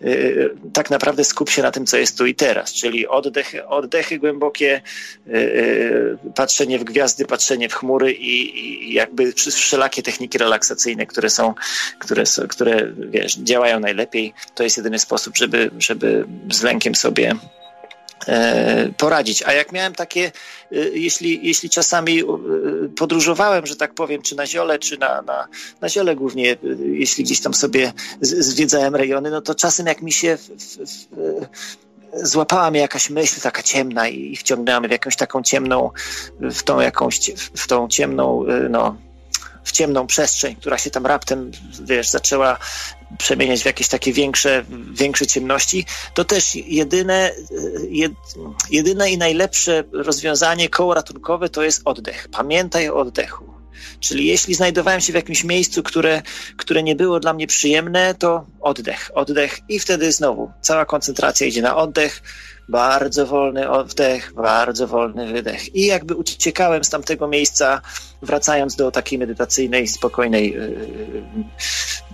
[0.00, 4.18] Yy, tak naprawdę skup się na tym, co jest tu i teraz, czyli oddechy, oddechy
[4.18, 4.80] głębokie,
[5.26, 8.58] yy, patrzenie w gwiazdy, patrzenie w chmury i,
[8.90, 11.54] i jakby wszelakie techniki relaksacyjne, które są,
[11.98, 14.34] które, które wiesz, działają najlepiej.
[14.54, 17.34] To jest jedyny sposób, żeby, żeby z lękiem sobie
[18.26, 19.42] e, poradzić.
[19.42, 20.32] A jak miałem takie,
[20.72, 22.24] e, jeśli, jeśli czasami e,
[22.96, 25.48] podróżowałem, że tak powiem, czy na ziole, czy na, na,
[25.80, 26.56] na ziole głównie,
[26.92, 31.06] jeśli gdzieś tam sobie zwiedzałem rejony, no to czasem jak mi się w, w, w,
[32.12, 35.90] złapała mnie jakaś myśl taka ciemna i wciągnęła mnie w jakąś taką ciemną,
[36.40, 37.20] w tą jakąś,
[37.54, 38.96] w tą ciemną, no,
[39.68, 41.50] w ciemną przestrzeń, która się tam raptem,
[41.84, 42.58] wiesz, zaczęła
[43.18, 45.84] przemieniać w jakieś takie większe, większe ciemności,
[46.14, 47.32] to też jedyne,
[48.70, 52.28] jedyne i najlepsze rozwiązanie koło ratunkowe to jest oddech.
[52.32, 53.57] Pamiętaj o oddechu.
[54.00, 56.22] Czyli jeśli znajdowałem się w jakimś miejscu, które,
[56.56, 61.62] które nie było dla mnie przyjemne, to oddech, oddech i wtedy znowu cała koncentracja idzie
[61.62, 62.22] na oddech,
[62.68, 65.74] bardzo wolny oddech, bardzo wolny wydech.
[65.74, 67.80] I jakby uciekałem z tamtego miejsca,
[68.22, 71.44] wracając do takiej medytacyjnej, spokojnej yy,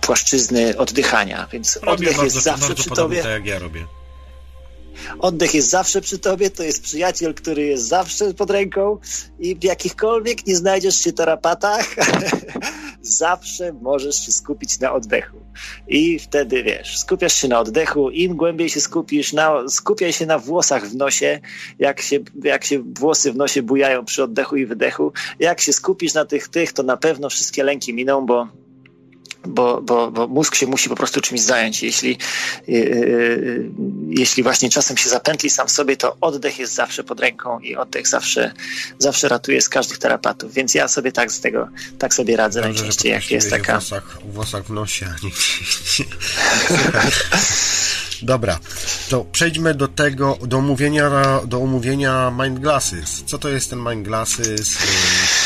[0.01, 1.47] płaszczyzny oddychania.
[1.51, 3.21] Więc robię oddech bardzo, jest zawsze bardzo przy tobie.
[3.21, 3.85] Tak jak ja robię.
[5.19, 8.97] Oddech jest zawsze przy tobie, to jest przyjaciel, który jest zawsze pod ręką
[9.39, 11.95] i w jakichkolwiek nie znajdziesz się tarapatach,
[13.01, 15.37] zawsze możesz się skupić na oddechu.
[15.87, 20.39] I wtedy wiesz, skupiasz się na oddechu, im głębiej się skupisz, na, skupiaj się na
[20.39, 21.39] włosach w nosie,
[21.79, 25.13] jak się, jak się włosy w nosie bujają przy oddechu i wydechu.
[25.39, 28.47] Jak się skupisz na tych, tych, to na pewno wszystkie lęki miną, bo
[29.47, 31.83] bo, bo, bo mózg się musi po prostu czymś zająć.
[31.83, 32.17] Jeśli,
[32.67, 33.69] yy,
[34.09, 38.07] jeśli właśnie czasem się zapętli sam sobie, to oddech jest zawsze pod ręką i oddech
[38.07, 38.53] zawsze,
[38.99, 40.53] zawsze ratuje z każdych terapatów.
[40.53, 41.67] Więc ja sobie tak z tego,
[41.99, 43.73] tak sobie radzę Dobrze, najczęściej, jak jest taka...
[43.73, 45.31] Włosach, w włosach w nosie, a nie...
[48.21, 48.59] Dobra,
[49.09, 51.11] to przejdźmy do tego, do omówienia,
[51.47, 53.23] do omówienia Mind Glasses.
[53.25, 54.77] Co to jest ten Mind Glasses?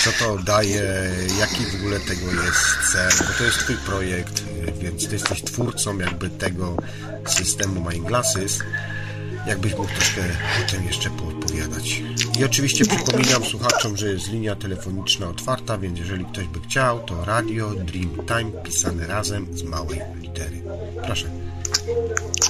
[0.04, 1.12] Co to daje?
[1.40, 3.28] Jaki w ogóle tego jest cel?
[3.28, 4.44] Bo to jest Twój projekt,
[4.82, 6.76] więc Ty jesteś twórcą jakby tego
[7.28, 8.60] systemu Mind Glasses.
[9.48, 10.22] Jakbyś mógł troszkę
[10.66, 12.02] o tym jeszcze poopowiadać.
[12.40, 17.26] I oczywiście przypominam słuchaczom, że jest linia telefoniczna otwarta, więc jeżeli ktoś by chciał, to
[17.26, 20.62] radio Dreamtime pisane razem z małej litery.
[21.06, 21.30] Proszę.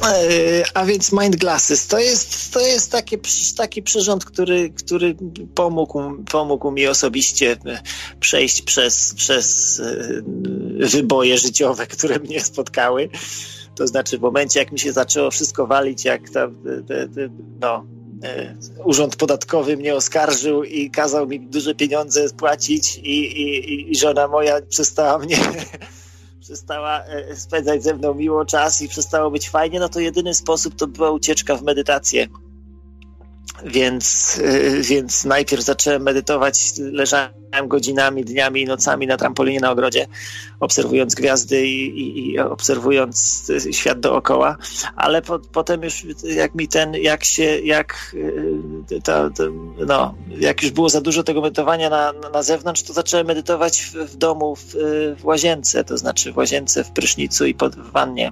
[0.04, 3.18] E, a więc Mind Glasses to jest, to jest taki,
[3.58, 5.16] taki przyrząd, który, który
[5.56, 7.58] pomógł, pomógł mi osobiście
[8.20, 13.10] przejść przez, przez e, wyboje życiowe, które mnie spotkały.
[13.80, 16.48] To znaczy w momencie, jak mi się zaczęło wszystko walić, jak ta,
[17.62, 17.86] no,
[18.24, 24.28] e, Urząd Podatkowy mnie oskarżył i kazał mi duże pieniądze płacić i, i, i żona
[24.28, 25.38] moja przestała mnie
[26.42, 30.76] przestała e, spędzać ze mną miło czas i przestało być fajnie, no to jedyny sposób
[30.76, 32.28] to była ucieczka w medytację.
[33.66, 40.08] Więc, y, więc najpierw zacząłem medytować, leżałem godzinami, dniami i nocami na trampolinie na ogrodzie,
[40.60, 44.58] obserwując gwiazdy i, i, i obserwując świat dookoła,
[44.96, 48.16] ale po, potem już jak mi ten, jak się, jak
[48.92, 49.44] y, to, to,
[49.88, 53.94] no, jak już było za dużo tego medytowania na, na zewnątrz, to zacząłem medytować w,
[53.94, 54.76] w domu, w,
[55.20, 58.32] w łazience, to znaczy w łazience, w prysznicu i pod w wannie.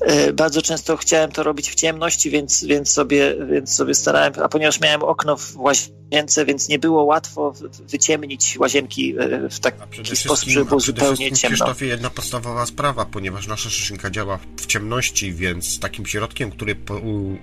[0.00, 4.48] E, bardzo często chciałem to robić w ciemności, więc, więc, sobie, więc sobie starałem, a
[4.48, 10.48] ponieważ miałem okno w łazience, więc nie było łatwo wyciemnić łazienki e, w taki sposób,
[10.48, 11.56] żeby było zupełnie ciemno.
[11.56, 16.76] Krzysztofie, jedna podstawowa sprawa, ponieważ nasza szyszynka działa w ciemności, więc takim środkiem, który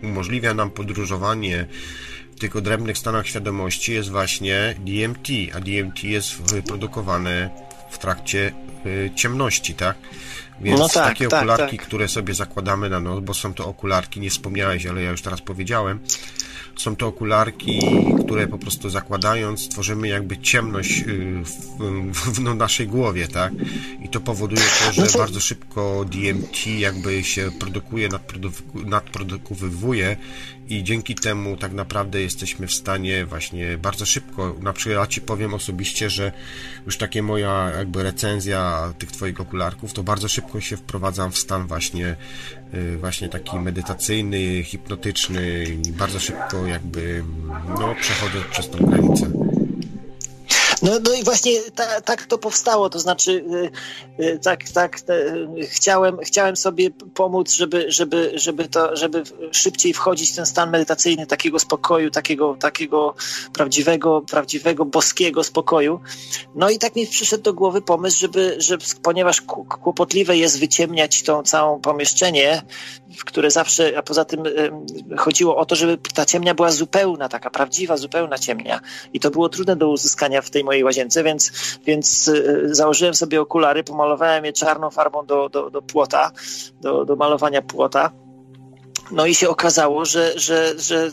[0.03, 1.67] umożliwia nam podróżowanie
[2.35, 7.49] w tych odrębnych stanach świadomości jest właśnie DMT, a DMT jest wyprodukowane
[7.91, 8.53] w trakcie
[8.85, 9.97] y, ciemności, tak?
[10.61, 11.87] Więc no tak, takie tak, okularki, tak.
[11.87, 15.41] które sobie zakładamy na nos, bo są to okularki, nie wspomniałeś, ale ja już teraz
[15.41, 15.99] powiedziałem,
[16.75, 17.79] są to okularki,
[18.25, 21.51] które po prostu zakładając tworzymy jakby ciemność y, w,
[22.13, 23.53] w, w no, naszej głowie, tak?
[24.03, 25.17] I to powoduje to, że no to...
[25.17, 28.09] bardzo szybko DMT jakby się produkuje,
[28.85, 30.17] nadprodukowuje
[30.69, 35.21] i dzięki temu tak naprawdę jesteśmy w stanie właśnie bardzo szybko, na przykład ja Ci
[35.21, 36.31] powiem osobiście, że
[36.85, 41.67] już takie moja jakby recenzja tych Twoich okularków, to bardzo szybko się wprowadzam w stan
[41.67, 42.15] właśnie
[42.73, 47.23] y, właśnie taki medytacyjny, hipnotyczny i bardzo szybko jakby
[47.79, 49.46] no przechodzę przez tą granicę.
[50.81, 53.45] No, no i właśnie ta, tak to powstało, to znaczy
[54.19, 54.99] y, y, tak, tak
[55.63, 61.27] chciałem, chciałem sobie pomóc, żeby, żeby, żeby, to, żeby szybciej wchodzić w ten stan medytacyjny,
[61.27, 63.15] takiego spokoju, takiego, takiego
[63.53, 65.99] prawdziwego, prawdziwego boskiego spokoju.
[66.55, 69.41] No i tak mi przyszedł do głowy pomysł, żeby, żeby ponieważ
[69.81, 72.61] kłopotliwe jest wyciemniać tą całą pomieszczenie,
[73.17, 74.43] w które zawsze, a poza tym
[75.17, 78.79] chodziło o to, żeby ta ciemnia była zupełna, taka prawdziwa, zupełna ciemnia.
[79.13, 81.51] I to było trudne do uzyskania w tej mojej łazience, więc,
[81.85, 86.31] więc y, założyłem sobie okulary, pomalowałem je czarną farbą do, do, do płota,
[86.81, 88.11] do, do malowania płota.
[89.11, 91.11] No i się okazało, że, że, że,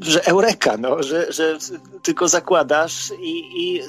[0.00, 1.58] że eureka, no, że, że
[2.02, 3.82] tylko zakładasz i, i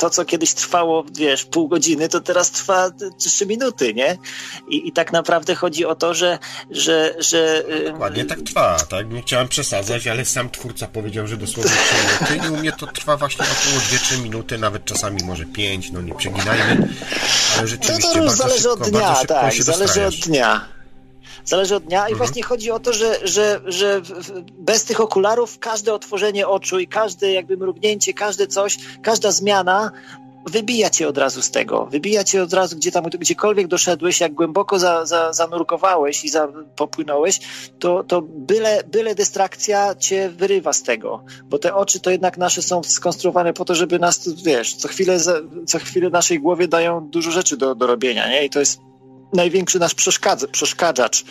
[0.00, 4.18] to, co kiedyś trwało, wiesz, pół godziny, to teraz trwa trzy minuty, nie?
[4.68, 6.38] I, i tak naprawdę chodzi o to, że...
[6.70, 9.10] że, że Dokładnie tak trwa, tak?
[9.10, 12.86] Nie chciałem przesadzać, ale sam twórca powiedział, że dosłownie 3 minuty i u mnie to
[12.86, 16.88] trwa właśnie około 2-3 minuty, nawet czasami może 5, no nie przeginajmy,
[17.58, 20.79] ale rzeczywiście to, to bardzo zależy szybko, od dnia, tak, zależy od dnia.
[21.44, 22.16] Zależy od dnia i mhm.
[22.16, 24.00] właśnie chodzi o to, że, że, że
[24.58, 29.90] bez tych okularów każde otworzenie oczu i każde jakby mrugnięcie, każde coś, każda zmiana
[30.46, 34.34] wybija cię od razu z tego, wybija cię od razu, gdzie tam, gdziekolwiek doszedłeś, jak
[34.34, 37.40] głęboko za, za, zanurkowałeś i za, popłynąłeś,
[37.78, 42.62] to, to byle, byle dystrakcja cię wyrywa z tego, bo te oczy to jednak nasze
[42.62, 45.18] są skonstruowane po to, żeby nas, wiesz, co chwilę,
[45.66, 48.44] co chwilę naszej głowie dają dużo rzeczy do, do robienia, nie?
[48.44, 48.80] I to jest
[49.32, 49.94] największy nasz
[50.52, 51.24] przeszkadzacz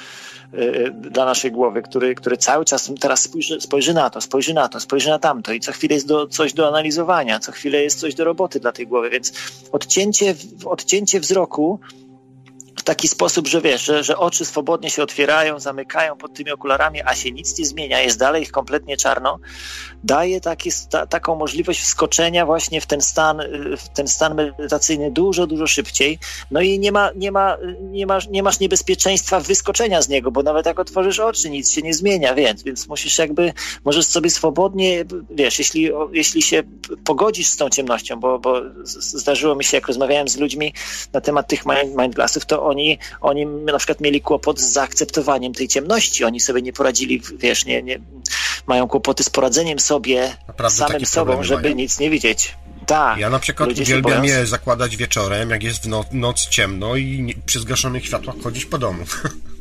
[0.54, 4.70] Y, dla naszej głowy, który, który cały czas teraz spojrzy, spojrzy na to, spojrzy na
[4.70, 8.00] to, spojrzy na tamto i co chwilę jest do, coś do analizowania, co chwilę jest
[8.00, 9.34] coś do roboty dla tej głowy, więc
[9.72, 10.36] odcięcie,
[10.66, 11.80] odcięcie wzroku
[12.90, 17.16] taki sposób, że wiesz, że, że oczy swobodnie się otwierają, zamykają pod tymi okularami, a
[17.16, 19.40] się nic nie zmienia, jest dalej ich kompletnie czarno,
[20.04, 23.42] daje taki, ta, taką możliwość wskoczenia właśnie w ten stan,
[23.78, 26.20] w ten stan medytacyjny dużo, dużo szybciej.
[26.52, 30.44] No i nie ma, nie ma, nie masz, nie masz niebezpieczeństwa wyskoczenia z niego, bo
[30.44, 33.54] nawet jak otworzysz oczy, nic się nie zmienia, więc, więc musisz jakby,
[33.86, 36.64] możesz sobie swobodnie, wiesz, jeśli, jeśli się
[37.06, 38.62] pogodzisz z tą ciemnością, bo, bo
[39.00, 40.74] zdarzyło mi się, jak rozmawiałem z ludźmi
[41.14, 42.79] na temat tych mind, mind glassów, to oni,
[43.22, 46.24] oni na przykład mieli kłopot z zaakceptowaniem tej ciemności.
[46.24, 48.00] Oni sobie nie poradzili, wiesz, nie, nie
[48.68, 51.76] mają kłopoty z poradzeniem sobie Naprawdę samym sobą, żeby mają?
[51.76, 52.56] nic nie widzieć.
[52.86, 53.20] Tak.
[53.20, 57.34] Ja na przykład uwielbiam je zakładać wieczorem, jak jest w no, noc ciemno i nie,
[57.46, 59.04] przy zgaszonych światłach chodzić po domu.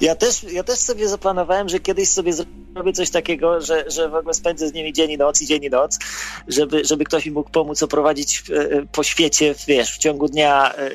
[0.00, 4.14] Ja też, ja też sobie zaplanowałem, że kiedyś sobie zrobię coś takiego, że, że w
[4.14, 5.98] ogóle spędzę z nimi dzień i noc i dzień i noc,
[6.48, 10.74] żeby, żeby ktoś mi mógł pomóc oprowadzić e, e, po świecie, wiesz, w ciągu dnia.
[10.74, 10.92] E,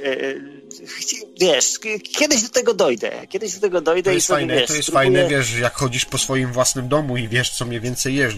[1.40, 1.80] wiesz,
[2.20, 3.12] kiedyś do tego dojdę.
[3.30, 5.12] Kiedyś do tego dojdę to jest i sobie, fajne, wiesz, To jest spróbuję...
[5.12, 8.36] fajne, wiesz, jak chodzisz po swoim własnym domu i wiesz, co mniej więcej jesz.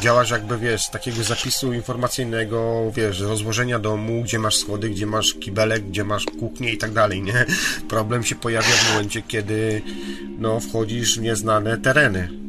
[0.00, 5.34] Działasz jakby, wiesz, z takiego zapisu informacyjnego, wiesz, rozłożenia domu, gdzie masz schody, gdzie masz
[5.34, 7.46] kibelek, gdzie masz kuchnię i tak dalej, nie?
[7.88, 9.82] Problem się pojawia w momencie, kiedy
[10.38, 12.39] no, wchodzisz w nieznane tereny.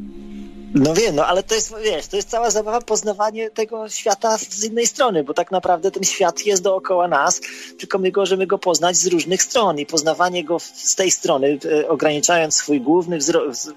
[0.73, 4.64] No wiem, no ale to jest, wiesz, to jest cała zabawa poznawanie tego świata z
[4.64, 7.41] innej strony, bo tak naprawdę ten świat jest dookoła nas,
[7.80, 11.60] tylko my go możemy go poznać z różnych stron i poznawanie go z tej strony,
[11.65, 13.19] e, ograniczając swój główny,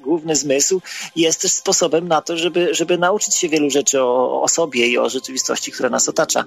[0.03, 0.81] główny zmysł,
[1.16, 4.99] jest też sposobem na to, żeby, żeby nauczyć się wielu rzeczy o, o sobie i
[4.99, 6.45] o rzeczywistości, która nas otacza.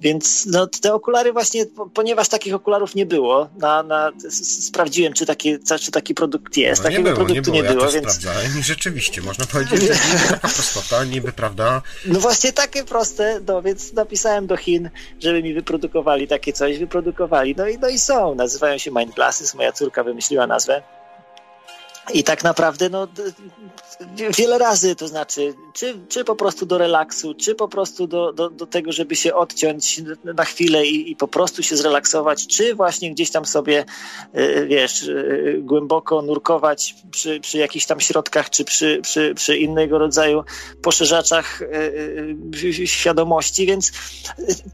[0.00, 4.12] Więc no, te okulary właśnie, ponieważ takich okularów nie było, na, na,
[4.60, 6.82] sprawdziłem, czy taki, czy taki produkt jest.
[6.82, 8.18] No, Takiego nie było, produktu nie było, nie było ja więc...
[8.60, 9.75] i rzeczywiście, można powiedzieć,
[10.40, 11.82] prostota, niby, prawda?
[12.06, 14.90] No właśnie takie proste, no więc napisałem do Chin,
[15.20, 19.54] żeby mi wyprodukowali takie coś, wyprodukowali, no i, no i są, nazywają się Mind Glasses,
[19.54, 20.82] moja córka wymyśliła nazwę.
[22.14, 23.08] I tak naprawdę no,
[24.38, 28.50] wiele razy, to znaczy, czy, czy po prostu do relaksu, czy po prostu do, do,
[28.50, 33.10] do tego, żeby się odciąć na chwilę i, i po prostu się zrelaksować, czy właśnie
[33.10, 33.84] gdzieś tam sobie,
[34.32, 35.14] e, wiesz, e,
[35.58, 40.44] głęboko nurkować przy, przy jakichś tam środkach, czy przy, przy, przy innego rodzaju
[40.82, 43.92] poszerzaczach e, świadomości, więc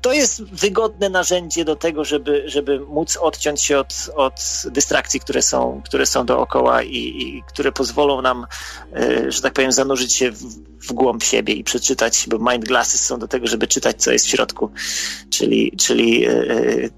[0.01, 4.35] to jest wygodne narzędzie do tego, żeby, żeby móc odciąć się od, od
[4.65, 8.47] dystrakcji, które są, które są dookoła i, które pozwolą nam,
[8.93, 10.43] e, że tak powiem, zanurzyć się w,
[10.89, 14.27] w głąb siebie i przeczytać, bo mind glasses są do tego, żeby czytać, co jest
[14.27, 14.71] w środku,
[15.31, 16.35] czyli, czyli e,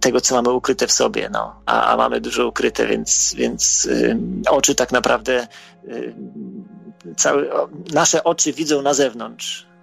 [0.01, 1.61] tego, co mamy ukryte w sobie, no.
[1.67, 4.19] a, a mamy dużo ukryte, więc, więc e,
[4.51, 5.49] oczy tak naprawdę,
[7.17, 7.45] całe,
[7.93, 9.74] nasze oczy widzą na zewnątrz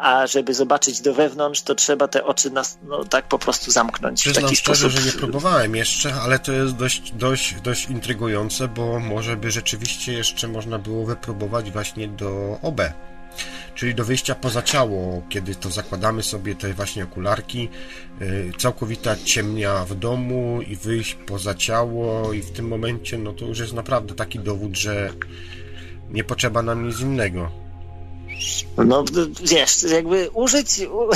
[0.00, 4.20] a żeby zobaczyć do wewnątrz, to trzeba te oczy nas, no, tak po prostu zamknąć.
[4.20, 5.00] Przyznam w taki szczerze, sposób.
[5.00, 10.12] że nie próbowałem jeszcze, ale to jest dość, dość, dość intrygujące, bo może by rzeczywiście
[10.12, 12.80] jeszcze można było wypróbować właśnie do OB.
[13.74, 17.68] Czyli do wyjścia poza ciało, kiedy to zakładamy sobie te właśnie okularki,
[18.20, 23.44] yy, całkowita ciemnia w domu i wyjść poza ciało i w tym momencie, no to
[23.44, 25.10] już jest naprawdę taki dowód, że
[26.10, 27.69] nie potrzeba nam nic innego.
[28.86, 29.04] No
[29.42, 31.08] wiesz, jakby użyć, u,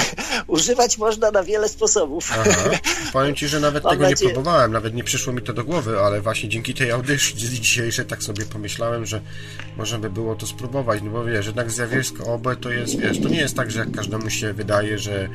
[0.53, 2.31] używać można na wiele sposobów.
[2.33, 2.71] Aha.
[3.13, 4.29] Powiem Ci, że nawet tego nadzieję...
[4.29, 8.07] nie próbowałem, nawet nie przyszło mi to do głowy, ale właśnie dzięki tej audycji dzisiejszej
[8.07, 9.21] tak sobie pomyślałem, że
[9.77, 13.29] można by było to spróbować, no bo wiesz, jednak zjawisko OB to jest, wiesz, to
[13.29, 15.29] nie jest tak, że jak każdemu się wydaje, że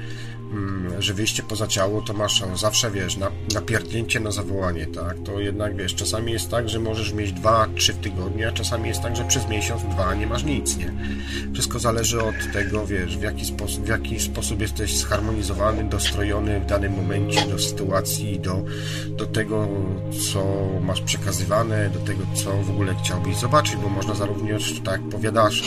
[0.51, 5.17] Mm, że wyjście poza ciało, to masz zawsze, wiesz, na, napierdnięcie na zawołanie, tak?
[5.25, 8.89] To jednak, wiesz, czasami jest tak, że możesz mieć dwa, trzy w tygodniu, a czasami
[8.89, 10.93] jest tak, że przez miesiąc, dwa nie masz nic, nie?
[11.53, 16.65] Wszystko zależy od tego, wiesz, w jaki sposób, w jaki sposób jesteś zharmonizowany, dostrojony w
[16.65, 18.63] danym momencie do sytuacji, do,
[19.09, 19.67] do tego,
[20.33, 24.39] co masz przekazywane, do tego, co w ogóle chciałbyś zobaczyć, bo można zarówno,
[24.83, 25.63] tak powiadasz,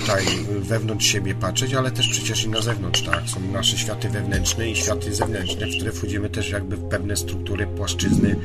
[0.00, 0.24] tutaj
[0.60, 3.28] wewnątrz siebie patrzeć, ale też przecież i na zewnątrz, tak?
[3.28, 7.66] Są nasze światy wewnętrzne i światy zewnętrzne, w które wchodzimy też jakby w pewne struktury,
[7.66, 8.36] płaszczyzny,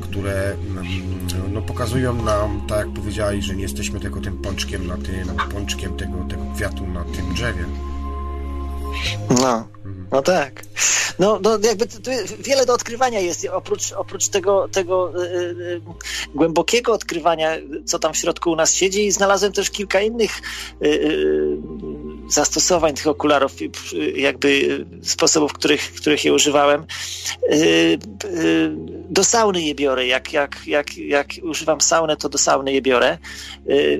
[0.00, 4.96] które mm, no, pokazują nam, tak jak powiedziałeś, że nie jesteśmy tylko tym pączkiem na
[4.96, 7.64] tym, pączkiem tego, tego kwiatu na tym drzewie.
[9.30, 9.68] No,
[10.12, 10.62] no tak.
[11.18, 11.86] No, no jakby
[12.40, 15.80] wiele do odkrywania jest, oprócz, oprócz tego, tego yy,
[16.34, 20.30] głębokiego odkrywania, co tam w środku u nas siedzi, znalazłem też kilka innych
[20.80, 21.58] yy,
[22.28, 23.52] zastosowań tych okularów,
[24.16, 26.86] jakby sposobów, których, których je używałem.
[29.10, 30.06] Do sauny je biorę.
[30.06, 33.18] Jak, jak, jak, jak używam saunę, to do sauny je biorę.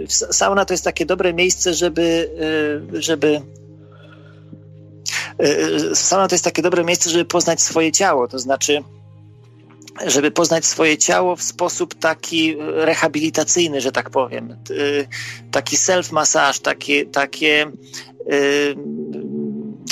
[0.09, 2.31] Sauna to jest takie dobre miejsce, żeby,
[2.93, 3.41] żeby
[5.95, 8.83] sauna to jest takie dobre miejsce, żeby poznać swoje ciało, to znaczy
[10.07, 14.57] żeby poznać swoje ciało w sposób taki rehabilitacyjny, że tak powiem.
[15.51, 17.73] Taki self-massage, takie, takie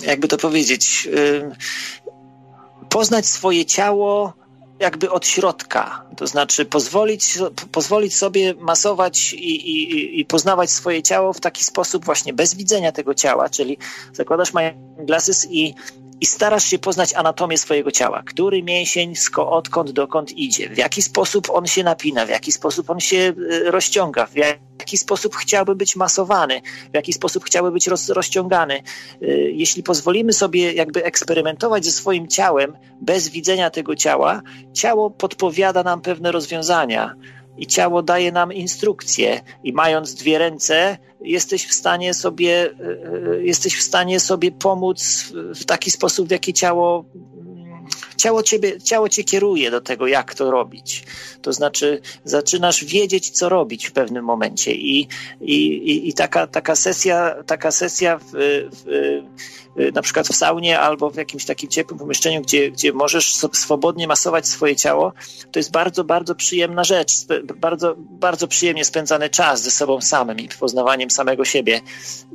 [0.07, 1.09] jakby to powiedzieć,
[2.89, 4.33] poznać swoje ciało
[4.83, 7.39] jakby od środka, to znaczy pozwolić,
[7.73, 12.93] pozwolić sobie masować i, i, i poznawać swoje ciało w taki sposób właśnie bez widzenia
[12.93, 13.79] tego ciała, czyli
[14.13, 15.75] zakładasz my glasses i
[16.23, 18.23] i starasz się poznać anatomię swojego ciała.
[18.23, 23.01] Który mięsień, odkąd, dokąd idzie, w jaki sposób on się napina, w jaki sposób on
[23.01, 28.09] się e, rozciąga, w jaki sposób chciałby być masowany, w jaki sposób chciałby być roz,
[28.09, 28.75] rozciągany.
[28.75, 34.43] E, jeśli pozwolimy sobie jakby eksperymentować ze swoim ciałem bez widzenia tego ciała,
[34.73, 37.15] ciało podpowiada nam pewne rozwiązania
[37.57, 43.77] i ciało daje nam instrukcje i mając dwie ręce jesteś w stanie sobie e, jesteś
[43.77, 47.05] w stanie sobie pomóc w taki sposób, w jaki ciało
[48.17, 51.05] ciało, ciebie, ciało cię kieruje do tego, jak to robić.
[51.43, 54.75] To znaczy, zaczynasz wiedzieć, co robić w pewnym momencie.
[54.75, 55.09] I,
[55.41, 61.17] i, i taka, taka sesja, taka sesja w, w, na przykład w saunie albo w
[61.17, 65.13] jakimś takim ciepłym pomieszczeniu, gdzie, gdzie możesz swobodnie masować swoje ciało,
[65.53, 67.13] to jest bardzo, bardzo przyjemna rzecz.
[67.57, 71.81] Bardzo, bardzo przyjemnie spędzany czas ze sobą samym i poznawaniem samego siebie.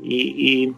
[0.02, 0.74] I, i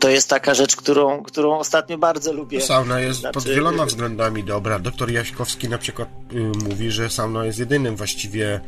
[0.00, 2.60] to jest taka rzecz, którą, którą ostatnio bardzo lubię.
[2.60, 3.34] Sauna jest znaczy...
[3.34, 4.78] pod wieloma względami dobra.
[4.78, 6.36] Doktor Jaśkowski na przykład y,
[6.68, 8.60] mówi, że sauna jest jedynym właściwie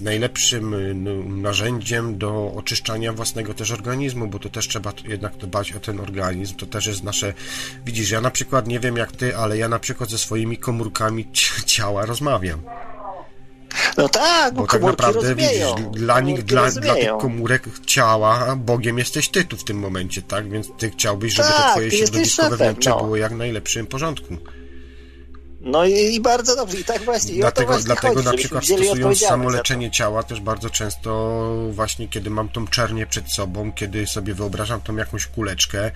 [0.00, 0.94] najlepszym y,
[1.28, 6.56] narzędziem do oczyszczania własnego też organizmu, bo to też trzeba jednak dbać o ten organizm.
[6.56, 7.34] To też jest nasze.
[7.84, 11.28] Widzisz, ja na przykład nie wiem jak ty, ale ja na przykład ze swoimi komórkami
[11.66, 12.62] ciała rozmawiam.
[13.96, 15.74] No tak, bo, bo tak naprawdę rozumieją.
[15.74, 20.22] widzisz, dla nich, dla, dla tych komórek ciała Bogiem jesteś ty tu w tym momencie,
[20.22, 20.50] tak?
[20.50, 23.02] Więc ty chciałbyś, żeby tak, to twoje środowisko wewnętrzne no.
[23.02, 24.36] było jak najlepszym porządku.
[25.60, 27.34] No i, i, bardzo dobrze, i tak właśnie.
[27.34, 32.30] I dlatego właśnie dlatego chodzi, na przykład stosując samoleczenie ciała też bardzo często właśnie kiedy
[32.30, 35.90] mam tą czernię przed sobą, kiedy sobie wyobrażam tą jakąś kuleczkę,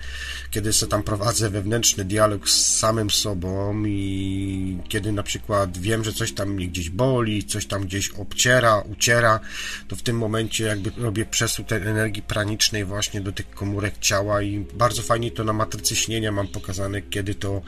[0.51, 6.13] kiedy sobie tam prowadzę wewnętrzny dialog z samym sobą i kiedy na przykład wiem, że
[6.13, 9.39] coś tam mnie gdzieś boli, coś tam gdzieś obciera, uciera,
[9.87, 14.41] to w tym momencie jakby robię przesuw tej energii pranicznej właśnie do tych komórek ciała
[14.41, 17.61] i bardzo fajnie to na matrycy śnienia mam pokazane, kiedy to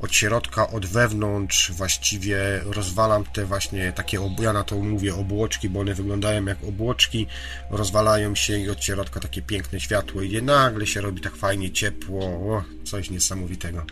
[0.00, 1.39] od środka, od wewnątrz
[1.76, 7.26] właściwie rozwalam te właśnie takie, ja na to mówię obłoczki, bo one wyglądają jak obłoczki,
[7.70, 12.24] rozwalają się i od środka takie piękne światło idzie, nagle się robi tak fajnie ciepło,
[12.26, 13.84] o, coś niesamowitego.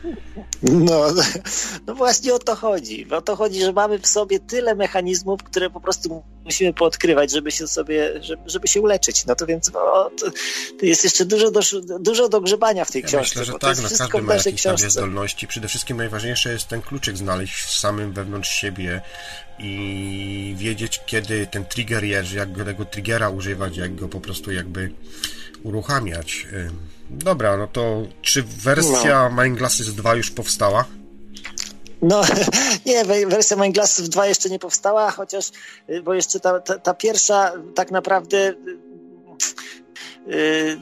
[0.63, 1.01] No,
[1.87, 3.11] no właśnie o to chodzi.
[3.11, 7.51] O to chodzi, że mamy w sobie tyle mechanizmów, które po prostu musimy poodkrywać, żeby
[7.51, 9.27] się sobie, żeby, żeby się uleczyć.
[9.27, 10.31] No to więc o, to,
[10.81, 11.61] to jest jeszcze dużo do,
[12.01, 13.41] dużo do grzebania w tej ja książce.
[13.41, 14.91] Myślę, że tak, no każdy ma jakieś książce.
[14.91, 15.47] zdolności.
[15.47, 19.01] Przede wszystkim najważniejsze jest ten kluczyk znaleźć samym wewnątrz siebie
[19.59, 24.91] i wiedzieć, kiedy ten trigger jest, jak tego triggera używać, jak go po prostu jakby
[25.63, 26.47] uruchamiać.
[27.11, 29.43] Dobra, no to czy wersja no.
[29.43, 30.85] Mind Glasses 2 już powstała?
[32.03, 32.23] No,
[32.87, 35.51] nie, wersja Glasses 2 jeszcze nie powstała, chociaż,
[35.91, 38.55] y, bo jeszcze ta, ta, ta pierwsza tak naprawdę
[40.27, 40.79] yy,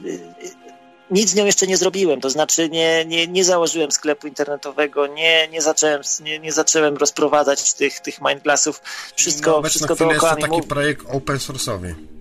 [1.11, 5.47] nic z nią jeszcze nie zrobiłem, to znaczy nie, nie, nie założyłem sklepu internetowego, nie,
[5.47, 8.81] nie, zacząłem, nie, nie zacząłem rozprowadzać tych, tych mindglassów,
[9.15, 12.16] wszystko, no, wszystko dookoła jest to taki projekt open source'owy.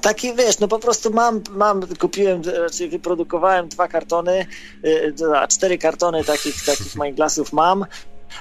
[0.00, 4.46] Taki wiesz, no po prostu mam, mam kupiłem, raczej wyprodukowałem dwa kartony,
[4.84, 5.14] y,
[5.48, 7.86] cztery kartony takich, takich mindglassów mam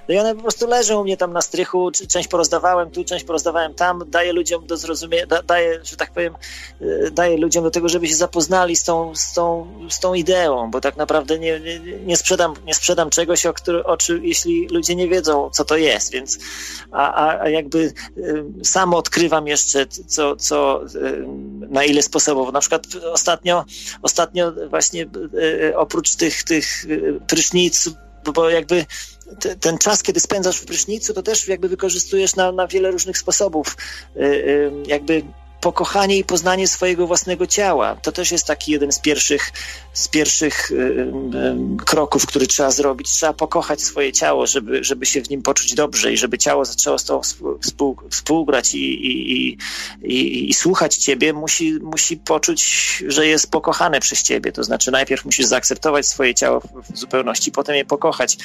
[0.10, 3.26] no i one po prostu leżą u mnie tam na strychu, część porozdawałem tu, część
[3.26, 6.36] porozdawałem tam, daję ludziom do zrozumienia, da, daję, że tak powiem,
[6.82, 10.72] y, daję ludziom do tego, żeby się zapoznali z tą, z tą, z tą ideą,
[10.72, 14.96] bo tak naprawdę nie, nie, nie sprzedam, nie sprzedam czegoś, o, który, o jeśli ludzie
[14.96, 16.40] nie wiedzą, co to jest, więc
[16.92, 21.26] a, a jakby y, sam odkrywam jeszcze, co, co y,
[21.70, 22.54] na ile sposobów.
[22.54, 23.66] Na przykład ostatnio,
[24.02, 25.06] ostatnio właśnie
[25.76, 26.86] oprócz tych, tych
[27.28, 27.90] prysznic,
[28.34, 28.86] bo jakby
[29.40, 33.18] te, ten czas, kiedy spędzasz w prysznicu, to też jakby wykorzystujesz na, na wiele różnych
[33.18, 33.78] sposobów.
[34.16, 35.24] Y, y, jakby
[35.66, 37.96] pokochanie i poznanie swojego własnego ciała.
[37.96, 39.52] To też jest taki jeden z pierwszych,
[39.94, 43.12] z pierwszych y, y, kroków, który trzeba zrobić.
[43.12, 46.98] Trzeba pokochać swoje ciało, żeby, żeby się w nim poczuć dobrze i żeby ciało zaczęło
[46.98, 47.22] z tobą
[47.62, 49.58] współ, współgrać i, i,
[50.04, 54.52] i, i, słuchać ciebie, musi, musi poczuć, że jest pokochane przez ciebie.
[54.52, 56.62] To znaczy najpierw musisz zaakceptować swoje ciało
[56.94, 58.38] w zupełności, potem je pokochać.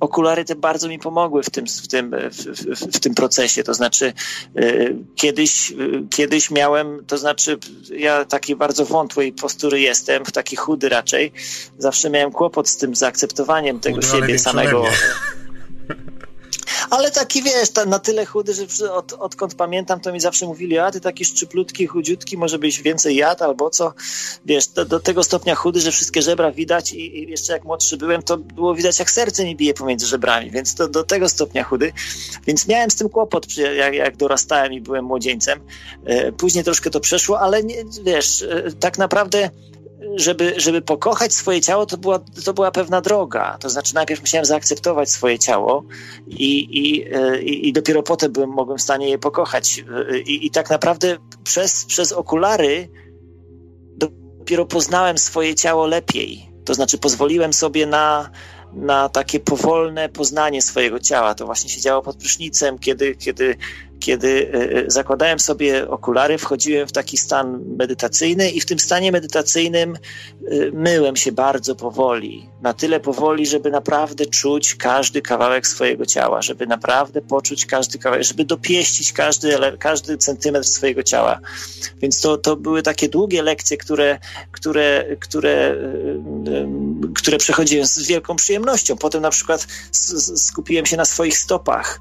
[0.00, 3.62] Okulary te bardzo mi pomogły w tym, w tym, w, w, w tym procesie.
[3.64, 4.12] To znaczy,
[4.56, 7.58] y, kiedyś, y, kiedyś miałem, to znaczy,
[7.96, 11.32] ja takiej bardzo wątłej postury jestem, taki chudy raczej.
[11.78, 14.84] Zawsze miałem kłopot z tym zaakceptowaniem tego chudy, siebie samego.
[16.90, 20.90] Ale taki, wiesz, na tyle chudy, że od, odkąd pamiętam, to mi zawsze mówili, a
[20.90, 23.92] ty taki szczyplutki, chudziutki, może byś więcej jadł albo co.
[24.46, 27.96] Wiesz, do, do tego stopnia chudy, że wszystkie żebra widać i, i, jeszcze jak młodszy
[27.96, 31.64] byłem, to było widać, jak serce mi bije pomiędzy żebrami, więc to do tego stopnia
[31.64, 31.92] chudy.
[32.46, 35.60] Więc miałem z tym kłopot, jak, jak dorastałem i byłem młodzieńcem.
[36.04, 39.50] E, później troszkę to przeszło, ale nie, wiesz, e, tak naprawdę
[40.16, 43.58] żeby, żeby pokochać swoje ciało, to była, to była pewna droga.
[43.60, 45.84] To znaczy, najpierw musiałem zaakceptować swoje ciało
[46.26, 47.04] i, i,
[47.50, 49.84] i, i dopiero potem byłem, mogłem w stanie je pokochać.
[50.26, 52.88] I, i tak naprawdę przez, przez okulary
[53.96, 56.50] dopiero poznałem swoje ciało lepiej.
[56.64, 58.30] To znaczy, pozwoliłem sobie na,
[58.72, 61.34] na takie powolne poznanie swojego ciała.
[61.34, 63.56] To właśnie się działo pod prysznicem, kiedy, kiedy
[64.00, 69.12] kiedy e, e, zakładałem sobie okulary, wchodziłem w taki stan medytacyjny i w tym stanie
[69.12, 69.98] medytacyjnym e,
[70.72, 72.48] myłem się bardzo powoli.
[72.62, 78.24] Na tyle powoli, żeby naprawdę czuć każdy kawałek swojego ciała, żeby naprawdę poczuć każdy kawałek,
[78.24, 81.40] żeby dopieścić każdy, każdy centymetr swojego ciała.
[81.98, 84.18] Więc to, to były takie długie lekcje, które,
[84.52, 85.76] które, które,
[87.14, 88.96] które przechodziłem z wielką przyjemnością.
[88.96, 89.66] Potem na przykład
[90.36, 92.00] skupiłem się na swoich stopach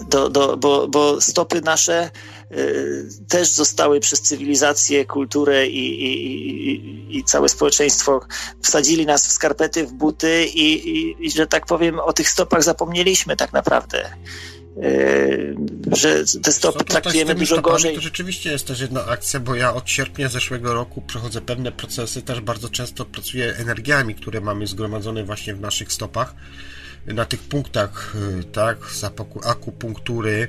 [0.00, 2.10] do, do, bo, bo stopy nasze
[2.52, 8.20] y, też zostały przez cywilizację, kulturę i, i, i, i, całe społeczeństwo
[8.62, 13.36] wsadzili nas w skarpety, w buty i, i, że tak powiem, o tych stopach zapomnieliśmy
[13.36, 14.10] tak naprawdę.
[14.84, 15.56] Y,
[15.96, 17.94] że te stopy traktujemy dużo stopami, gorzej.
[17.94, 22.22] To rzeczywiście jest też jedna akcja, bo ja od sierpnia zeszłego roku przechodzę pewne procesy,
[22.22, 26.34] też bardzo często pracuję energiami, które mamy zgromadzone właśnie w naszych stopach
[27.06, 29.04] na tych punktach, y, tak, z
[29.44, 30.48] akupunktury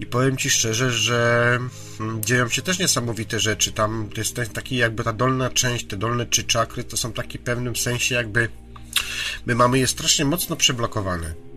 [0.00, 1.58] i powiem Ci szczerze, że
[2.00, 3.72] mm, dzieją się też niesamowite rzeczy.
[3.72, 7.38] Tam to jest taki jakby ta dolna część, te dolne trzy czakry to są taki
[7.38, 8.48] w pewnym sensie jakby
[9.46, 11.51] my mamy je strasznie mocno przeblokowane.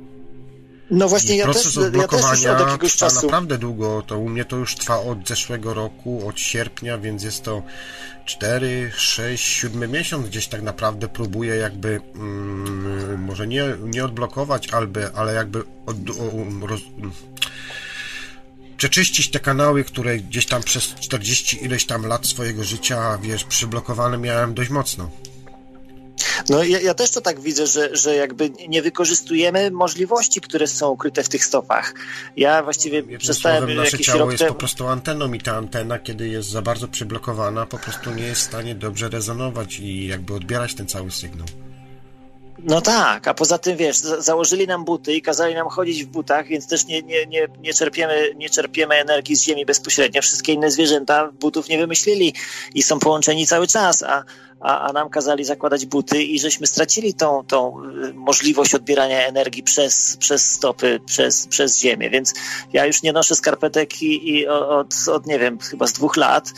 [0.91, 3.25] No właśnie, ja proces też, odblokowania ja też od jakiegoś trwa czasu.
[3.25, 4.03] naprawdę długo.
[4.07, 7.63] To u mnie to już trwa od zeszłego roku, od sierpnia, więc jest to
[8.25, 15.09] 4, 6, 7 miesiąc gdzieś tak naprawdę próbuję jakby mm, może nie, nie odblokować, alby,
[15.13, 16.81] ale jakby od, o, roz,
[18.77, 24.17] przeczyścić te kanały, które gdzieś tam przez 40 ileś tam lat swojego życia, wiesz, przyblokowane
[24.17, 25.09] miałem dość mocno.
[26.49, 30.89] No ja, ja, też to tak widzę, że, że jakby nie wykorzystujemy możliwości, które są
[30.89, 31.93] ukryte w tych stopach.
[32.37, 34.49] Ja właściwie Jednym przestałem słowem, nasze jakiś ciało jest te...
[34.49, 38.41] po prostu anteną i ta antena, kiedy jest za bardzo przyblokowana, po prostu nie jest
[38.41, 41.47] w stanie dobrze rezonować i jakby odbierać ten cały sygnał.
[42.59, 46.47] No tak, a poza tym wiesz, założyli nam buty i kazali nam chodzić w butach,
[46.47, 50.21] więc też nie, nie, nie, nie, czerpiemy, nie czerpiemy energii z ziemi bezpośrednio.
[50.21, 52.33] Wszystkie inne zwierzęta butów nie wymyślili
[52.73, 54.23] i są połączeni cały czas, a,
[54.59, 59.63] a, a nam kazali zakładać buty i żeśmy stracili tą, tą y, możliwość odbierania energii
[59.63, 62.09] przez, przez stopy, przez, przez ziemię.
[62.09, 62.33] Więc
[62.73, 66.53] ja już nie noszę skarpetek i, i od, od, nie wiem, chyba z dwóch lat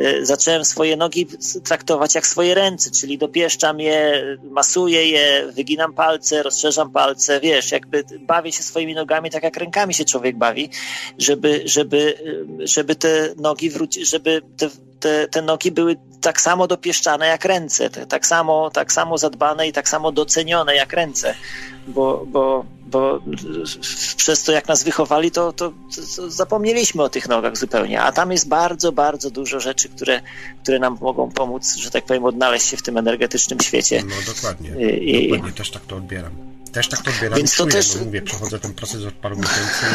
[0.00, 1.26] y, zacząłem swoje nogi
[1.64, 8.04] traktować jak swoje ręce, czyli dopieszczam je, masuję je, wyginam palce, rozszerzam palce, wiesz, jakby
[8.20, 10.70] bawię się swoimi nogami tak jak rękami się człowiek bawi,
[11.18, 12.14] żeby, żeby,
[12.60, 14.68] y, żeby te nogi wrócić, żeby te
[15.02, 19.72] te, te nogi były tak samo dopieszczane jak ręce, tak samo, tak samo zadbane i
[19.72, 21.34] tak samo docenione jak ręce,
[21.86, 23.20] bo, bo, bo
[24.16, 25.72] przez to jak nas wychowali, to, to,
[26.16, 30.20] to, zapomnieliśmy o tych nogach zupełnie, a tam jest bardzo, bardzo dużo rzeczy, które,
[30.62, 34.02] które nam mogą pomóc, że tak powiem, odnaleźć się w tym energetycznym świecie.
[34.06, 36.32] No dokładnie, I, dokładnie, też tak to odbieram.
[36.72, 37.96] Też tak to odbieram Więc to czuję, też...
[37.96, 39.86] mówię, przechodzę ten proces od paru miesięcy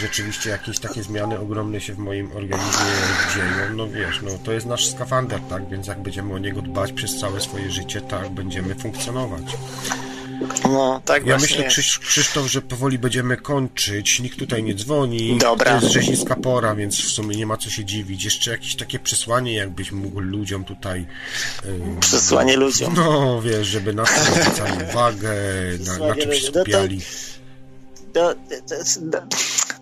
[0.00, 2.92] rzeczywiście jakieś takie zmiany ogromne się w moim organizmie
[3.34, 6.92] dzieją, no wiesz, no to jest nasz skafander, tak, więc jak będziemy o niego dbać
[6.92, 9.44] przez całe swoje życie, tak będziemy funkcjonować.
[10.64, 14.20] No, tak Ja myślę, Krzysz, Krzysztof, że powoli będziemy kończyć.
[14.20, 15.38] Nikt tutaj nie dzwoni.
[15.38, 15.70] Dobra.
[15.70, 18.24] To jest rzeźnicka pora, więc w sumie nie ma co się dziwić.
[18.24, 21.06] Jeszcze jakieś takie przesłanie, jakbyś mógł ludziom tutaj...
[21.64, 22.94] Yy, przesłanie ludziom.
[22.96, 25.34] No, wiesz, żeby na to zwracali uwagę,
[25.86, 27.00] na, na czym się skupiali.
[28.14, 28.76] No to, to,
[29.10, 29.26] to,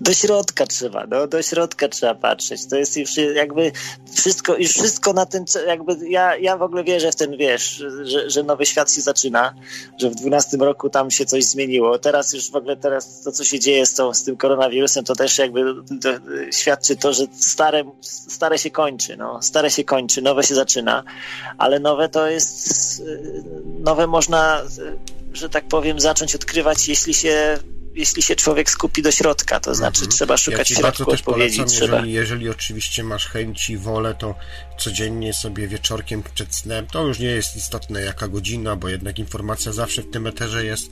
[0.00, 2.66] Do środka trzeba, no, do środka trzeba patrzeć.
[2.66, 3.72] To jest już jakby
[4.14, 8.30] wszystko, już wszystko na tym, jakby ja, ja w ogóle wierzę w ten, wiesz, że,
[8.30, 9.54] że nowy świat się zaczyna,
[9.98, 11.98] że w 12 roku tam się coś zmieniło.
[11.98, 15.14] Teraz już w ogóle teraz to, co się dzieje z, tą, z tym koronawirusem, to
[15.14, 15.64] też jakby
[16.02, 16.08] to
[16.50, 17.84] świadczy to, że stare,
[18.28, 21.04] stare się kończy, no, stare się kończy, nowe się zaczyna,
[21.58, 23.02] ale nowe to jest,
[23.78, 24.62] nowe można,
[25.32, 27.58] że tak powiem, zacząć odkrywać, jeśli się
[27.94, 30.10] jeśli się człowiek skupi do środka, to znaczy mhm.
[30.10, 31.96] trzeba szukać ja ci bardzo też polecam, trzeba...
[31.96, 34.34] jeżeli, jeżeli oczywiście masz chęci, wolę, to
[34.78, 39.72] codziennie sobie wieczorkiem przed snem, to już nie jest istotne jaka godzina, bo jednak informacja
[39.72, 40.90] zawsze w tym eterze jest.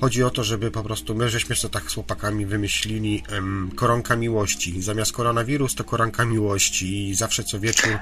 [0.00, 4.16] Chodzi o to, żeby po prostu my żeśmy sobie tak z chłopakami wymyślili em, koronka
[4.16, 4.82] miłości.
[4.82, 7.98] Zamiast koronawirus to koronka miłości i zawsze co wieczór,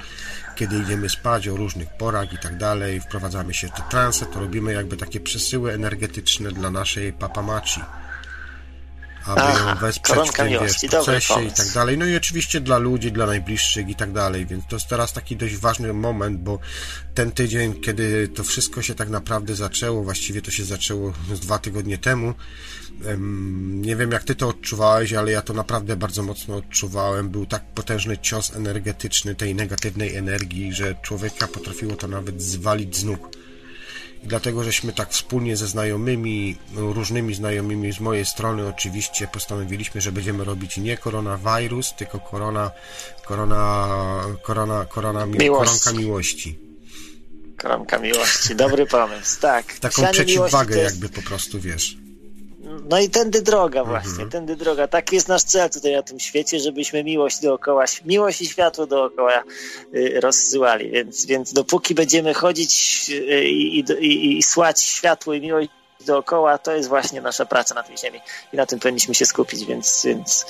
[0.57, 4.41] kiedy idziemy spać o różnych porach i tak dalej, wprowadzamy się w te transe, to
[4.41, 7.81] robimy jakby takie przesyły energetyczne dla naszej papamaci
[9.27, 11.99] aby Aha, ją wesprzeć w tym wiesz, procesie i tak dalej.
[11.99, 15.37] No i oczywiście dla ludzi, dla najbliższych i tak dalej, więc to jest teraz taki
[15.37, 16.59] dość ważny moment, bo
[17.15, 21.59] ten tydzień, kiedy to wszystko się tak naprawdę zaczęło, właściwie to się zaczęło z dwa
[21.59, 22.35] tygodnie temu,
[23.71, 27.29] nie wiem jak ty to odczuwałeś, ale ja to naprawdę bardzo mocno odczuwałem.
[27.29, 33.05] Był tak potężny cios energetyczny tej negatywnej energii, że człowieka potrafiło to nawet zwalić z
[33.05, 33.37] nóg
[34.27, 40.45] dlatego żeśmy tak wspólnie ze znajomymi, różnymi znajomymi z mojej strony oczywiście postanowiliśmy, że będziemy
[40.45, 42.71] robić nie koronawirus, tylko korona,
[43.25, 43.89] korona,
[44.43, 45.71] korona, korona, Miłość.
[45.71, 46.59] koronka miłości.
[47.57, 49.79] Koronka miłości, dobry pomysł, tak.
[49.79, 50.95] Taką przeciwwagę jest...
[50.95, 52.06] jakby po prostu, wiesz.
[52.89, 54.31] No i tędy droga właśnie, mhm.
[54.31, 54.89] tędy droga.
[54.89, 59.43] Taki jest nasz cel tutaj na tym świecie, żebyśmy miłość dookoła, miłość i światło dookoła
[59.95, 60.91] y, rozsyłali.
[60.91, 65.69] Więc, więc dopóki będziemy chodzić y, i, i, i słać światło i miłość
[66.07, 68.21] dookoła, to jest właśnie nasza praca na tej ziemi
[68.53, 70.47] i na tym powinniśmy się skupić, więc, więc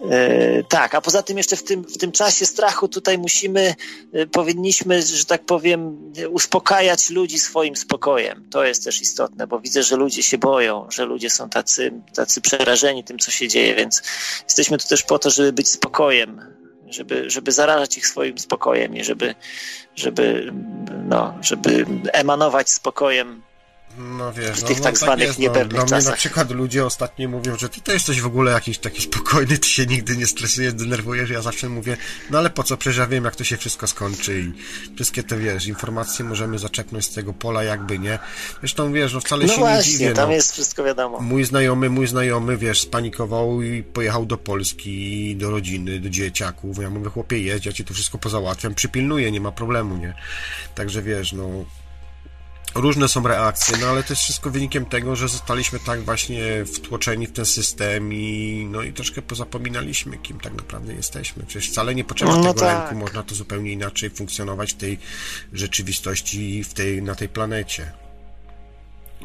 [0.00, 3.74] yy, tak, a poza tym jeszcze w tym, w tym czasie strachu tutaj musimy,
[4.12, 8.48] yy, powinniśmy, że tak powiem, uspokajać ludzi swoim spokojem.
[8.50, 12.40] To jest też istotne, bo widzę, że ludzie się boją, że ludzie są tacy, tacy
[12.40, 14.02] przerażeni tym, co się dzieje, więc
[14.44, 16.40] jesteśmy tu też po to, żeby być spokojem,
[16.92, 19.34] żeby, żeby zarażać ich swoim spokojem i żeby,
[19.94, 20.52] żeby,
[21.08, 23.42] no, żeby emanować spokojem
[23.98, 26.86] no wiesz, w tych no, tak, tak zwanych jest, no, Dla mnie na przykład ludzie
[26.86, 30.26] ostatnio mówią, że ty to jesteś w ogóle jakiś taki spokojny, ty się nigdy nie
[30.26, 31.30] stresujesz, denerwujesz.
[31.30, 31.96] Ja zawsze mówię,
[32.30, 34.52] no ale po co, przecież ja wiem, jak to się wszystko skończy i
[34.94, 38.18] wszystkie te, wiesz, informacje możemy zaczepnąć z tego pola, jakby nie.
[38.60, 40.12] Zresztą, wiesz, no wcale no się właśnie, nie dziwię.
[40.12, 40.34] tam no.
[40.34, 41.20] jest wszystko wiadomo.
[41.20, 46.78] Mój znajomy, mój znajomy, wiesz, spanikował i pojechał do Polski, do rodziny, do dzieciaków.
[46.82, 50.14] Ja mówię, chłopie, jedź, ja ci to wszystko pozałatwiam, przypilnuję, nie ma problemu, nie?
[50.74, 51.64] Także, wiesz, no,
[52.74, 57.26] Różne są reakcje, no ale to jest wszystko wynikiem tego, że zostaliśmy tak właśnie wtłoczeni
[57.26, 61.44] w ten system i no i troszkę pozapominaliśmy, kim tak naprawdę jesteśmy.
[61.46, 62.92] Przecież wcale nie potrzeba no tego tak.
[62.92, 64.98] można to zupełnie inaczej funkcjonować w tej
[65.52, 67.92] rzeczywistości, w tej, na tej planecie.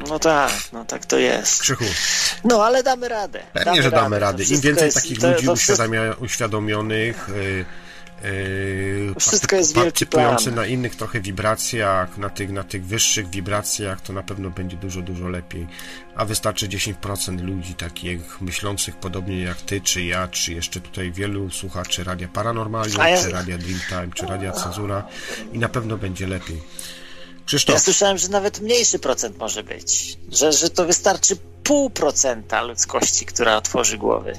[0.08, 1.60] No tak, no tak to jest.
[1.60, 1.84] Krzychu.
[2.44, 3.42] No ale damy radę.
[3.52, 4.44] Pewnie, damy że damy radę.
[4.44, 5.52] Im więcej jest, takich to, ludzi to
[6.20, 7.64] uświadomionych, yy,
[8.24, 10.36] Yy, Wszystko jest wielki plan.
[10.54, 15.02] na innych trochę wibracjach, na tych, na tych wyższych wibracjach, to na pewno będzie dużo,
[15.02, 15.66] dużo lepiej.
[16.16, 21.50] A wystarczy 10% ludzi takich myślących podobnie jak ty, czy ja, czy jeszcze tutaj wielu
[21.50, 23.22] słuchaczy Radia Paranormalium, ja...
[23.22, 25.06] czy Radia Dreamtime, czy Radia Cenzura
[25.52, 26.62] i na pewno będzie lepiej.
[27.46, 27.74] Krzysztof.
[27.74, 33.26] Ja słyszałem, że nawet mniejszy procent może być, że, że to wystarczy pół procenta ludzkości,
[33.26, 34.32] która otworzy głowy.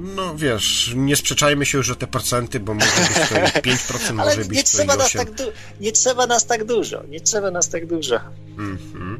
[0.00, 3.34] No wiesz, nie sprzeczajmy się już że te procenty, bo może być to
[3.94, 7.50] 5%, może być nie trzeba nas tak du- Nie trzeba nas tak dużo, nie trzeba
[7.50, 8.20] nas tak dużo.
[8.58, 9.18] Mhm.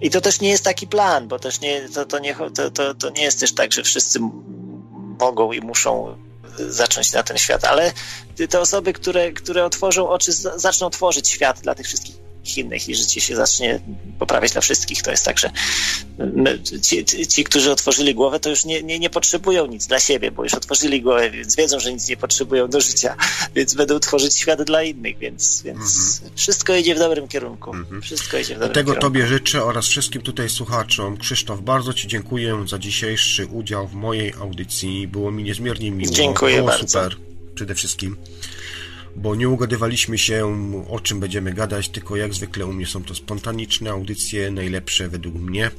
[0.00, 2.94] I to też nie jest taki plan, bo też nie, to, to, nie, to, to,
[2.94, 4.20] to nie jest też tak, że wszyscy
[5.20, 6.16] mogą i muszą
[6.68, 7.92] zacząć na ten świat, ale
[8.50, 13.20] te osoby, które, które otworzą oczy, zaczną tworzyć świat dla tych wszystkich innych i życie
[13.20, 13.80] się zacznie
[14.18, 15.02] poprawiać dla wszystkich.
[15.02, 15.50] To jest tak, że
[16.82, 20.44] ci, ci którzy otworzyli głowę, to już nie, nie, nie potrzebują nic dla siebie, bo
[20.44, 23.16] już otworzyli głowę, więc wiedzą, że nic nie potrzebują do życia,
[23.56, 26.36] więc będą tworzyć świat dla innych, więc, więc mhm.
[26.36, 27.70] wszystko idzie w dobrym kierunku.
[27.74, 28.02] Mhm.
[28.02, 29.06] Wszystko idzie w dobrym Tego kierunku.
[29.06, 31.16] Tobie życzę oraz wszystkim tutaj słuchaczom.
[31.16, 35.08] Krzysztof, bardzo Ci dziękuję za dzisiejszy udział w mojej audycji.
[35.08, 36.12] Było mi niezmiernie miło.
[36.12, 36.86] Dziękuję Było bardzo.
[36.86, 37.16] super
[37.54, 38.16] przede wszystkim
[39.18, 40.56] bo nie ugadywaliśmy się,
[40.88, 45.34] o czym będziemy gadać, tylko jak zwykle u mnie są to spontaniczne audycje, najlepsze według
[45.34, 45.70] mnie.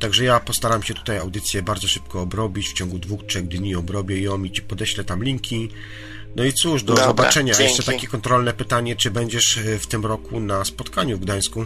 [0.00, 4.20] Także ja postaram się tutaj audycję bardzo szybko obrobić, w ciągu dwóch, trzech dni obrobię
[4.20, 5.68] ją i Ci podeślę tam linki.
[6.36, 7.54] No i cóż, do Dobra, zobaczenia.
[7.54, 7.72] Dzięki.
[7.72, 11.64] Jeszcze takie kontrolne pytanie, czy będziesz w tym roku na spotkaniu w Gdańsku?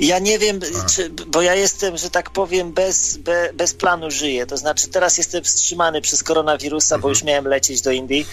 [0.00, 0.60] Ja nie wiem,
[0.90, 4.46] czy, bo ja jestem, że tak powiem, bez, be, bez planu żyję.
[4.46, 7.02] To znaczy, teraz jestem wstrzymany przez koronawirusa, mhm.
[7.02, 8.26] bo już miałem lecieć do Indii.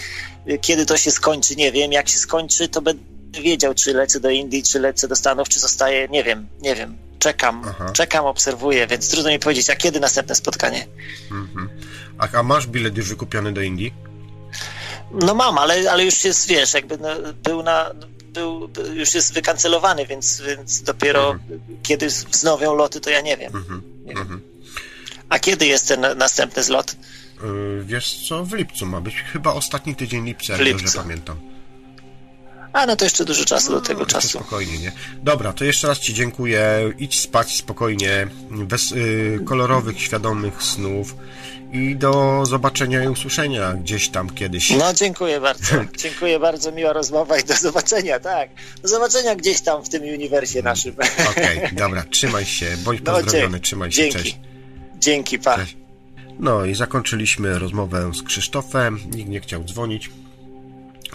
[0.60, 1.92] Kiedy to się skończy, nie wiem.
[1.92, 3.02] Jak się skończy, to będę
[3.40, 6.08] wiedział, czy lecę do Indii, czy lecę do Stanów, czy zostaję.
[6.08, 6.96] Nie wiem, nie wiem.
[7.18, 7.90] Czekam, Aha.
[7.92, 10.86] czekam, obserwuję, więc trudno mi powiedzieć, a kiedy następne spotkanie.
[11.30, 11.68] Mhm.
[12.18, 13.94] A, a masz bilet już wykupiony do Indii?
[15.12, 17.08] No mam, ale, ale już jest, wiesz, jakby no,
[17.42, 17.90] był na
[18.36, 21.60] był, już jest wykancelowany, więc, więc dopiero mhm.
[21.82, 23.56] kiedy wznowią loty, to ja nie wiem.
[23.56, 23.82] Mhm.
[24.04, 24.22] Nie wiem.
[24.22, 24.40] Mhm.
[25.28, 26.96] A kiedy jest ten następny zlot?
[27.42, 29.14] Yy, wiesz co, w lipcu ma być.
[29.32, 31.36] Chyba ostatni tydzień lipca, jak dobrze pamiętam.
[32.72, 34.28] A no to jeszcze dużo czasu no, do tego czasu.
[34.28, 34.92] Spokojnie, nie?
[35.22, 36.92] Dobra, to jeszcze raz Ci dziękuję.
[36.98, 41.14] Idź spać spokojnie, bez yy, kolorowych, świadomych snów
[41.72, 44.70] i do zobaczenia i usłyszenia gdzieś tam kiedyś.
[44.70, 45.74] No, dziękuję bardzo.
[46.02, 48.50] dziękuję bardzo, miła rozmowa i do zobaczenia, tak.
[48.82, 50.94] Do zobaczenia gdzieś tam w tym uniwersie naszym.
[51.30, 54.18] Okej, okay, dobra, trzymaj się, bądź no, pozdrowiony, trzymaj się, dzięki.
[54.18, 54.38] cześć.
[54.98, 55.56] Dzięki, pa.
[55.56, 55.76] Cześć.
[56.38, 60.10] No i zakończyliśmy rozmowę z Krzysztofem, nikt nie chciał dzwonić.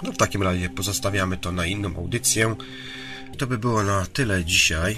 [0.04, 2.56] No w takim razie pozostawiamy to na inną audycję.
[3.38, 4.96] To by było na tyle dzisiaj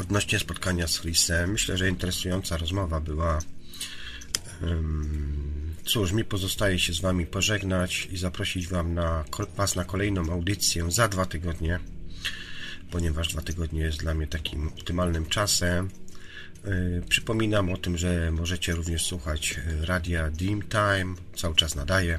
[0.00, 1.50] odnośnie spotkania z Chrisem.
[1.50, 3.38] Myślę, że interesująca rozmowa była.
[5.84, 9.24] Cóż, mi pozostaje się z Wami pożegnać i zaprosić wam na,
[9.56, 11.78] Was na kolejną audycję za dwa tygodnie,
[12.90, 15.90] ponieważ dwa tygodnie jest dla mnie takim optymalnym czasem.
[16.64, 16.70] E,
[17.08, 22.18] przypominam o tym, że możecie również słuchać e, radia Dreamtime, cały czas nadaje,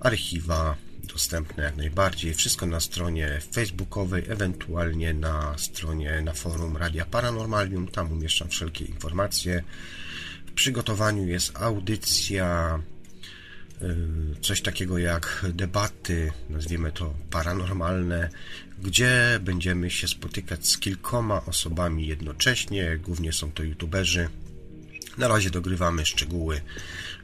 [0.00, 7.88] archiwa dostępne jak najbardziej, wszystko na stronie facebookowej, ewentualnie na stronie, na forum Radia Paranormalium,
[7.88, 9.62] tam umieszczam wszelkie informacje,
[10.54, 12.78] przygotowaniu jest audycja,
[13.82, 18.30] y, coś takiego jak debaty, nazwijmy to paranormalne,
[18.82, 24.28] gdzie będziemy się spotykać z kilkoma osobami jednocześnie, głównie są to youtuberzy.
[25.18, 26.60] Na razie dogrywamy szczegóły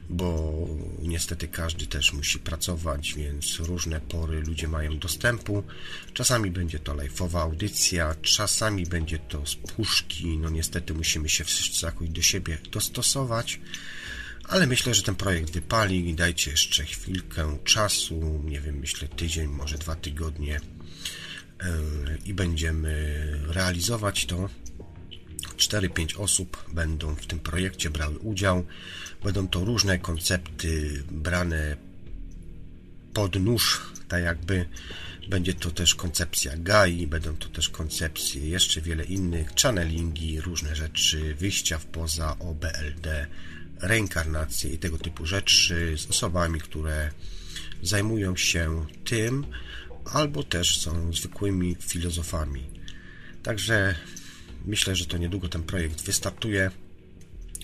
[0.09, 0.53] bo
[1.01, 5.63] niestety każdy też musi pracować, więc różne pory ludzie mają dostępu.
[6.13, 11.85] Czasami będzie to live'owa audycja, czasami będzie to z puszki, no niestety musimy się wszyscy
[11.85, 13.59] jakoś do siebie dostosować,
[14.43, 19.77] ale myślę, że ten projekt wypali dajcie jeszcze chwilkę czasu, nie wiem, myślę tydzień, może
[19.77, 20.59] dwa tygodnie
[21.63, 21.69] yy,
[22.25, 24.49] i będziemy realizować to.
[25.59, 28.65] 4-5 osób będą w tym projekcie brały udział.
[29.23, 31.77] Będą to różne koncepty brane
[33.13, 34.65] pod nóż, tak jakby.
[35.29, 41.35] Będzie to też koncepcja GAI, będą to też koncepcje jeszcze wiele innych, channelingi, różne rzeczy,
[41.35, 43.27] wyjścia w poza OBLD,
[43.81, 47.11] reinkarnacje i tego typu rzeczy z osobami, które
[47.83, 49.45] zajmują się tym,
[50.05, 52.63] albo też są zwykłymi filozofami.
[53.43, 53.95] Także
[54.65, 56.71] myślę, że to niedługo ten projekt wystartuje.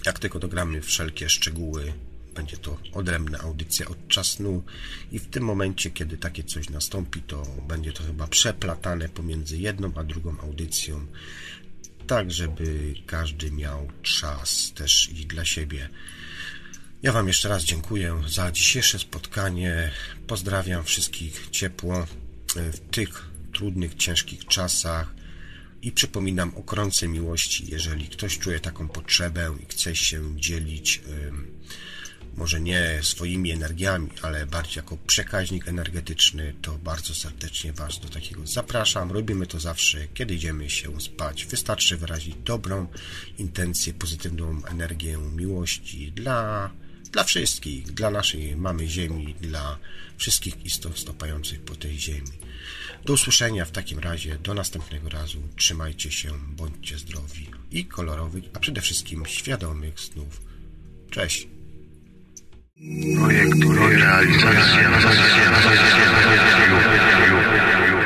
[0.05, 1.93] Jak tylko dogramy wszelkie szczegóły,
[2.35, 4.63] będzie to odrębna audycja od czasu
[5.11, 9.91] i w tym momencie, kiedy takie coś nastąpi, to będzie to chyba przeplatane pomiędzy jedną
[9.95, 11.05] a drugą audycją,
[12.07, 15.89] tak żeby każdy miał czas też i dla siebie.
[17.03, 19.91] Ja Wam jeszcze raz dziękuję za dzisiejsze spotkanie.
[20.27, 22.07] Pozdrawiam wszystkich ciepło
[22.55, 25.15] w tych trudnych, ciężkich czasach
[25.85, 31.01] i przypominam o krące miłości, jeżeli ktoś czuje taką potrzebę i chce się dzielić,
[32.37, 38.47] może nie swoimi energiami, ale bardziej jako przekaźnik energetyczny, to bardzo serdecznie Was do takiego
[38.47, 39.11] zapraszam.
[39.11, 41.45] Robimy to zawsze, kiedy idziemy się spać.
[41.45, 42.87] Wystarczy wyrazić dobrą
[43.37, 46.71] intencję, pozytywną energię miłości dla,
[47.11, 49.77] dla wszystkich, dla naszej mamy Ziemi, dla
[50.17, 52.44] wszystkich istot stopających po tej Ziemi.
[53.05, 55.37] Do usłyszenia w takim razie, do następnego razu.
[55.55, 60.41] Trzymajcie się, bądźcie zdrowi i kolorowych, a przede wszystkim świadomych snów.
[61.11, 61.47] Cześć!
[63.15, 68.04] Projekt, realizacja, realizacja, realizacja, realizacja, realizacja, realizacja, realizacja.